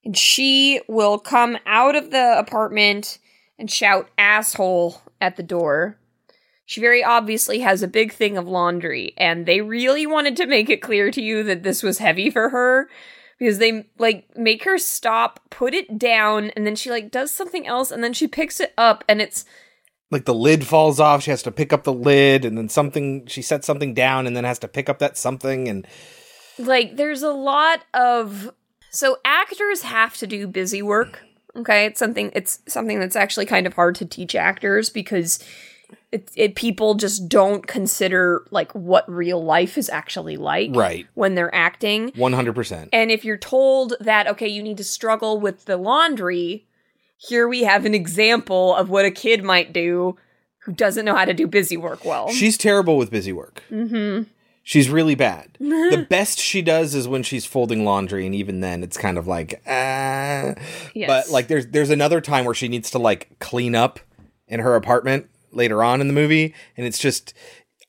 [0.04, 3.18] And she will come out of the apartment
[3.58, 5.98] and shout asshole at the door.
[6.66, 10.70] She very obviously has a big thing of laundry, and they really wanted to make
[10.70, 12.88] it clear to you that this was heavy for her
[13.38, 17.66] because they like make her stop, put it down, and then she like does something
[17.66, 19.44] else, and then she picks it up, and it's
[20.10, 23.26] Like the lid falls off, she has to pick up the lid, and then something
[23.26, 25.86] she sets something down, and then has to pick up that something, and
[26.58, 28.52] like there's a lot of
[28.90, 31.20] so actors have to do busy work
[31.56, 35.38] okay it's something it's something that's actually kind of hard to teach actors because
[36.10, 41.06] it, it people just don't consider like what real life is actually like Right.
[41.14, 42.88] when they're acting one hundred percent.
[42.92, 46.66] and if you're told that okay you need to struggle with the laundry
[47.16, 50.16] here we have an example of what a kid might do
[50.64, 53.62] who doesn't know how to do busy work well She's terrible with busy work.
[53.70, 54.24] mm-hmm
[54.66, 55.50] She's really bad.
[55.60, 59.26] the best she does is when she's folding laundry, and even then, it's kind of
[59.26, 60.54] like, ah.
[60.94, 61.06] Yes.
[61.06, 64.00] But like, there's there's another time where she needs to like clean up
[64.48, 67.34] in her apartment later on in the movie, and it's just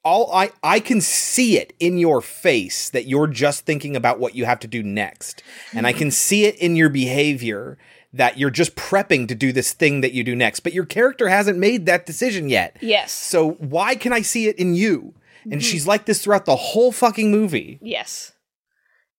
[0.03, 4.35] all I I can see it in your face that you're just thinking about what
[4.35, 5.43] you have to do next,
[5.73, 7.77] and I can see it in your behavior
[8.11, 11.27] that you're just prepping to do this thing that you do next, but your character
[11.27, 12.77] hasn't made that decision yet.
[12.81, 13.11] Yes.
[13.11, 15.13] So why can I see it in you?
[15.51, 15.63] And Mhm.
[15.63, 17.79] she's like this throughout the whole fucking movie.
[17.81, 18.33] Yes.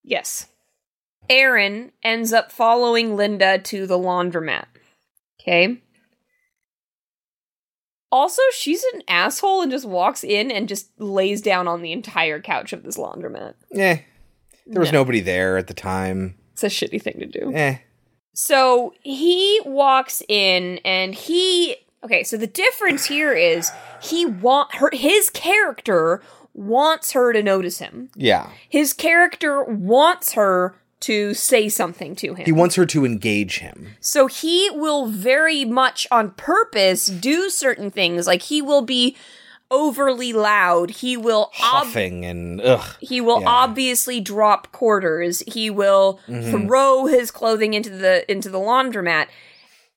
[0.03, 0.47] Yes.
[1.29, 4.65] Aaron ends up following Linda to the laundromat.
[5.41, 5.81] Okay.
[8.11, 12.39] Also, she's an asshole and just walks in and just lays down on the entire
[12.41, 13.55] couch of this laundromat.
[13.73, 13.97] Eh.
[14.65, 14.99] There was No.
[14.99, 16.37] nobody there at the time.
[16.53, 17.51] It's a shitty thing to do.
[17.53, 17.77] Eh.
[18.33, 23.71] So he walks in and he okay, so the difference here is
[24.01, 26.21] he want her his character
[26.53, 28.09] wants her to notice him.
[28.15, 28.49] Yeah.
[28.67, 32.45] His character wants her to say something to him.
[32.45, 33.89] He wants her to engage him.
[33.99, 38.25] So he will very much on purpose do certain things.
[38.25, 39.15] Like he will be
[39.69, 40.89] overly loud.
[40.89, 42.95] He will ob- Huffing and ugh.
[42.99, 43.47] he will Yeah.
[43.49, 45.43] obviously drop quarters.
[45.45, 46.65] He will Mhm.
[46.65, 49.27] throw his clothing into the into the laundromat.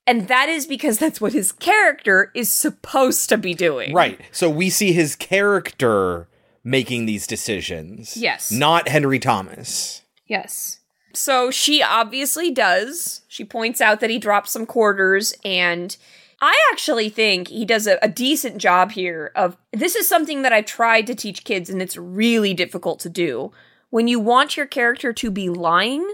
[0.07, 3.93] And that is because that's what his character is supposed to be doing.
[3.93, 4.19] Right.
[4.31, 6.27] So we see his character
[6.63, 8.17] making these decisions.
[8.17, 8.51] Yes.
[8.51, 10.01] Not Henry Thomas.
[10.25, 10.79] Yes.
[11.13, 13.21] So she obviously does.
[13.27, 15.95] She points out that he dropped some quarters, and
[16.41, 20.53] I actually think he does a, a decent job here of this is something that
[20.53, 23.51] I've tried to teach kids, and it's really difficult to do.
[23.89, 26.09] When you want your character to be lying,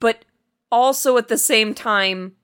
[0.00, 0.24] but
[0.72, 2.35] also at the same time,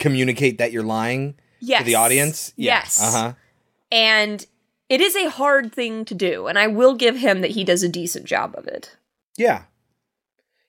[0.00, 1.80] Communicate that you're lying Yes.
[1.82, 2.52] to the audience.
[2.56, 3.00] Yes.
[3.00, 3.32] Uh huh.
[3.92, 4.44] and
[4.88, 7.84] it is a hard thing to do, and I will give him that he does
[7.84, 8.96] a decent job of it.
[9.36, 9.62] Yeah.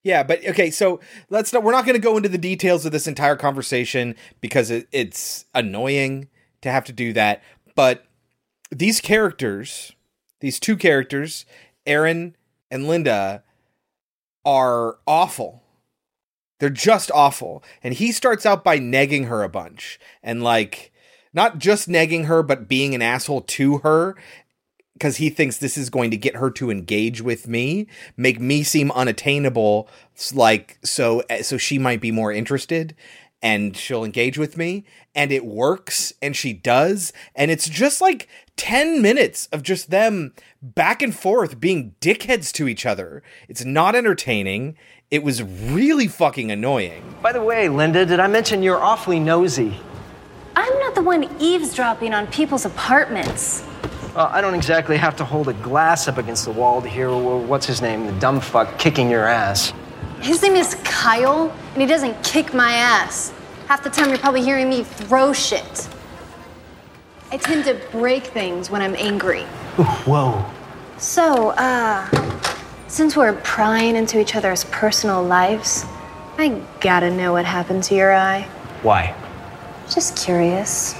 [0.03, 0.99] Yeah, but okay, so
[1.29, 4.69] let's not we're not going to go into the details of this entire conversation because
[4.69, 6.27] it, it's annoying
[6.61, 7.41] to have to do that,
[7.75, 8.05] but
[8.71, 9.93] these characters,
[10.39, 11.45] these two characters,
[11.87, 12.35] Aaron
[12.69, 13.43] and Linda
[14.45, 15.60] are awful.
[16.61, 17.63] They're just awful.
[17.83, 20.93] And he starts out by negging her a bunch and like
[21.33, 24.15] not just negging her but being an asshole to her
[24.93, 28.61] because he thinks this is going to get her to engage with me, make me
[28.61, 29.89] seem unattainable,
[30.35, 32.95] like so eh, so she might be more interested
[33.41, 34.85] and she'll engage with me
[35.15, 38.27] and it works and she does and it's just like
[38.57, 43.23] 10 minutes of just them back and forth being dickheads to each other.
[43.49, 44.77] It's not entertaining.
[45.11, 47.03] It was really fucking annoying.
[47.21, 49.77] By the way, Linda, did I mention you're awfully nosy?
[50.55, 53.61] I'm not the one eavesdropping on people's apartments.
[54.15, 57.09] Well, I don't exactly have to hold a glass up against the wall to hear
[57.09, 59.73] wh- what's his name, the dumb fuck, kicking your ass.
[60.21, 63.33] His name is Kyle, and he doesn't kick my ass.
[63.67, 65.89] Half the time, you're probably hearing me throw shit.
[67.31, 69.43] I tend to break things when I'm angry.
[70.05, 70.45] Whoa.
[70.97, 72.07] So, uh,
[72.91, 75.85] since we're prying into each other's personal lives,
[76.37, 78.41] I gotta know what happened to your eye.
[78.83, 79.15] Why?
[79.89, 80.93] Just curious.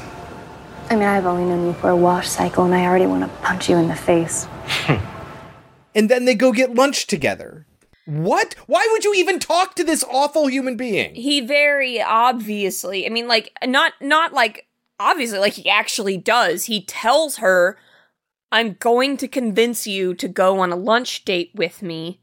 [0.90, 3.30] I mean, I've only known you for a wash cycle, and I already want to
[3.40, 4.48] punch you in the face.
[5.94, 7.66] And then they go get lunch together.
[8.06, 8.56] What?
[8.66, 11.14] Why would you even talk to this awful human being?
[11.16, 14.68] he very obviously i mean like not not like
[15.02, 17.78] obviously like he actually does he tells her
[18.52, 22.20] i'm going to convince you to go on a lunch date with me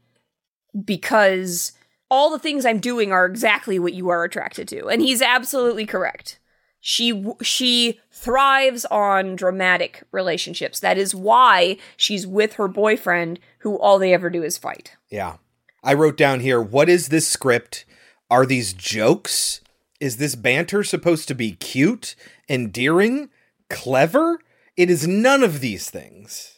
[0.85, 1.73] because
[2.09, 5.85] all the things i'm doing are exactly what you are attracted to and he's absolutely
[5.85, 6.39] correct
[6.81, 13.99] she she thrives on dramatic relationships that is why she's with her boyfriend who all
[13.99, 15.37] they ever do is fight Yeah.
[15.81, 17.85] I wrote down here, what is this script?
[18.29, 19.61] Are these jokes?
[20.01, 22.15] Is this banter supposed to be cute,
[22.49, 23.29] endearing,
[23.69, 24.39] clever?
[24.79, 26.53] It is none of these things.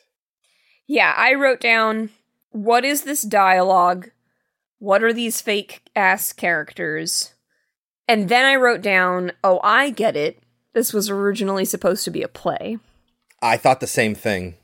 [0.88, 2.12] Yeah, I wrote down
[2.52, 4.10] what is this dialogue?
[4.82, 7.36] what are these fake ass characters?
[8.08, 10.42] And then I wrote down, oh, I get it.
[10.74, 12.80] This was originally supposed to be a play.
[13.44, 14.56] I thought the same thing.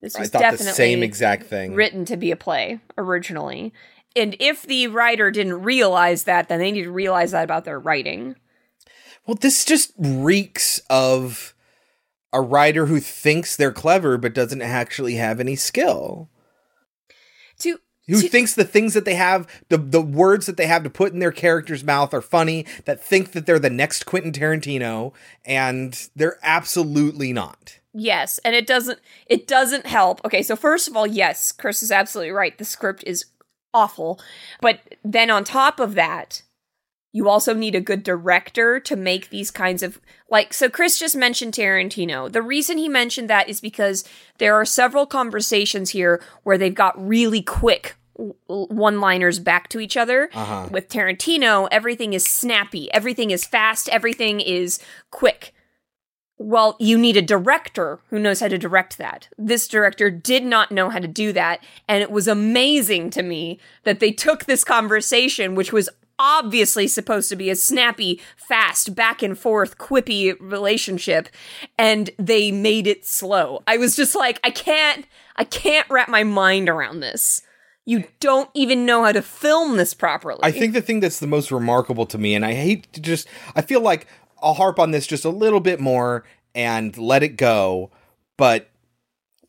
[0.00, 1.74] This I was thought the definitely same exact thing.
[1.74, 3.74] written to be a play originally.
[4.16, 7.78] And if the writer didn't realize that, then they need to realize that about their
[7.78, 8.34] writing.
[9.26, 11.54] Well, this just reeks of
[12.32, 16.28] a writer who thinks they're clever but doesn't actually have any skill.
[17.60, 17.78] To
[18.08, 21.12] who thinks the things that they have, the the words that they have to put
[21.12, 25.12] in their character's mouth are funny, that think that they're the next Quentin Tarantino,
[25.44, 27.80] and they're absolutely not.
[27.92, 30.24] Yes, and it doesn't it doesn't help.
[30.24, 32.56] Okay, so first of all, yes, Chris is absolutely right.
[32.56, 33.26] The script is
[33.74, 34.20] awful.
[34.60, 36.42] But then on top of that,
[37.18, 40.00] you also need a good director to make these kinds of
[40.30, 42.30] like so Chris just mentioned Tarantino.
[42.30, 44.04] The reason he mentioned that is because
[44.38, 47.96] there are several conversations here where they've got really quick
[48.46, 50.30] one-liners back to each other.
[50.32, 50.68] Uh-huh.
[50.70, 54.78] With Tarantino, everything is snappy, everything is fast, everything is
[55.10, 55.52] quick.
[56.36, 59.26] Well, you need a director who knows how to direct that.
[59.36, 63.58] This director did not know how to do that, and it was amazing to me
[63.82, 65.88] that they took this conversation, which was
[66.18, 71.28] obviously supposed to be a snappy, fast, back and forth, quippy relationship,
[71.78, 73.62] and they made it slow.
[73.66, 77.42] I was just like, I can't, I can't wrap my mind around this.
[77.84, 80.40] You don't even know how to film this properly.
[80.42, 83.26] I think the thing that's the most remarkable to me, and I hate to just,
[83.54, 84.06] I feel like
[84.42, 86.24] I'll harp on this just a little bit more
[86.54, 87.90] and let it go,
[88.36, 88.68] but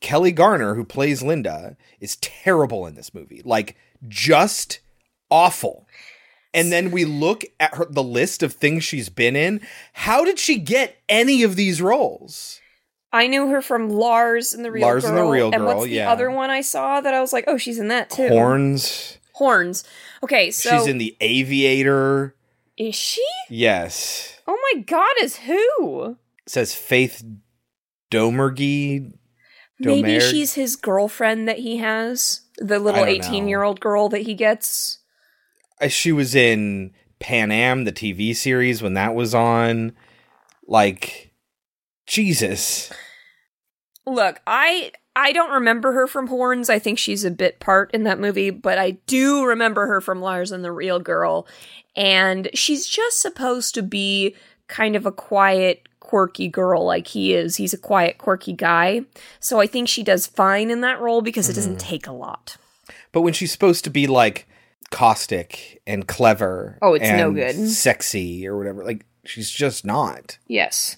[0.00, 3.42] Kelli Garner, who plays Linda, is terrible in this movie.
[3.44, 3.76] Like,
[4.08, 4.80] just
[5.30, 5.86] awful.
[6.52, 9.60] And then we look at her the list of things she's been in.
[9.92, 12.60] How did she get any of these roles?
[13.12, 15.10] I knew her from Lars and the Real Lars Girl.
[15.10, 15.54] and the Real Girl.
[15.54, 17.88] And what's Girl, the other one I saw that I was like, oh, she's in
[17.88, 18.28] that too.
[18.28, 19.18] Horns.
[19.34, 19.84] Horns.
[20.22, 22.34] Okay, so she's in The Aviator.
[22.76, 23.26] is she?
[23.48, 24.38] Yes.
[24.46, 26.16] Oh my god, is who?
[26.46, 27.24] It says Faith
[28.10, 29.12] Domergue.
[29.78, 34.98] Maybe she's his girlfriend that he has, the little eighteen-year-old girl that he gets.
[35.88, 39.92] She was in Pan Am, the TV series when that was on.
[40.66, 41.32] Like,
[42.06, 42.92] Jesus.
[44.06, 46.70] Look, I I don't remember her from Horns.
[46.70, 50.20] I think she's a bit part in that movie, but I do remember her from
[50.20, 51.46] Lars and the Real Girl.
[51.96, 54.36] And she's just supposed to be
[54.68, 57.56] kind of a quiet, quirky girl like he is.
[57.56, 59.02] He's a quiet, quirky guy.
[59.40, 61.80] So I think she does fine in that role because it doesn't Mhm.
[61.80, 62.56] take a lot.
[63.12, 64.46] But when she's supposed to be like
[64.90, 67.68] caustic and clever, Oh, it's no good.
[67.68, 70.38] sexy or whatever, like she's just not.
[70.46, 70.96] Yes.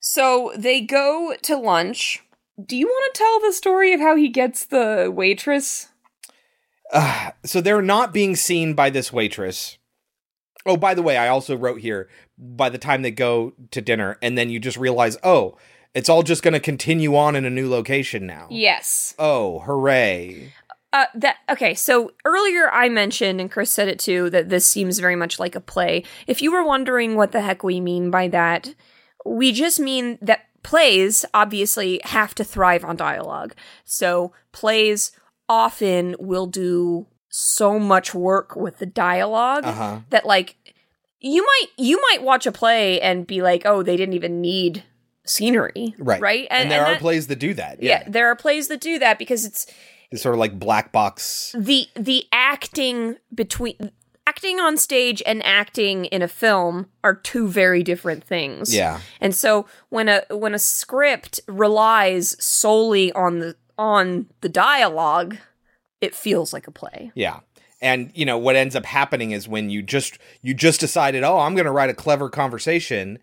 [0.00, 2.22] So they go to lunch.
[2.64, 5.88] Do you want to tell the story of how he gets the waitress?
[6.92, 9.76] Uh, so they're not being seen by this waitress.
[10.66, 14.18] Oh, by the way, I also wrote here by the time they go to dinner,
[14.22, 15.56] and then you just realize, oh,
[15.94, 18.46] it's all just going to continue on in a new location now.
[18.50, 19.14] Yes.
[19.18, 20.52] Oh, hooray.
[20.92, 21.74] Uh, that okay.
[21.74, 25.54] So earlier I mentioned, and Chris said it too, that this seems very much like
[25.54, 26.02] a play.
[26.26, 28.74] If you were wondering what the heck we mean by that,
[29.26, 33.54] we just mean that plays obviously have to thrive on dialogue.
[33.84, 35.12] So plays
[35.48, 40.00] often will do so much work with the dialogue Uh-huh.
[40.10, 40.56] that like
[41.20, 44.84] you might you might watch a play and be like, oh, they didn't even need
[45.26, 46.20] scenery, Right.
[46.22, 47.82] Right, And, there are that- plays that do that.
[47.82, 49.66] yeah, there are plays that do that because it's
[50.10, 51.54] It's sort of like black box.
[51.58, 53.90] the the acting between
[54.28, 58.74] acting on stage and acting in a film are two very different things.
[58.74, 59.00] Yeah.
[59.20, 65.38] And so when a when a script relies solely on the on the dialogue,
[66.00, 67.10] it feels like a play.
[67.14, 67.40] Yeah.
[67.80, 71.38] And you know what ends up happening is when you just you just decided, "Oh,
[71.38, 73.18] I'm going to write a clever conversation."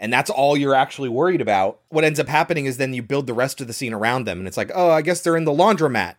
[0.00, 1.80] And that's all you're actually worried about.
[1.88, 4.38] What ends up happening is then you build the rest of the scene around them
[4.38, 6.14] and it's like, "Oh, I guess they're in the laundromat."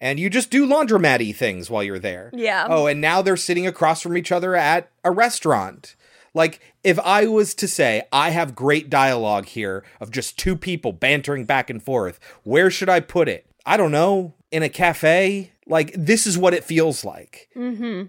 [0.00, 2.30] And you just do laundromat-y things while you're there.
[2.32, 2.66] Yeah.
[2.70, 5.94] Oh, and now they're sitting across from each other at a restaurant.
[6.32, 10.92] Like, if I was to say, I have great dialogue here of just two people
[10.92, 13.46] bantering back and forth, where should I put it?
[13.66, 14.34] I don't know.
[14.50, 15.52] In a cafe?
[15.66, 17.48] Like, this is what it feels like.
[17.54, 18.06] Mm-hmm.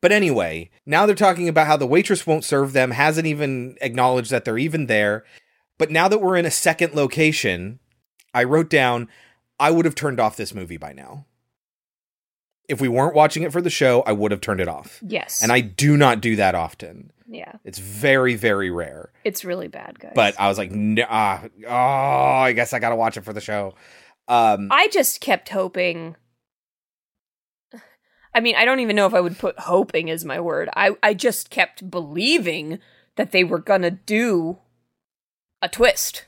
[0.00, 4.30] But anyway, now they're talking about how the waitress won't serve them, hasn't even acknowledged
[4.30, 5.24] that they're even there.
[5.78, 7.78] But now that we're in a second location,
[8.34, 9.08] I wrote down,
[9.58, 11.26] I would have turned off this movie by now.
[12.68, 15.02] If we weren't watching it for the show, I would have turned it off.
[15.06, 15.42] Yes.
[15.42, 17.12] And I do not do that often.
[17.28, 17.52] Yeah.
[17.64, 19.12] It's very, very rare.
[19.24, 20.12] It's really bad, guys.
[20.14, 23.32] But I was like, nah, ah, oh, I guess I got to watch it for
[23.32, 23.74] the show.
[24.28, 26.16] Um, I just kept hoping.
[28.34, 30.68] I mean, I don't even know if I would put hoping as my word.
[30.74, 32.78] I, I just kept believing
[33.16, 34.58] that they were gonna do
[35.60, 36.24] a twist.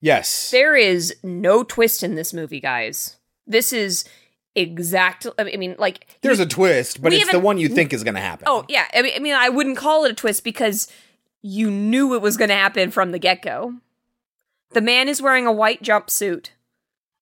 [0.00, 0.50] Yes.
[0.50, 3.16] There is no twist in this movie, guys.
[3.46, 4.04] This is
[4.54, 5.32] exactly.
[5.38, 8.14] I mean, like There's you- a twist, but it's the one you think is going
[8.14, 8.44] to happen.
[8.48, 10.90] Oh yeah, I mean, I mean, I wouldn't call it a twist because
[11.42, 13.74] you knew it was going to happen from the get go.
[14.72, 16.50] The man is wearing a white jumpsuit.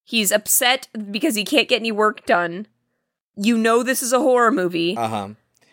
[0.05, 2.67] He's upset because he can't get any work done.
[3.37, 4.97] You know this is a horror movie.
[4.97, 5.29] Uh huh.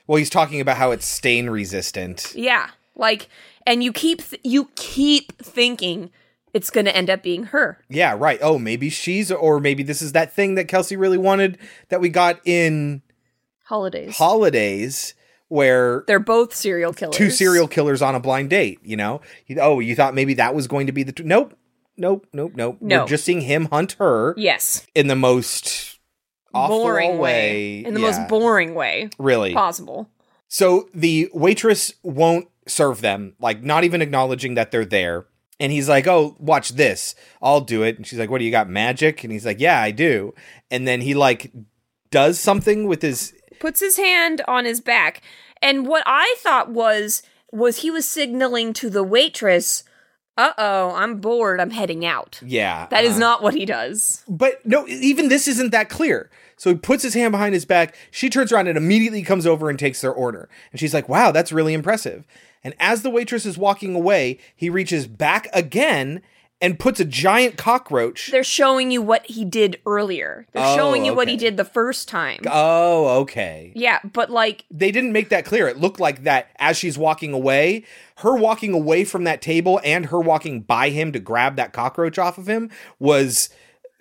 [0.07, 2.31] Well, he's talking about how it's stain resistant.
[2.35, 3.27] yeah, like,
[3.65, 6.11] and you keep th- you keep thinking
[6.55, 7.79] it's going to end up being her.
[7.89, 8.39] Yeah, right.
[8.41, 11.57] Oh, maybe she's, or maybe this is that thing that Kelsey really wanted
[11.89, 13.01] that we got in
[13.65, 14.17] Holidays.
[14.17, 15.13] Holidays,
[15.49, 17.15] where They're both serial killers.
[17.15, 18.79] two serial killers on a blind date.
[18.83, 19.21] You know,
[19.59, 21.11] oh, you thought maybe that was going to be the.
[21.11, 21.57] T- nope,
[21.97, 22.77] nope, nope, nope.
[22.79, 23.01] No.
[23.01, 24.33] We're just seeing him hunt her.
[24.37, 24.85] Yes.
[24.95, 25.99] in the most
[26.53, 27.83] awful boring way.
[27.83, 28.07] In the Yeah.
[28.17, 29.53] most boring way Really.
[29.53, 30.09] possible.
[30.47, 35.25] So the waitress won't serve them, like not even acknowledging that they're there.
[35.59, 37.15] And he's like, "Oh, watch this.
[37.41, 38.69] I'll do it." And she's like, "What do you got?
[38.69, 40.33] Magic?" And he's like, "Yeah, I do."
[40.69, 41.51] And then he like
[42.15, 45.21] does something with his puts his hand on his back
[45.61, 49.83] and what i thought was was he was signaling to the waitress
[50.37, 52.87] uh-oh i'm bored i'm heading out yeah.
[52.89, 53.19] That is uh-huh.
[53.19, 56.29] not what he does But no, even this isn't that clear.
[56.57, 57.95] So he puts his hand behind his back.
[58.11, 60.47] She turns around and immediately comes over and takes their order.
[60.71, 62.25] And she's like, wow, that's really impressive.
[62.65, 66.21] And as the waitress is walking away, he reaches back again
[66.61, 68.29] and puts a giant cockroach.
[68.31, 71.65] they're showing you what he did earlier they're Oh, showing you what he did the
[71.65, 73.73] first time Oh, okay.
[73.75, 75.67] yeah but like They didn't make that clear.
[75.67, 77.83] It looked like that as she's walking away,
[78.19, 82.17] her walking away from that table and her walking by him to grab that cockroach
[82.17, 83.49] off of him was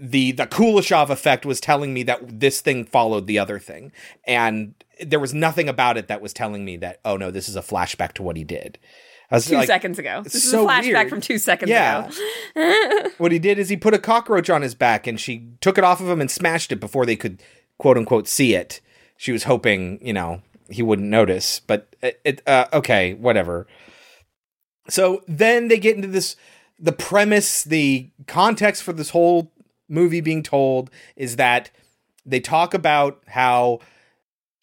[0.01, 3.91] the the Kuleshov effect was telling me that this thing followed the other thing.
[4.27, 7.57] And there was nothing about it that was telling me that oh no, this is
[7.57, 8.79] a flashback to what he did.
[9.31, 11.09] I was two like, seconds ago this is a flashback weird.
[11.11, 12.11] from two seconds Yeah.
[12.55, 15.79] ago what he did is he put a cockroach on his back and she took
[15.79, 17.43] it off of him and smashed it before they could
[17.79, 18.81] quote unquote see it.
[19.17, 23.67] She was hoping, you know, he wouldn't notice, but it, it uh, okay, whatever.
[24.89, 26.37] So then they get into this
[26.79, 29.53] the premise, the context for this whole
[29.89, 31.71] movie being told is that
[32.27, 33.81] they talk about how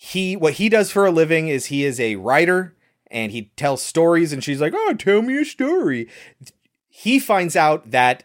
[0.03, 2.75] he what he does for a living is he is a writer
[3.11, 6.07] and he tells stories and she's like, "Oh, tell me a story."
[6.89, 8.23] He finds out that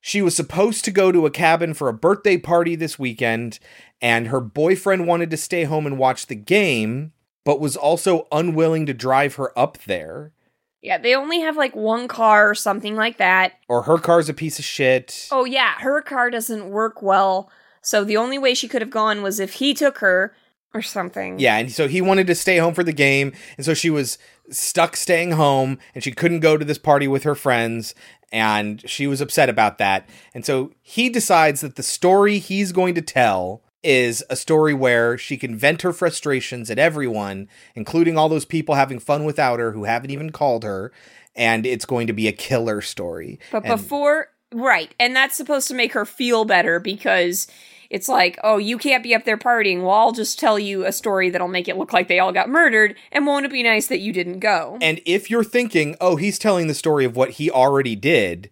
[0.00, 3.58] she was supposed to go to a cabin for a birthday party this weekend
[4.00, 7.12] and her boyfriend wanted to stay home and watch the game
[7.44, 10.32] but was also unwilling to drive her up there
[10.80, 14.34] yeah they only have like one car or something like that or her car's a
[14.34, 15.28] piece of shit.
[15.30, 17.50] Oh yeah, her car doesn't work well.
[17.82, 20.34] So the only way she could have gone was if he took her
[20.74, 21.38] or something.
[21.38, 24.18] Yeah, and so he wanted to stay home for the game, and so she was
[24.50, 27.94] stuck staying home, and she couldn't go to this party with her friends,
[28.32, 30.08] and she was upset about that.
[30.34, 35.18] And so he decides that the story he's going to tell is a story where
[35.18, 39.72] she can vent her frustrations at everyone, including all those people having fun without her
[39.72, 40.92] who haven't even called her,
[41.34, 43.38] and it's going to be a killer story.
[43.50, 47.48] But And- before right, and that's supposed to make her feel better because
[47.92, 49.82] it's like, oh, you can't be up there partying.
[49.82, 52.48] Well, I'll just tell you a story that'll make it look like they all got
[52.48, 54.78] murdered, and won't it be nice that you didn't go?
[54.80, 58.50] And if you're thinking, oh, he's telling the story of what he already did,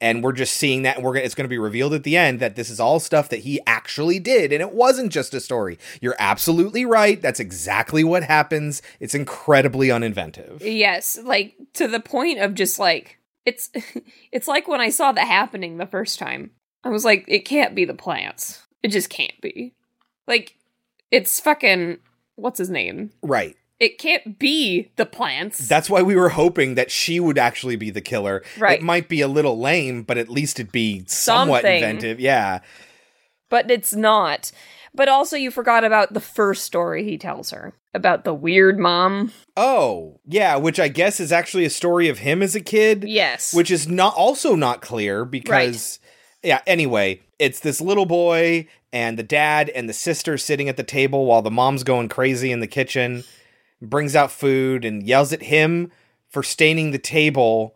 [0.00, 2.16] and we're just seeing that, and we're gonna, it's going to be revealed at the
[2.16, 5.40] end that this is all stuff that he actually did, and it wasn't just a
[5.40, 5.78] story.
[6.00, 7.22] You're absolutely right.
[7.22, 8.82] That's exactly what happens.
[8.98, 10.62] It's incredibly uninventive.
[10.62, 13.70] Yes, like to the point of just like it's
[14.32, 16.50] it's like when I saw the happening the first time.
[16.82, 18.66] I was like, it can't be the plants.
[18.82, 19.74] It just can't be.
[20.26, 20.56] Like
[21.10, 21.98] it's fucking
[22.36, 23.10] what's his name?
[23.22, 23.56] Right.
[23.78, 25.66] It can't be the plants.
[25.66, 28.42] That's why we were hoping that she would actually be the killer.
[28.58, 28.78] Right.
[28.78, 31.76] It might be a little lame, but at least it'd be somewhat Something.
[31.82, 32.20] inventive.
[32.20, 32.60] Yeah.
[33.48, 34.52] but it's not.
[34.94, 39.32] But also you forgot about the first story he tells her about the weird mom.
[39.56, 43.04] Oh, yeah, which I guess is actually a story of him as a kid.
[43.06, 43.54] Yes.
[43.54, 46.00] Which is not also not clear because
[46.42, 50.82] yeah, anyway, it's this little boy and the dad and the sister sitting at the
[50.82, 53.24] table while the mom's going crazy in the kitchen,
[53.80, 55.90] brings out food and yells at him
[56.28, 57.74] for staining the table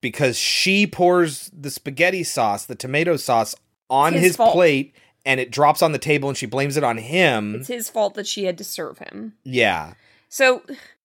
[0.00, 3.54] because she pours the spaghetti sauce, the tomato sauce
[3.88, 4.94] on His his, plate
[5.26, 7.54] and it drops on the table and she blames it on him.
[7.54, 9.34] It's his fault that she had to serve him.
[9.44, 9.94] yeah.
[10.28, 10.62] So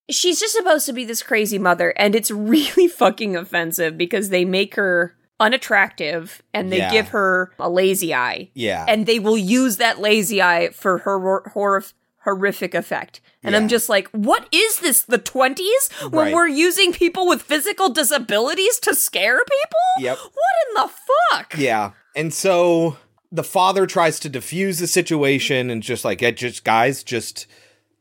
[0.10, 4.44] she's just supposed to be this crazy mother, and it's really fucking offensive because they
[4.44, 6.92] make her unattractive and they Yeah.
[6.92, 8.50] give her a lazy eye.
[8.54, 8.86] Yeah.
[8.88, 11.20] And they will use that lazy eye for her
[11.54, 11.84] hor-
[12.24, 13.22] horrific effect.
[13.42, 15.02] And I'm just like, what is this?
[15.04, 15.90] The 20s?
[16.10, 16.34] When Right.
[16.34, 19.80] we're using people with physical disabilities to scare people?
[20.00, 20.18] Yep.
[20.18, 20.34] What
[20.68, 20.90] in the
[21.32, 21.58] fuck?
[21.58, 21.92] Yeah.
[22.16, 22.98] And so
[23.32, 27.48] the father tries to defuse the situation and just like, "Yeah, just guys, just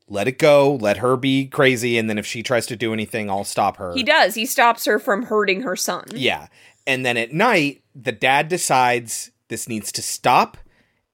[0.09, 0.77] let it go.
[0.81, 1.99] Let her be crazy.
[1.99, 3.93] And then if she tries to do anything, I'll stop her.
[3.95, 4.35] He does.
[4.35, 6.07] He stops her from hurting her son.
[6.15, 6.47] Yeah.
[6.89, 10.57] And then at night, the dad decides this needs to stop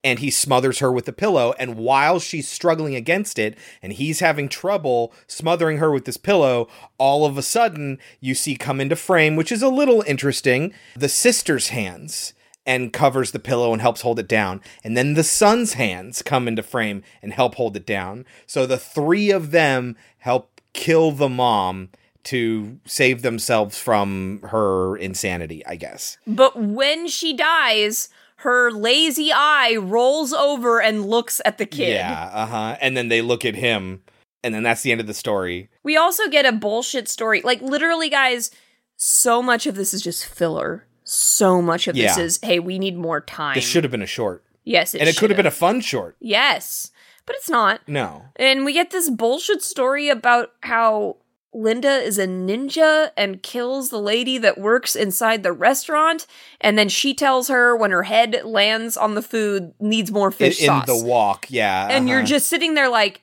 [0.05, 1.53] and he smothers her with a pillow.
[1.59, 6.69] And while she's struggling against it and he's having trouble smothering her with this pillow,
[6.97, 11.09] all of a sudden you see come into frame, which is a little interesting, the
[11.09, 12.35] sister's hands
[12.65, 14.61] and covers the pillow and helps hold it down.
[14.85, 18.27] And then the son's hands come into frame and help hold it down.
[18.47, 21.91] So the three of them help kill the mom
[22.25, 26.19] to save themselves from her insanity, I guess.
[26.27, 31.95] But when she dies, her lazy eye rolls over and looks at the kid.
[31.95, 32.77] Yeah, uh huh.
[32.81, 34.03] And then they look at him,
[34.43, 35.71] and then that's the end of the story.
[35.83, 37.41] We also get a bullshit story.
[37.43, 38.51] Like, literally, guys,
[38.97, 40.87] so much of this is just filler.
[41.05, 43.55] So much of this is, hey, we need more time.
[43.55, 44.43] This should have been a short.
[44.65, 46.17] Yes, it and it could have been a fun short.
[46.21, 46.91] Yes,
[47.27, 47.83] but it's not.
[47.87, 48.25] No.
[48.37, 51.17] And we get this bullshit story about how
[51.55, 56.27] Linda is a ninja and kills the lady that works inside the restaurant.
[56.61, 60.61] And then she tells her when her head lands on the food, needs more fish
[60.61, 60.87] in sauce.
[60.87, 61.89] the walk, yeah.
[61.91, 62.27] and you're uh-huh.
[62.27, 63.23] just sitting there like,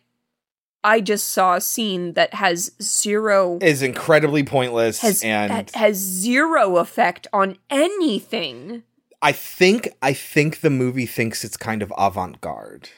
[0.84, 6.78] I just saw a scene that has zero is incredibly pointless has and has zero
[6.78, 8.82] effect on anything.
[9.22, 12.90] I think I think the movie thinks it's kind of avant-garde.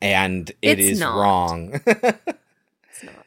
[0.00, 1.18] And it It's is not.
[1.18, 1.80] wrong.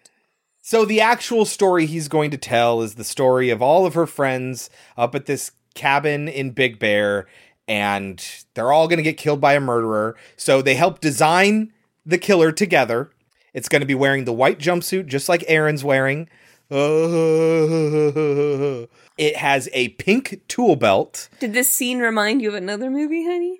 [0.69, 4.05] So the actual story he's going to tell is the story of all of her
[4.05, 7.25] friends up at this cabin in Big Bear
[7.67, 8.23] and
[8.53, 10.15] they're all going to get killed by a murderer.
[10.37, 11.73] So they help design
[12.05, 13.09] the killer together.
[13.51, 16.29] It's going to be wearing the white jumpsuit just like Aaron's wearing.
[19.17, 21.29] It has a pink tool belt.
[21.39, 23.59] Did this scene remind you of another movie, honey?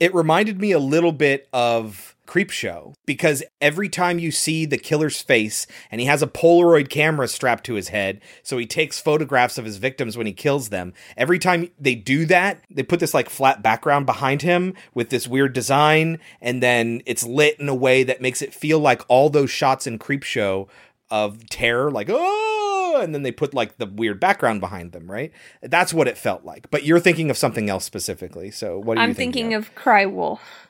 [0.00, 5.20] It reminded me a little bit of Creepshow because every time you see the killer's
[5.20, 9.58] face and he has a Polaroid camera strapped to his head, so he takes photographs
[9.58, 10.92] of his victims when he kills them.
[11.16, 15.28] Every time they do that, they put this like flat background behind him with this
[15.28, 19.30] weird design, and then it's lit in a way that makes it feel like all
[19.30, 20.68] those shots in Creepshow
[21.10, 25.32] of terror, like oh, and then they put like the weird background behind them, right?
[25.62, 26.70] That's what it felt like.
[26.70, 28.50] But you're thinking of something else specifically.
[28.50, 29.44] So what are I'm you thinking?
[29.44, 30.63] thinking of Cry Wolf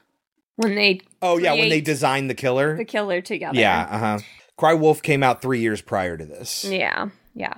[0.56, 2.76] when they Oh yeah, when they designed the killer.
[2.76, 3.58] the killer together.
[3.58, 4.18] yeah, uh huh.
[4.56, 6.64] Cry Wolf came out three years prior to this.
[6.64, 7.54] Yeah, yeah.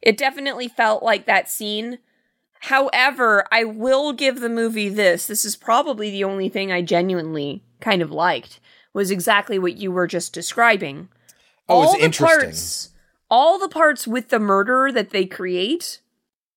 [0.00, 1.98] It definitely felt like that scene.
[2.60, 5.26] However, I will give the movie this.
[5.26, 8.60] This is probably the only thing I genuinely kind of liked
[8.92, 11.08] was exactly what you were just describing.
[11.68, 12.40] Oh, it's all the interesting.
[12.40, 12.88] parts,
[13.30, 16.00] all the parts with the murder that they create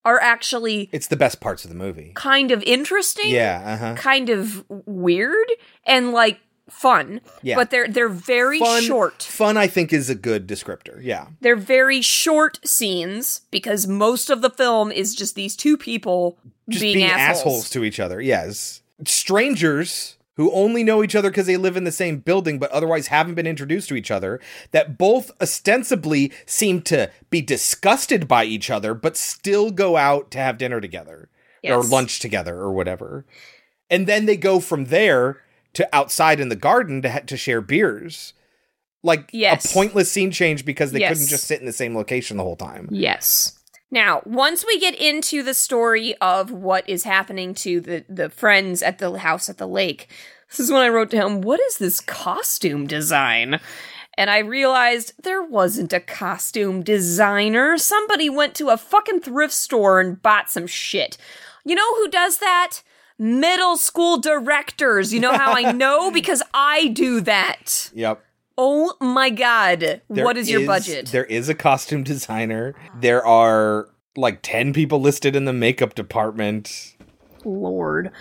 [0.06, 2.12] are actually It's the best parts of the movie.
[2.16, 3.30] kind of interesting.
[3.32, 3.96] Yeah, uh huh.
[3.96, 5.48] Kind of weird
[5.86, 7.20] and like fun.
[7.44, 7.56] Yeah.
[7.56, 9.24] But they're they're very Fun, short.
[9.24, 11.00] Fun, I think, is a good descriptor.
[11.04, 11.28] Yeah.
[11.42, 16.38] They're very short scenes because most of the film is just these two people
[16.70, 17.40] Just being, being, assholes.
[17.40, 17.70] assholes.
[17.72, 18.22] to each other.
[18.22, 18.82] Yes.
[19.06, 23.08] Strangers who only know each other because they live in the same building but otherwise
[23.08, 24.40] haven't been introduced to each other
[24.72, 30.38] that both ostensibly seem to be disgusted by each other but still go out to
[30.38, 31.30] have dinner together
[31.64, 33.26] or lunch together or whatever.
[33.90, 35.42] And then they go from there
[35.74, 38.34] to outside in the garden to ha- to share beers.
[39.04, 39.66] Like Yes.
[39.70, 41.10] a pointless scene change because they Yes.
[41.14, 42.88] couldn't just sit in the same location the whole time.
[42.92, 43.60] Yes.
[43.92, 48.82] Now, once we get into the story of what is happening to the, the friends
[48.82, 50.08] at the house at the lake,
[50.50, 53.60] this is when I wrote down, what is this costume design?
[54.18, 57.78] And I realized there wasn't a costume designer.
[57.78, 61.18] Somebody went to a fucking thrift store and bought some shit.
[61.66, 62.82] You know who does that?
[63.18, 65.14] Middle school directors.
[65.14, 66.12] You know how I know?
[66.22, 67.92] Because I do that.
[67.94, 68.24] Yep.
[68.64, 70.02] Oh my god.
[70.08, 71.08] There what is your budget?
[71.08, 72.76] There is a costume designer.
[73.00, 76.96] There are like 10 people listed in the makeup department.
[77.44, 78.12] Lord.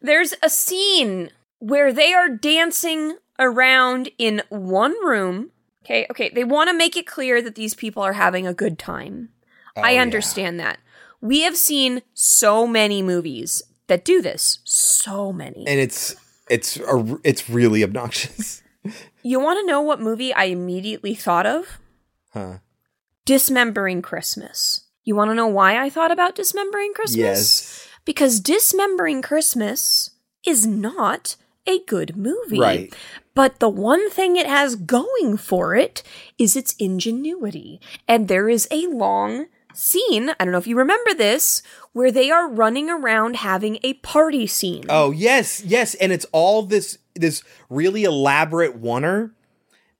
[0.00, 1.28] There's a scene
[1.58, 5.50] where they are dancing around in one room.
[5.84, 6.30] Okay, okay.
[6.30, 9.28] They want to make it clear that these people are having a good time.
[9.76, 10.78] Oh, I understand that.
[11.20, 14.60] We have seen so many movies that do this.
[14.64, 15.66] So many.
[15.66, 16.16] And it's
[16.48, 18.62] it's a, it's really obnoxious.
[19.22, 21.78] You want to know what movie I immediately thought of?
[22.32, 22.58] Huh.
[23.24, 24.82] Dismembering Christmas.
[25.04, 27.16] You want to know why I thought about Dismembering Christmas?
[27.16, 27.88] Yes.
[28.04, 30.10] Because Dismembering Christmas
[30.46, 31.36] is not
[31.66, 32.60] a good movie.
[32.60, 32.94] Right.
[33.34, 36.02] But the one thing it has going for it
[36.38, 37.80] is its ingenuity.
[38.06, 41.62] And there is a long scene, I don't know if you remember this,
[41.92, 44.84] where they are running around having a party scene.
[44.88, 49.32] Oh yes, yes, and it's all this this really elaborate oner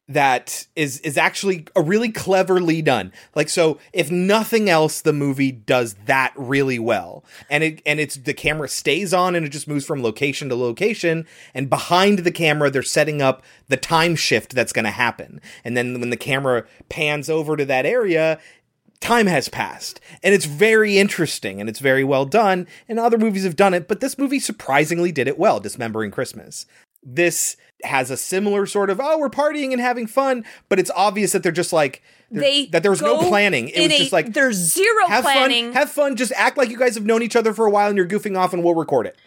[0.06, 3.12] that is is actually a really cleverly done.
[3.34, 8.16] Like so, if nothing else, the movie does that really well, and it and it's
[8.16, 12.30] the camera stays on and it just moves from location to location, and behind the
[12.30, 16.16] camera they're setting up the time shift that's going to happen, and then when the
[16.16, 18.38] camera pans over to that area.
[19.00, 22.66] Time has passed, and it's very interesting and it's very well done.
[22.88, 25.60] And other movies have done it, but this movie surprisingly did it well.
[25.60, 26.64] Dismembering Christmas.
[27.04, 31.32] This has a similar sort of oh we're partying and having fun but it's obvious
[31.32, 34.32] that they're just like They that there was no planning it was a- just like
[34.32, 35.66] there's zero have planning.
[35.66, 37.88] fun have fun just act like you guys have known each other for a while
[37.88, 39.18] and you're goofing off and we'll record it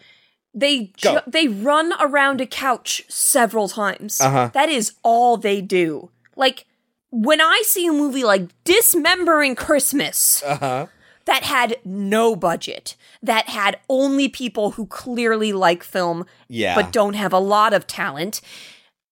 [0.54, 4.20] They ju- they run around a couch several times.
[4.20, 4.50] Uh-huh.
[4.54, 6.10] That is all they do.
[6.34, 6.66] Like
[7.10, 10.86] when I see a movie like Dismembering Christmas uh-huh
[11.28, 16.74] that had no budget, that had only people who clearly like film Yeah.
[16.74, 18.40] but don't have a lot of talent.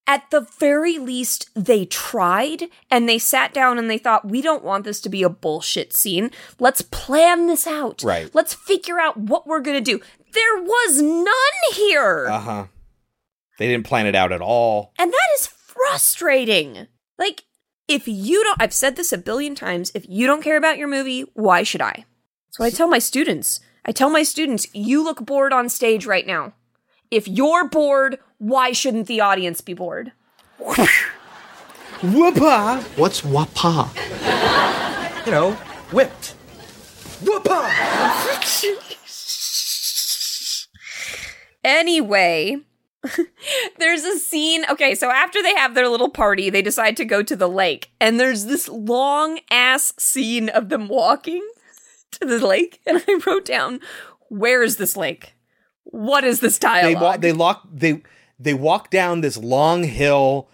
[0.06, 4.64] At the very least, they tried and they sat down and they thought, we don't
[4.64, 6.30] want this to be a bullshit scene.
[6.58, 8.02] Let's plan this out.
[8.02, 8.34] Right.
[8.34, 10.00] Let's figure out what we're going to do.
[10.32, 12.28] There was none here.
[12.28, 12.66] uh-huh
[13.58, 16.86] they didn't plan it out at all And that is frustrating.
[17.18, 17.44] Like,
[17.88, 20.88] if you don't, I've said this a billion times, if you don't care about your
[20.88, 22.04] movie, why should I?
[22.48, 23.60] That's what I tell my students.
[23.84, 26.54] I tell my students, you look bored on stage right now.
[27.10, 30.12] If you're bored, why shouldn't the audience be bored?
[32.00, 32.82] Whoopa!
[32.98, 33.88] What's wapa?
[35.24, 35.52] you know,
[35.92, 36.34] whipped.
[37.22, 37.70] Whoopa!
[41.64, 42.58] Anyway,
[43.78, 44.64] there's a scene.
[44.70, 47.90] Okay, so after they have their little party, they decide to go to the lake,
[48.00, 51.46] and there's this long ass scene of them walking
[52.12, 52.80] to the lake.
[52.86, 53.80] And I wrote down,
[54.28, 55.34] "Where is this lake?
[55.84, 58.02] What is this they walk they lock they
[58.38, 60.48] they walk down this long hill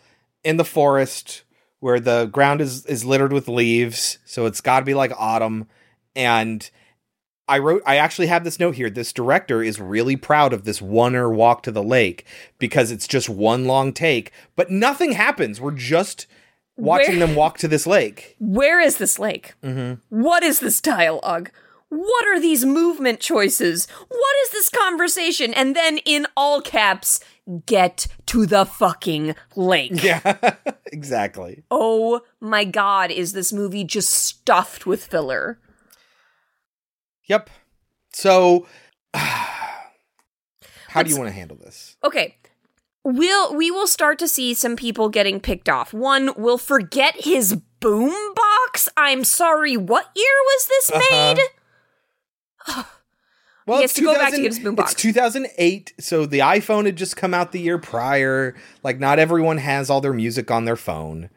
[0.45, 1.43] in the forest
[1.81, 5.67] where the ground is is littered with leaves so it's got to be like autumn
[6.15, 6.71] and
[7.53, 10.81] I wrote I actually have this note here this director is really proud of this
[10.83, 12.27] oner walk to the lake
[12.59, 16.27] because it's just one long take but nothing happens we're just
[16.77, 19.55] watching Where- them walk to this lake Where is this lake?
[19.63, 20.01] mm-hmm.
[20.09, 21.51] What is this dialogue?
[21.91, 23.87] What are these movement choices?
[24.09, 25.53] What is this conversation?
[25.53, 27.21] And then in all caps,
[27.67, 30.03] get to the fucking lake.
[30.03, 30.55] yeah
[30.87, 35.59] exactly Oh my god, is this movie just stuffed with filler?
[37.27, 37.49] Yep
[38.13, 38.67] so
[39.15, 42.37] how do you want to handle this Okay.
[43.05, 45.93] We'll we will start to see some people getting picked off.
[45.93, 48.89] One will forget his boom box.
[48.97, 51.35] I'm sorry, what year was this Uh-huh.
[52.69, 52.85] made?
[53.67, 54.93] Well, He it's has to go back to get his boombox.
[54.93, 58.57] It's 2008, so the iPhone had just come out the year prior.
[58.83, 61.31] Like, not everyone has all their music on their phone.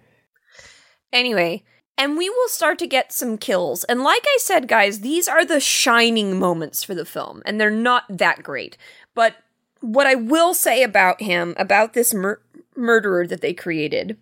[1.13, 1.63] Anyway,
[1.97, 3.83] and we will start to get some kills.
[3.85, 7.69] And like I said, guys, these are the shining moments for the film, and they're
[7.71, 8.77] not that great.
[9.13, 9.35] But
[9.81, 12.41] what I will say about him, about this mur-
[12.75, 14.17] murderer that they created,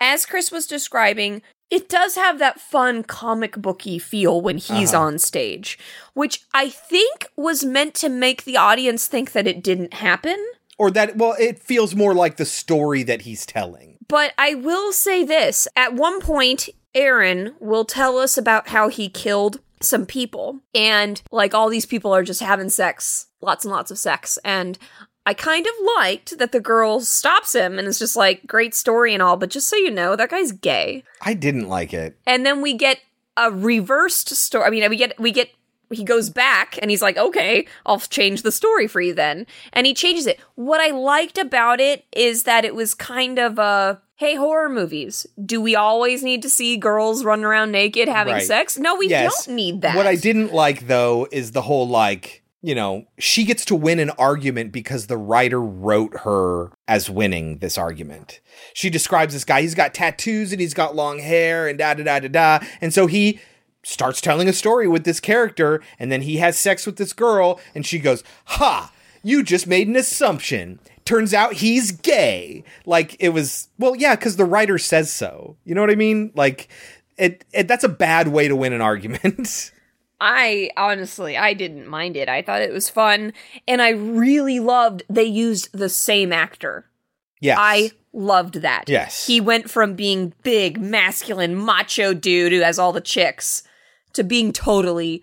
[0.00, 5.04] as Chris was describing, it does have that fun comic booky feel when he's Uh-huh.
[5.04, 5.78] on stage,
[6.12, 10.36] which I think was meant to make the audience think that it didn't happen.
[10.76, 13.96] Or that, well, it feels more like the story that he's telling.
[14.08, 19.08] But I will say this at one point, Aaron will tell us about how he
[19.08, 23.90] killed some people, and like all these people are just having sex, lots and lots
[23.90, 24.38] of sex.
[24.44, 24.78] And
[25.24, 29.14] I kind of liked that the girl stops him and is just like, great story
[29.14, 31.04] and all, but just so you know, that guy's gay.
[31.20, 32.18] I didn't like it.
[32.26, 32.98] And then we get
[33.36, 34.64] a reversed story.
[34.64, 35.50] I mean, we get, we get,
[35.92, 39.46] he goes back and he's like, okay, I'll change the story for you then.
[39.72, 40.40] And he changes it.
[40.54, 45.26] What I liked about it is that it was kind of a, hey, horror movies,
[45.44, 48.46] do we always need to see girls running around naked having Right.
[48.46, 48.78] sex?
[48.78, 49.46] No, we Yes.
[49.46, 49.96] don't need that.
[49.96, 53.98] What I didn't like, though, is the whole, like, you know, she gets to win
[53.98, 58.38] an argument because the writer wrote her as winning this argument.
[58.72, 62.04] She describes this guy, he's got tattoos and he's got long hair and da da
[62.04, 62.66] da da da.
[62.80, 63.40] And so he
[63.84, 67.60] starts telling a story with this character and then he has sex with this girl
[67.74, 68.92] and she goes, Ha,
[69.22, 70.78] you just made an assumption.
[71.04, 72.64] Turns out he's gay.
[72.86, 75.56] Like it was, well, yeah, because the writer says so.
[75.64, 76.32] You know what I mean?
[76.34, 76.68] Like,
[77.16, 79.72] It, it that's a bad way to win an argument.
[80.20, 82.28] I honestly, I didn't mind it.
[82.28, 83.32] I thought it was fun,
[83.66, 86.86] and I really loved they used the same actor.
[87.40, 87.58] yes.
[87.60, 88.84] I loved that.
[88.88, 89.26] Yes.
[89.26, 93.64] He went from being big, masculine, macho dude who has all the chicks
[94.14, 95.22] to being totally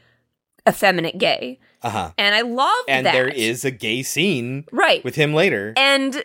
[0.68, 1.60] effeminate gay.
[1.82, 2.12] uh-huh.
[2.18, 3.14] And I loved And that.
[3.14, 5.04] there is a gay scene Right.
[5.04, 5.74] with him later.
[5.78, 6.24] And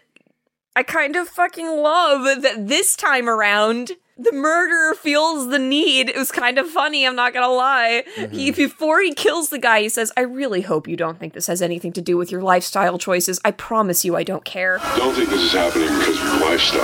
[0.77, 6.09] I kind of fucking love that this time around, the murderer feels the need.
[6.09, 8.05] It was kind of funny, I'm not gonna lie.
[8.17, 8.35] Mm-hmm.
[8.35, 11.47] He, before he kills the guy, he says, I really hope you don't think this
[11.47, 13.41] has anything to do with your lifestyle choices.
[13.45, 14.79] I promise you I don't care.
[14.97, 16.81] Don't think this is happening because of your lifestyle.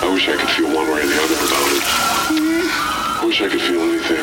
[0.00, 1.82] I wish I could feel one way or the other about it.
[3.17, 4.16] I wish I could feel anything.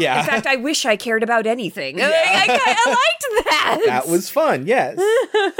[0.00, 0.20] yeah.
[0.20, 2.00] In fact, I wish I cared about anything.
[2.00, 3.82] I, I, I liked that.
[3.86, 5.00] that was fun, yes.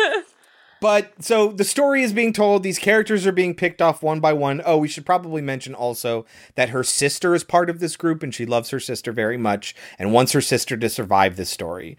[0.81, 4.33] but so the story is being told, these characters are being picked off one by
[4.33, 4.63] one.
[4.65, 6.25] Oh, we should probably mention also
[6.55, 9.75] that her sister is part of this group and she loves her sister very much
[9.99, 11.99] and wants her sister to survive this story.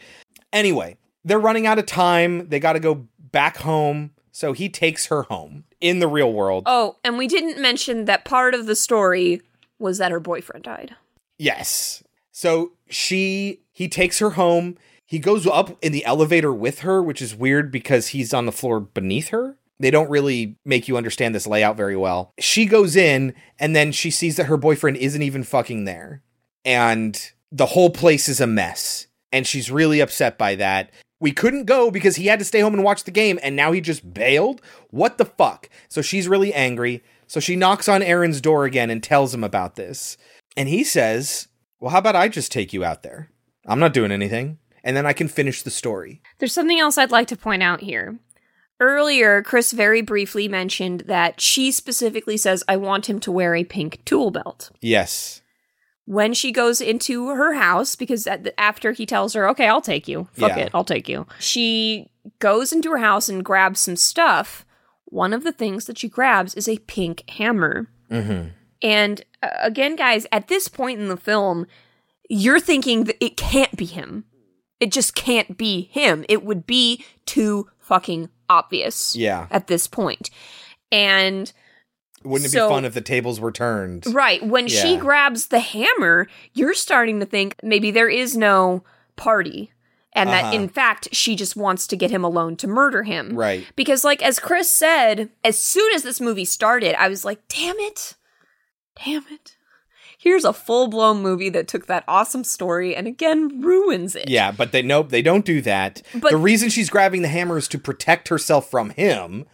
[0.52, 2.48] Anyway, they're running out of time.
[2.48, 4.12] They got to go back home.
[4.32, 6.64] So he takes her home in the real world.
[6.66, 9.42] Oh, and we didn't mention that part of the story
[9.84, 10.96] was that her boyfriend died.
[11.38, 12.04] Yes.
[12.32, 14.78] So she he takes her home.
[15.06, 18.52] He goes up in the elevator with her, which is weird because he's on the
[18.52, 19.58] floor beneath her.
[19.80, 22.34] They don't really make you understand this layout very well.
[22.40, 26.22] She goes in and then she sees that her boyfriend isn't even fucking there.
[26.64, 29.08] And the whole place is a mess.
[29.32, 30.92] And she's really upset by that.
[31.20, 33.72] We couldn't go because he had to stay home and watch the game and now
[33.72, 34.62] he just bailed?
[34.90, 35.70] What the fuck?
[35.90, 37.04] So she's really angry.
[37.34, 40.18] So she knocks on Aaron's door again and tells him about this.
[40.56, 41.48] And he says,
[41.80, 43.32] Well, how about I just take you out there?
[43.66, 44.60] I'm not doing anything.
[44.84, 46.22] And then I can finish the story.
[46.38, 48.20] There's something else I'd like to point out here.
[48.80, 53.64] Earlier, Chris very briefly mentioned that she specifically says, I want him to wear a
[53.64, 54.70] pink tool belt.
[54.80, 55.42] Yes.
[56.06, 59.82] When she goes into her house, because at the- after he tells her, okay, I'll
[59.82, 60.66] take you, fuck Yeah.
[60.66, 64.68] it, I'll take you, she goes into her house and grabs some stuff.
[65.14, 67.88] One of the things that she grabs is a pink hammer.
[68.10, 68.48] Mm-hmm.
[68.82, 71.68] And uh, again, guys, at this point in the film,
[72.30, 74.26] you're thinking that it can't be him.
[74.80, 76.26] It just can't be him.
[76.28, 79.46] It would be too fucking obvious Yeah.
[79.52, 80.32] at this point.
[80.92, 81.54] And
[82.24, 84.06] Wouldn't it So- be fun if the tables were turned?
[84.16, 88.84] right, when she grabs the hammer, you're starting to think maybe there is no
[89.16, 89.73] party.
[90.16, 90.56] And that Uh-huh.
[90.56, 93.36] in fact, she just wants to get him alone to murder him.
[93.36, 93.66] Right.
[93.76, 97.80] Because, like, as Chris said, as soon as this movie started, I was like, damn
[97.80, 98.14] it.
[99.04, 99.56] Damn it.
[100.20, 104.30] Here's a full blown movie that took that awesome story and again ruins it.
[104.30, 106.02] Yeah, but they nope, they don't do that.
[106.16, 109.46] But- the reason she's grabbing the hammer is to protect herself from him.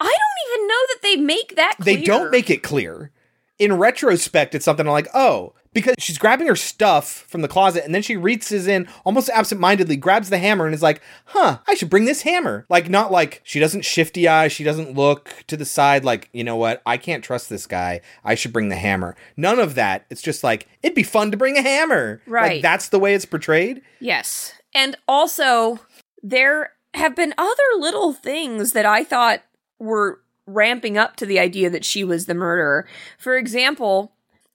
[0.00, 1.96] I don't even know that they make that clear.
[1.96, 3.12] They don't make it clear.
[3.60, 7.94] In retrospect, it's something like, oh, because she's grabbing her stuff from the closet and
[7.94, 11.90] then she reaches in almost absentmindedly, grabs the hammer and is like, huh, I should
[11.90, 12.66] bring this hammer.
[12.68, 16.44] Like, not like she doesn't shifty eye, she doesn't look to the side, like, you
[16.44, 18.00] know what, I can't trust this guy.
[18.24, 19.16] I should bring the hammer.
[19.36, 20.06] None of that.
[20.10, 22.20] It's just like, it'd be fun to bring a hammer.
[22.26, 22.54] Right.
[22.54, 23.82] Like, that's the way it's portrayed.
[24.00, 24.52] Yes.
[24.74, 25.80] And also,
[26.22, 29.42] there have been other little things that I thought
[29.78, 32.86] were ramping up to the idea that she was the murderer.
[33.18, 34.12] For example,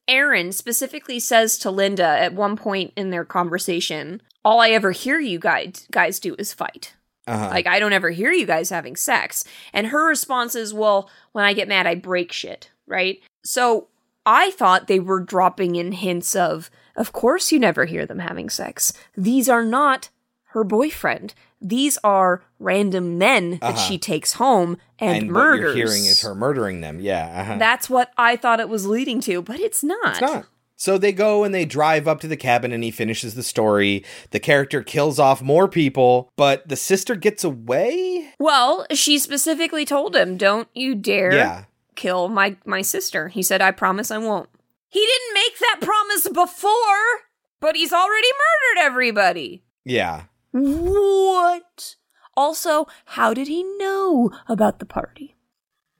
[0.07, 5.19] Aaron specifically says to Linda at one point in their conversation, All I ever hear
[5.19, 6.93] you guys, guys do is fight.
[7.27, 7.49] Uh-huh.
[7.49, 9.43] Like, I don't ever hear you guys having sex.
[9.73, 13.19] And her response is, Well, when I get mad, I break shit, right?
[13.43, 13.87] So
[14.25, 18.49] I thought they were dropping in hints of, Of course, you never hear them having
[18.49, 18.93] sex.
[19.15, 20.09] These are not
[20.51, 21.33] her boyfriend.
[21.61, 23.77] These are random men that Uh-huh.
[23.77, 25.69] she takes home and, and murders.
[25.69, 26.99] what you're hearing is her murdering them.
[26.99, 27.41] Yeah.
[27.41, 27.57] Uh-huh.
[27.57, 30.11] That's what I thought it was leading to, but it's not.
[30.11, 30.45] It's not.
[30.79, 34.05] So they go and they drive up to the cabin and he finishes the story.
[34.29, 38.29] The character kills off more people, but the sister gets away?
[38.37, 41.63] Well, she specifically told him, "Don't you dare Yeah.
[41.95, 44.49] kill my my sister." He said, "I promise I won't."
[44.89, 47.25] He didn't make that promise before,
[47.59, 49.63] but he's already murdered everybody.
[49.83, 50.23] Yeah.
[50.63, 51.95] What?
[52.35, 55.35] Also, how did he know about the party?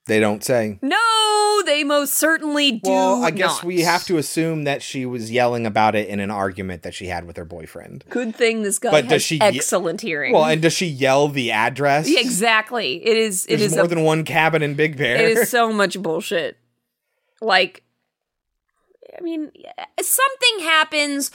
[0.05, 0.79] They don't say.
[0.81, 2.89] No, they most certainly do.
[2.89, 3.63] Well, I guess not.
[3.65, 7.07] we have to assume that she was yelling about it in an argument that she
[7.07, 8.05] had with her boyfriend.
[8.09, 10.31] Good thing this guy But has does she ye- excellent hearing.
[10.33, 12.09] Well, and does she yell the address?
[12.09, 13.05] Yeah, exactly.
[13.05, 13.45] It is.
[13.45, 15.17] It There's is more a than one cabin in Big Bear.
[15.17, 16.57] It is so much bullshit.
[17.41, 17.83] Like,
[19.17, 19.51] I mean,
[20.01, 21.31] something happens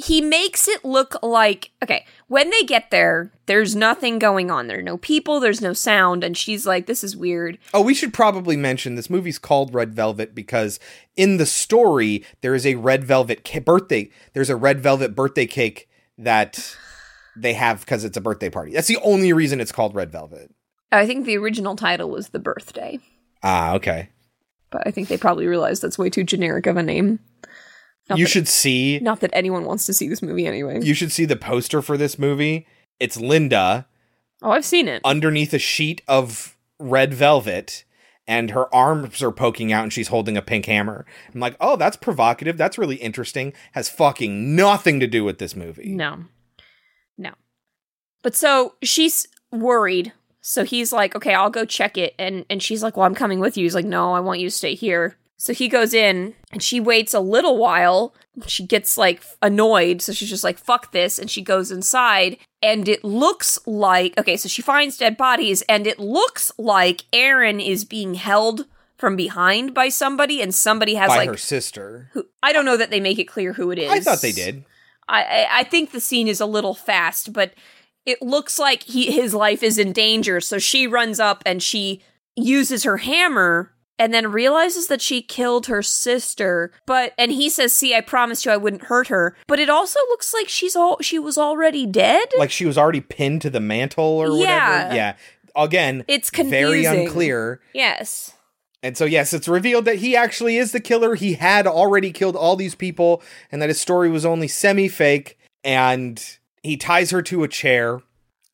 [0.00, 4.78] he makes it look like okay when they get there there's nothing going on there
[4.78, 8.14] are no people there's no sound and she's like this is weird Oh, we should
[8.14, 10.78] probably mention this movie's called Red Velvet because
[11.16, 14.08] in the story there is a red velvet ca- birthday.
[14.34, 16.76] There's a red velvet birthday cake that
[17.36, 18.72] they have because it's a birthday party.
[18.72, 20.54] That's the only reason it's called Red Velvet.
[20.92, 23.00] i think the original title was the birthday
[23.42, 24.10] Ah, okay.
[24.70, 27.18] but i think they probably realized that's way too generic of a name
[28.08, 30.94] Not you that- should see not that anyone wants to see this movie anyway you
[30.94, 32.66] should see the poster for this movie.
[33.00, 33.86] It's Linda
[34.42, 37.84] oh i've seen it underneath a sheet of red velvet
[38.26, 41.06] and her arms are poking out and she's holding a pink hammer.
[41.32, 42.58] I'm like, "Oh, that's provocative.
[42.58, 43.54] That's really interesting.
[43.72, 46.24] Has fucking nothing to do with this movie." No.
[47.16, 47.30] No.
[48.22, 50.12] But so she's worried.
[50.42, 52.14] So he's like, okay, I'll go check it.
[52.18, 53.64] And and she's like, well, I'm coming with you.
[53.64, 55.16] He's like, no, I want you to stay here.
[55.38, 58.12] So he goes in and she waits a little while.
[58.46, 60.02] She gets like annoyed.
[60.02, 61.18] So she's just like, fuck this.
[61.18, 65.86] And she goes inside and it looks like, okay, so she finds dead bodies and
[65.86, 68.66] it looks like Aaron is being held
[68.96, 72.10] from behind by somebody and somebody has By like her sister.
[72.14, 73.90] who I don't know that they make it clear who it is.
[73.90, 74.64] I thought they did.
[75.08, 77.54] I, I I think the scene is a little fast, but
[78.04, 80.40] it looks like he his life is in danger.
[80.40, 82.02] So she runs up and she
[82.34, 86.72] uses her hammer and then realizes that she killed her sister.
[86.86, 89.98] But and he says, "See, I promised you I wouldn't hurt her." But it also
[90.08, 92.28] looks like she's all she was already dead.
[92.38, 94.76] Like she was already pinned to the mantle or Yeah.
[94.84, 94.94] whatever.
[94.94, 95.16] Yeah.
[95.56, 97.60] Again, It's very unclear.
[97.74, 98.32] yes.
[98.80, 101.16] And so, yes, it's revealed that he actually is the killer.
[101.16, 103.20] He had already killed all these people,
[103.50, 105.36] and that his story was only semi fake.
[105.64, 106.24] And
[106.62, 108.00] he ties her to a chair.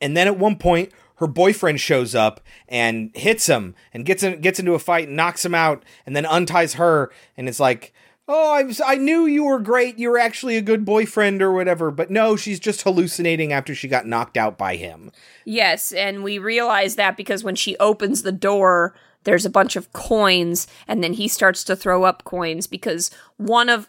[0.01, 4.41] And then at one point, her boyfriend shows up and hits him and gets in,
[4.41, 7.11] gets into a fight and knocks him out, and then unties her.
[7.37, 7.93] And it's like,
[8.27, 9.99] oh, I, was, I knew you were great.
[9.99, 11.91] You were actually a good boyfriend or whatever.
[11.91, 15.13] But no, she's just hallucinating after she got knocked out by him.
[15.45, 19.93] Yes, and we realize that because when she opens the door, there's a bunch of
[19.93, 23.89] coins, and then he starts to throw up coins because one of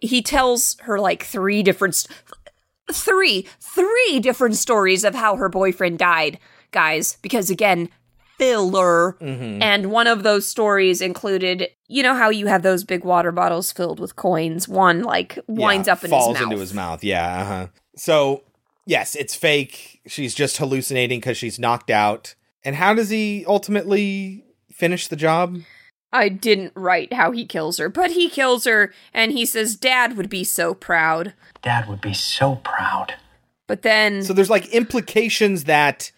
[0.00, 2.16] he tells her like three different st-
[2.90, 6.38] three three different stories of how her boyfriend died,
[6.76, 7.88] guys, because again,
[8.38, 9.16] filler.
[9.20, 9.62] Mm-hmm.
[9.62, 13.72] And one of those stories included, you know how you have those big water bottles
[13.72, 14.68] filled with coins.
[14.68, 16.52] One like winds Yeah, up in falls his mouth.
[16.52, 17.02] into his mouth.
[17.02, 17.40] Yeah.
[17.40, 17.66] Uh-huh.
[17.96, 18.42] So
[18.84, 20.02] yes, it's fake.
[20.06, 22.34] She's just hallucinating because she's knocked out.
[22.62, 25.58] And how does he ultimately finish the job?
[26.12, 30.16] I didn't write how he kills her, but he kills her and he says dad
[30.18, 31.32] would be so proud.
[31.62, 33.14] Dad would be so proud.
[33.66, 36.12] But then So there's like implications that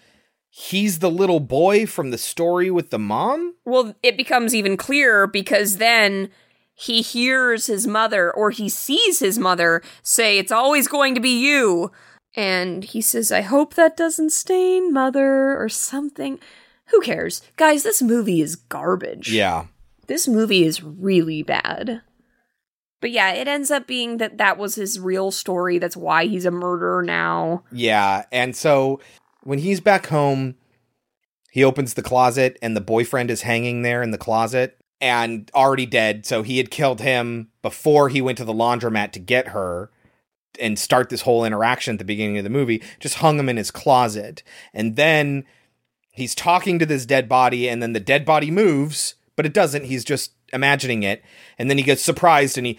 [0.50, 3.54] he's the little boy from the story with the mom.
[3.64, 6.30] well it becomes even clearer because then
[6.74, 11.38] he hears his mother or he sees his mother say it's always going to be
[11.40, 11.90] you
[12.34, 16.38] and he says I hope that doesn't stain mother or something.
[16.86, 17.42] Who cares?
[17.56, 19.32] Guys, this movie is garbage.
[19.32, 19.66] Yeah.
[20.06, 22.02] This movie is really bad.
[23.00, 25.78] But yeah, it ends up being that that was his real story.
[25.78, 27.64] That's why he's a murderer now.
[27.72, 28.24] Yeah.
[28.32, 29.00] And so
[29.48, 30.56] when he's back home,
[31.50, 35.86] he opens the closet and the boyfriend is hanging there in the closet and already
[35.86, 36.26] dead.
[36.26, 39.90] So he had killed him before he went to the laundromat to get her
[40.60, 42.82] and start this whole interaction at the beginning of the movie.
[43.00, 44.42] Just hung him in his closet.
[44.74, 45.46] And then
[46.12, 49.86] he's talking to this dead body and then the dead body moves, but it doesn't.
[49.86, 51.24] He's just imagining it.
[51.58, 52.78] And then he gets surprised and he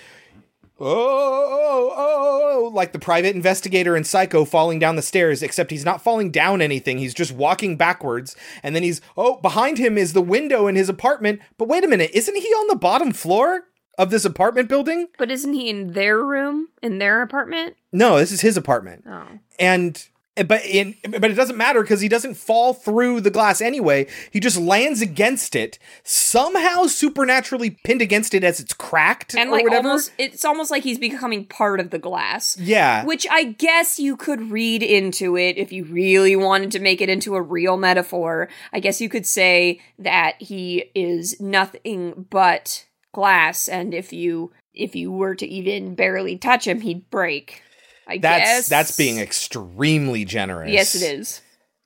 [0.81, 5.41] Oh oh, oh, oh, oh, like the private investigator in Psycho falling down the stairs,
[5.41, 6.97] except he's not falling down anything.
[6.97, 8.35] He's just walking backwards.
[8.63, 11.41] And then he's, oh, behind him is the window in his apartment.
[11.57, 13.65] But wait a minute, isn't he on the bottom floor
[13.97, 15.07] of this apartment building?
[15.17, 17.75] But isn't he in their room, in their apartment?
[17.91, 19.03] No, this is his apartment.
[19.07, 19.27] Oh.
[19.59, 20.05] And
[20.47, 24.07] but in but it doesn't matter because he doesn't fall through the glass anyway.
[24.31, 29.53] He just lands against it, somehow supernaturally pinned against it as it's cracked And or
[29.53, 29.87] like whatever.
[29.87, 32.57] almost it's almost like he's becoming part of the glass.
[32.59, 33.05] Yeah.
[33.05, 37.09] Which I guess you could read into it if you really wanted to make it
[37.09, 38.49] into a real metaphor.
[38.73, 44.95] I guess you could say that he is nothing but glass and if you if
[44.95, 47.63] you were to even barely touch him, he'd break.
[48.09, 50.71] I that's guess that's being extremely generous.
[50.71, 51.41] Yes, it is.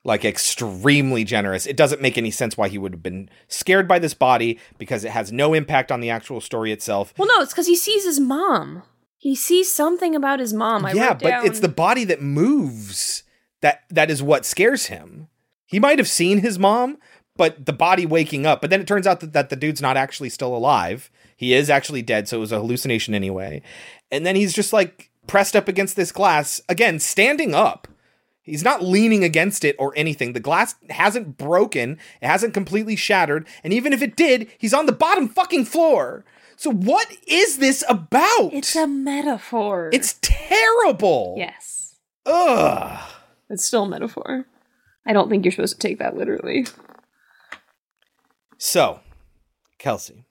[0.05, 1.65] Like extremely generous.
[1.65, 5.05] It doesn't make any sense why he would have been scared by this body because
[5.05, 7.13] it has no impact on the actual story itself.
[7.17, 8.83] Well, no, it's because he sees his mom.
[9.17, 10.85] He sees something about his mom.
[10.85, 13.23] I yeah, but down- it's the body that moves
[13.61, 15.29] that that is what scares him.
[15.65, 16.97] He might have seen his mom,
[17.37, 18.61] but the body waking up.
[18.61, 21.09] But then it turns out that, that the dude's not actually still alive.
[21.35, 23.61] He is actually dead, so it was a hallucination anyway.
[24.11, 27.87] And then he's just like pressed up against this glass, again, standing up.
[28.41, 30.33] He's not leaning against it or anything.
[30.33, 34.85] The glass hasn't broken, it hasn't completely shattered, and even if it did, he's on
[34.85, 36.25] the bottom fucking floor.
[36.57, 38.53] So what is this about?
[38.53, 39.89] It's a metaphor.
[39.93, 41.35] It's terrible.
[41.37, 41.95] yes.
[42.25, 43.09] Ugh.
[43.49, 44.45] It's still a metaphor.
[45.05, 46.65] I don't think you're supposed to take that literally.
[48.57, 49.01] So,
[49.77, 50.25] Kelsey,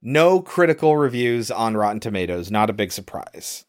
[0.00, 3.64] no critical reviews on Rotten Tomatoes, not a big surprise.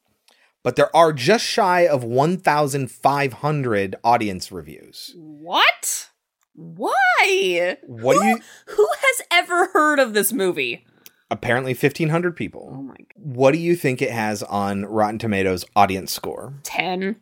[0.68, 5.14] But there are just shy of 1,500 audience reviews.
[5.16, 6.10] What?
[6.56, 7.78] Why?
[7.84, 8.40] What do you
[8.76, 10.86] Who has ever heard of this movie?
[11.32, 12.74] apparently 1,500 people.
[12.74, 13.06] Oh my god.
[13.16, 16.56] What do you think it has on Rotten Tomatoes audience score?
[16.64, 17.16] 10.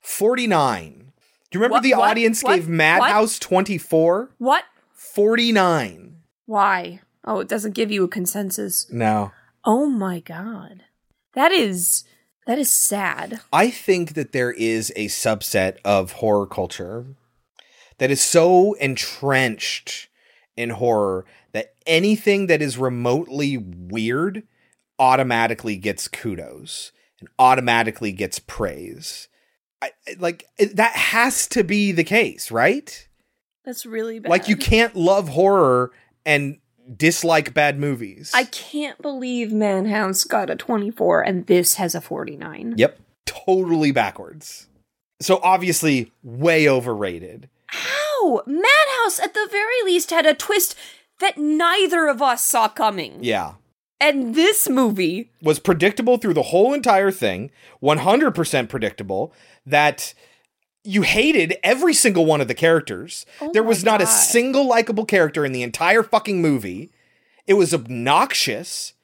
[0.00, 1.12] 49.
[1.50, 2.08] Do you remember What- the what?
[2.12, 2.54] audience What?
[2.54, 4.30] gave Madhouse 24?
[4.38, 4.64] What?
[4.94, 6.16] 49.
[6.46, 7.00] Why?
[7.26, 8.90] Oh, it doesn't give you a consensus.
[8.90, 9.32] No.
[9.66, 10.84] Oh my god.
[11.34, 12.04] That is
[12.48, 13.42] that is sad.
[13.52, 17.04] I think that there is a subset of horror culture
[17.98, 20.08] that is so entrenched
[20.56, 24.44] in horror that anything that is remotely weird
[24.98, 29.28] automatically gets kudos and automatically gets praise.
[29.82, 33.08] I, like that has to be the case, right?
[33.66, 34.30] That's really bad.
[34.30, 35.92] Like you can't love horror
[36.24, 36.60] and
[36.96, 38.30] dislike bad movies.
[38.34, 42.74] I can't believe Madhouse got a 24 and this has a 49.
[42.76, 44.68] Yep, totally backwards.
[45.20, 47.48] So obviously way overrated.
[47.66, 48.42] How?
[48.46, 50.76] Madhouse at the very least had a twist
[51.20, 53.18] that neither of us saw coming.
[53.22, 53.54] Yeah.
[54.00, 57.50] And this movie, was predictable through the whole entire thing,
[57.82, 59.32] 100% predictable,
[59.66, 60.14] that
[60.84, 63.26] you hated every single one of the characters.
[63.40, 66.90] Oh there was not a single likable character in the entire fucking movie.
[67.46, 68.94] It was obnoxious.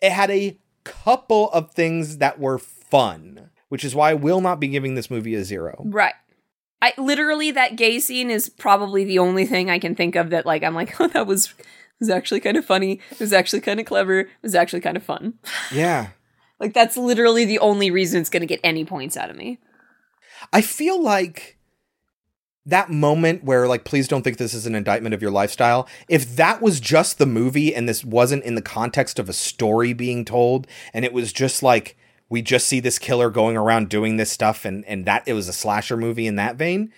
[0.00, 4.60] It had a couple of things that were fun, which is why I will not
[4.60, 5.82] be giving this movie a zero.
[5.86, 6.14] right.
[6.84, 10.44] I literally that gay scene is probably the only thing I can think of that
[10.44, 11.54] like I'm like, oh that was
[12.00, 12.98] was actually kind of funny.
[13.12, 14.20] It was actually kind of clever.
[14.20, 15.34] It was actually kind of fun.
[15.72, 16.08] Yeah.
[16.60, 19.58] Like that's literally the only reason it's going to get any points out of me.
[20.52, 21.58] I feel like
[22.64, 26.36] that moment where like please don't think this is an indictment of your lifestyle if
[26.36, 30.24] that was just the movie and this wasn't in the context of a story being
[30.24, 31.96] told and it was just like
[32.28, 35.48] we just see this killer going around doing this stuff and and that it was
[35.48, 36.92] a slasher movie in that vein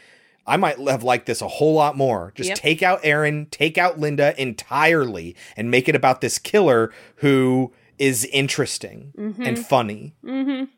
[0.47, 2.31] I might have liked this a whole lot more.
[2.35, 2.59] Just Yep.
[2.59, 8.27] take out Aaron, take out Linda entirely, and make it about this killer who is
[8.27, 9.65] interesting and Mhm.
[9.65, 10.15] funny.
[10.23, 10.69] Mhm.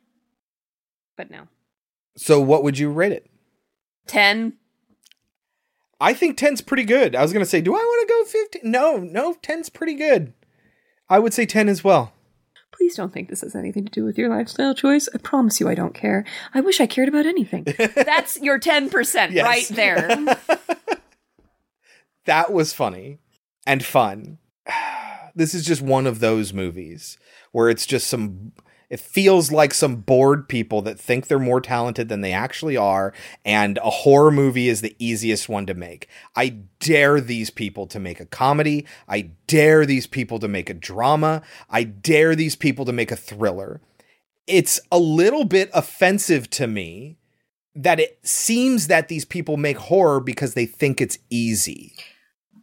[1.17, 1.49] But no.
[2.17, 3.31] So, what would you rate it?
[4.07, 4.55] 10.
[6.01, 7.15] I think 10's pretty good.
[7.17, 8.71] I was going to say, do I want to go 15?
[8.71, 10.33] No, no, 10's pretty good.
[11.09, 12.13] I would say 10 as well.
[12.73, 15.09] Please don't think this has anything to do with your lifestyle choice.
[15.15, 16.25] I promise you I don't care.
[16.53, 17.65] I wish I cared about anything.
[17.95, 19.45] That's your 10% Yes.
[19.45, 20.37] right there.
[22.27, 23.19] That was funny
[23.67, 24.39] and fun.
[25.37, 27.19] This is just one of those movies
[27.53, 28.53] where it's just some.
[28.89, 33.13] It feels like some bored people that think they're more talented than they actually are,
[33.45, 36.09] and a horror movie is the easiest one to make.
[36.37, 38.87] I dare these people to make a comedy.
[39.09, 41.43] I dare these people to make a drama.
[41.69, 43.81] I dare these people to make a thriller.
[44.47, 47.19] It's a little bit offensive to me
[47.75, 51.93] that it seems that these people make horror because they think it's easy.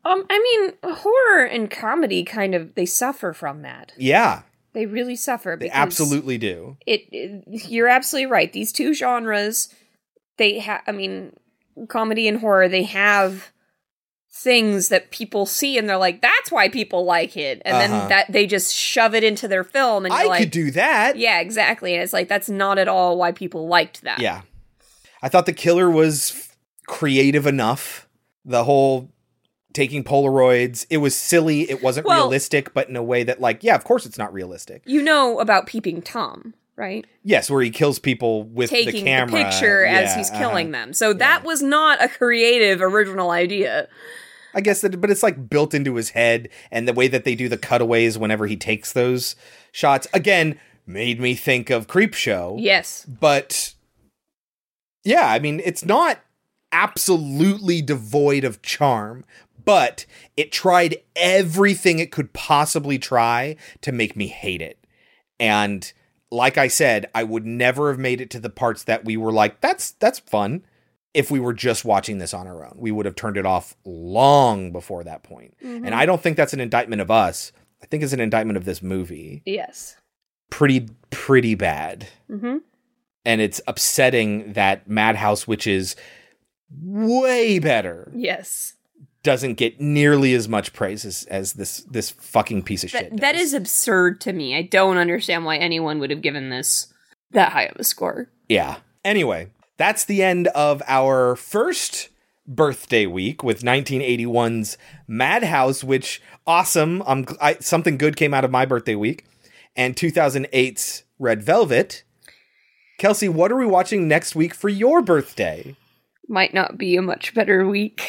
[0.05, 3.91] um I mean, horror and comedy kind of they suffer from that.
[3.97, 4.43] Yeah,
[4.73, 6.77] They really suffer they absolutely do.
[6.85, 8.51] it, it- you're absolutely right.
[8.51, 9.69] These two genres
[10.37, 11.33] they have I mean,
[11.89, 13.51] comedy and horror, they have
[14.35, 17.61] things that people see and they're like that's why people like it.
[17.63, 17.87] And Uh-huh.
[17.99, 21.17] then that they just shove it into their film and I like could do that.
[21.17, 21.93] Yeah, exactly.
[21.93, 24.19] And it's like that's not at all why people liked that.
[24.19, 24.41] Yeah.
[25.21, 28.09] I thought the killer was f- creative enough.
[28.43, 29.12] The whole
[29.73, 31.69] taking Polaroids, it was silly.
[31.69, 34.33] It wasn't Well- realistic, but in a way that, like, yeah, of course it's not
[34.33, 34.81] realistic.
[34.85, 37.05] You know about peeping Tom, right?
[37.23, 39.43] Yes, where he kills people with the Taking camera.
[39.43, 40.85] picture as he's killing uh-huh.
[40.85, 40.93] them.
[40.93, 43.87] So that was not a creative original idea.
[44.55, 47.33] I guess that, but it's like built into his head, and the way that they
[47.33, 49.35] do the cutaways whenever he takes those
[49.71, 52.57] shots again made me think of Creepshow.
[52.59, 53.05] Yes.
[53.07, 53.73] but
[55.03, 56.19] yeah, I mean, it's not
[56.71, 59.25] absolutely devoid of charm,
[59.65, 60.05] but
[60.37, 64.77] it tried everything it could possibly try to make me hate it.
[65.39, 65.91] And
[66.31, 69.31] like I said, I would never have made it to the parts that we were
[69.31, 70.63] like, that's that's fun.
[71.13, 73.75] If we were just watching this on our own, we would have turned it off
[73.85, 75.53] long before that point.
[75.63, 75.85] Mhm.
[75.85, 77.51] And I don't think that's an indictment of us.
[77.83, 79.41] I think it's an indictment of this movie.
[79.45, 79.95] Yes.
[80.49, 82.07] pretty pretty bad.
[82.29, 82.57] Mm-hmm.
[83.25, 85.95] And it's upsetting that Madhouse, which is
[86.81, 88.73] way better, Yes.
[89.23, 93.09] Doesn't get nearly as much praise as, as this this fucking piece of shit.
[93.09, 94.55] That, that is absurd to me.
[94.55, 96.93] I don't understand why anyone would have given this
[97.31, 98.29] that high of a score.
[98.47, 98.77] Yeah.
[99.03, 102.09] Anyway, that's the end of our first
[102.45, 104.77] birthday week with 1981's
[105.07, 107.01] Madhouse, which awesome.
[107.05, 109.25] I'm I, something good came out of my birthday week,
[109.75, 112.03] and 2008's Red Velvet.
[112.99, 115.75] Kelsey, what are we watching next week for your birthday?
[116.29, 118.01] Might not be a much better week.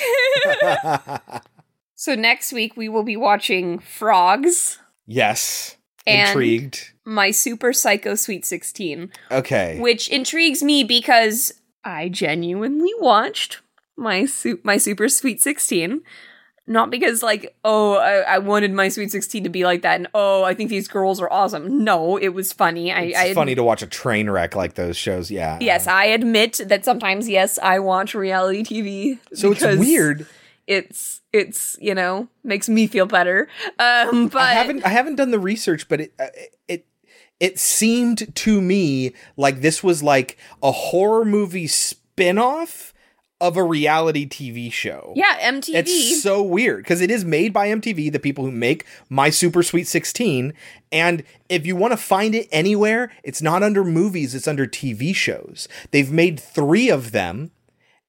[1.94, 5.76] so next week we will be watching Frogs, yes.
[6.06, 6.92] Intrigued.
[7.04, 9.78] my Super Psycho Sweet 16, Okay.
[9.80, 13.60] which intrigues me because I genuinely watched
[13.96, 16.02] my su- my Super Sweet 16.
[16.66, 20.08] Not because like, oh, I, I wanted my Sweet 16 to be like that, and
[20.14, 21.84] oh, I think these girls are awesome.
[21.84, 22.90] No, it was funny.
[22.90, 25.30] I, It's I funny to watch a train wreck like those shows.
[25.30, 25.58] Yeah.
[25.60, 29.18] Yes, I admit that sometimes, yes, I watch reality TV.
[29.34, 30.26] So it's weird.
[30.66, 33.48] It's it's you know makes me feel better.
[33.78, 36.28] Um, but I haven't I haven't done the research, but it uh,
[36.68, 36.86] it
[37.40, 42.93] it seemed to me like this was like a horror movie spin-off
[43.44, 45.12] of a reality TV show.
[45.14, 45.74] yeah, MTV.
[45.74, 49.62] It's so weird because it is made by MTV, the people who make My Super
[49.62, 50.54] Sweet 16.
[50.90, 55.14] And if you want to find it anywhere, it's not under movies, it's under TV
[55.14, 55.68] shows.
[55.90, 57.50] They've made three of them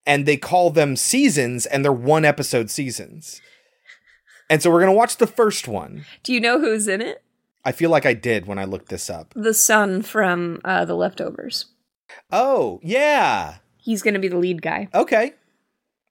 [0.06, 3.42] and they call them seasons and they're one episode seasons.
[4.48, 6.06] And so we're going to watch the first one.
[6.22, 7.22] Do you know who's in it?
[7.62, 9.34] I feel like I did when I looked this up.
[9.36, 11.66] The son from uh, The Leftovers.
[12.30, 13.56] Oh, yeah.
[13.86, 14.88] He's going to be the lead guy.
[14.92, 15.32] Okay.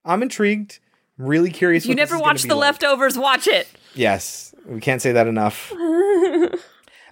[0.05, 0.79] I'm intrigued.
[1.19, 1.83] I'm really curious.
[1.83, 2.79] If you what never watched The like.
[2.81, 3.67] Leftovers, watch it.
[3.93, 5.73] Yes, we can't say that enough.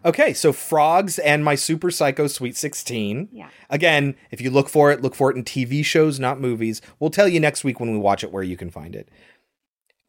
[0.06, 3.30] Okay, so Frogs and My Super Psycho Sweet 16.
[3.32, 3.48] Yeah.
[3.70, 6.82] Again, if you look for it, look for it in TV shows, not movies.
[7.00, 9.08] We'll tell you next week when we watch it where you can find it.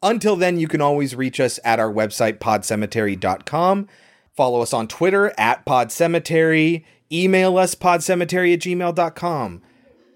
[0.03, 3.87] Until then, you can always reach us at our website, podcemetery.com.
[4.35, 6.83] Follow us on Twitter at podcemetery.
[7.09, 9.61] Email us, podcemetery at gmail.com.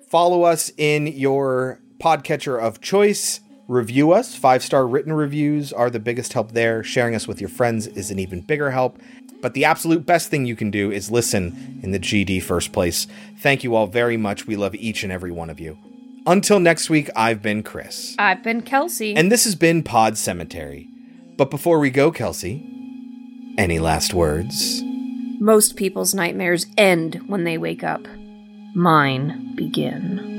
[0.10, 3.41] Follow us in your podcatcher of choice.
[3.68, 4.36] Review us.
[4.36, 6.84] Five star written reviews are the biggest help there.
[6.84, 8.99] Sharing us with your friends is an even bigger help.
[9.40, 13.06] But the absolute best thing you can do is listen in the GD first place.
[13.38, 14.48] Thank you all very much.
[14.48, 15.77] We love each and every one of you.
[16.26, 18.15] Until next week, I've been Chris.
[18.18, 19.15] I've been Kelsey.
[19.15, 20.88] And this has been Pod Cemetery.
[21.38, 22.65] But before we go, Kelsey,
[23.60, 24.81] any last words?
[25.40, 28.07] Most people's nightmares end when they wake up.
[28.74, 30.30] Mine begin.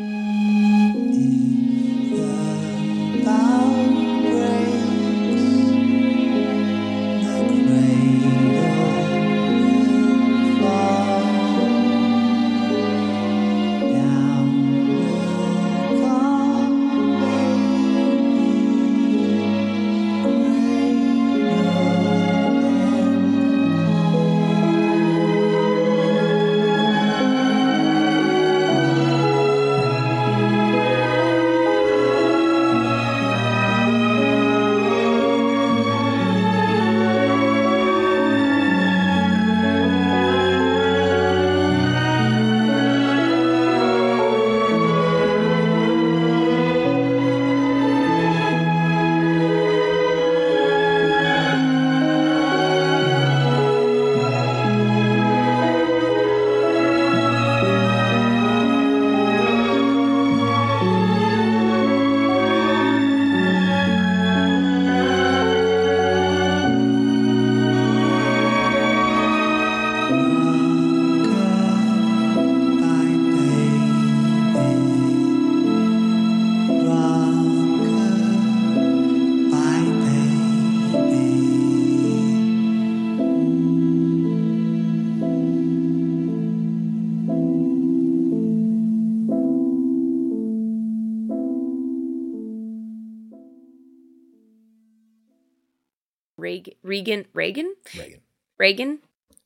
[97.01, 98.21] Regan, Reagan, Reagan.
[98.59, 98.99] Reagan.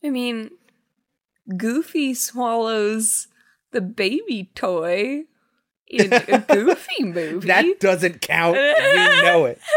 [0.02, 0.50] I mean,
[1.56, 3.28] Goofy swallows
[3.70, 5.24] the baby toy
[5.86, 7.46] in a Goofy movie.
[7.46, 8.56] That doesn't count.
[8.56, 9.60] you know it.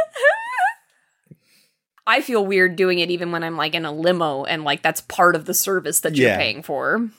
[2.07, 5.01] I feel weird doing it even when I'm like in a limo and like that's
[5.01, 6.37] part of the service that you're Yeah.
[6.37, 7.09] paying for.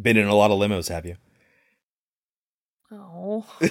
[0.00, 1.16] Been in a lot of limos, have you?
[2.90, 3.44] Oh.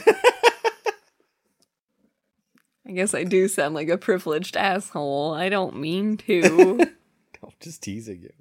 [2.92, 5.34] I guess I do sound like a privileged asshole.
[5.34, 6.82] I don't mean to.
[7.42, 8.34] I'm Just teasing you.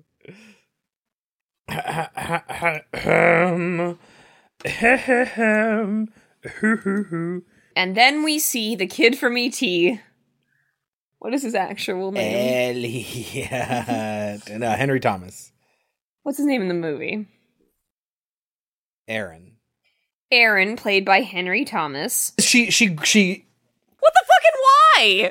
[7.76, 10.00] And then we see the kid from E.T.
[11.20, 12.74] What is his actual name?
[12.76, 14.50] Elliot.
[14.50, 15.52] and uh, Henry Thomas.
[16.24, 17.28] What's his name in the movie?
[19.06, 19.58] Aaron.
[20.32, 22.32] Aaron, played by Henry Thomas.
[22.40, 23.46] She she she
[24.00, 25.28] What the fucking why?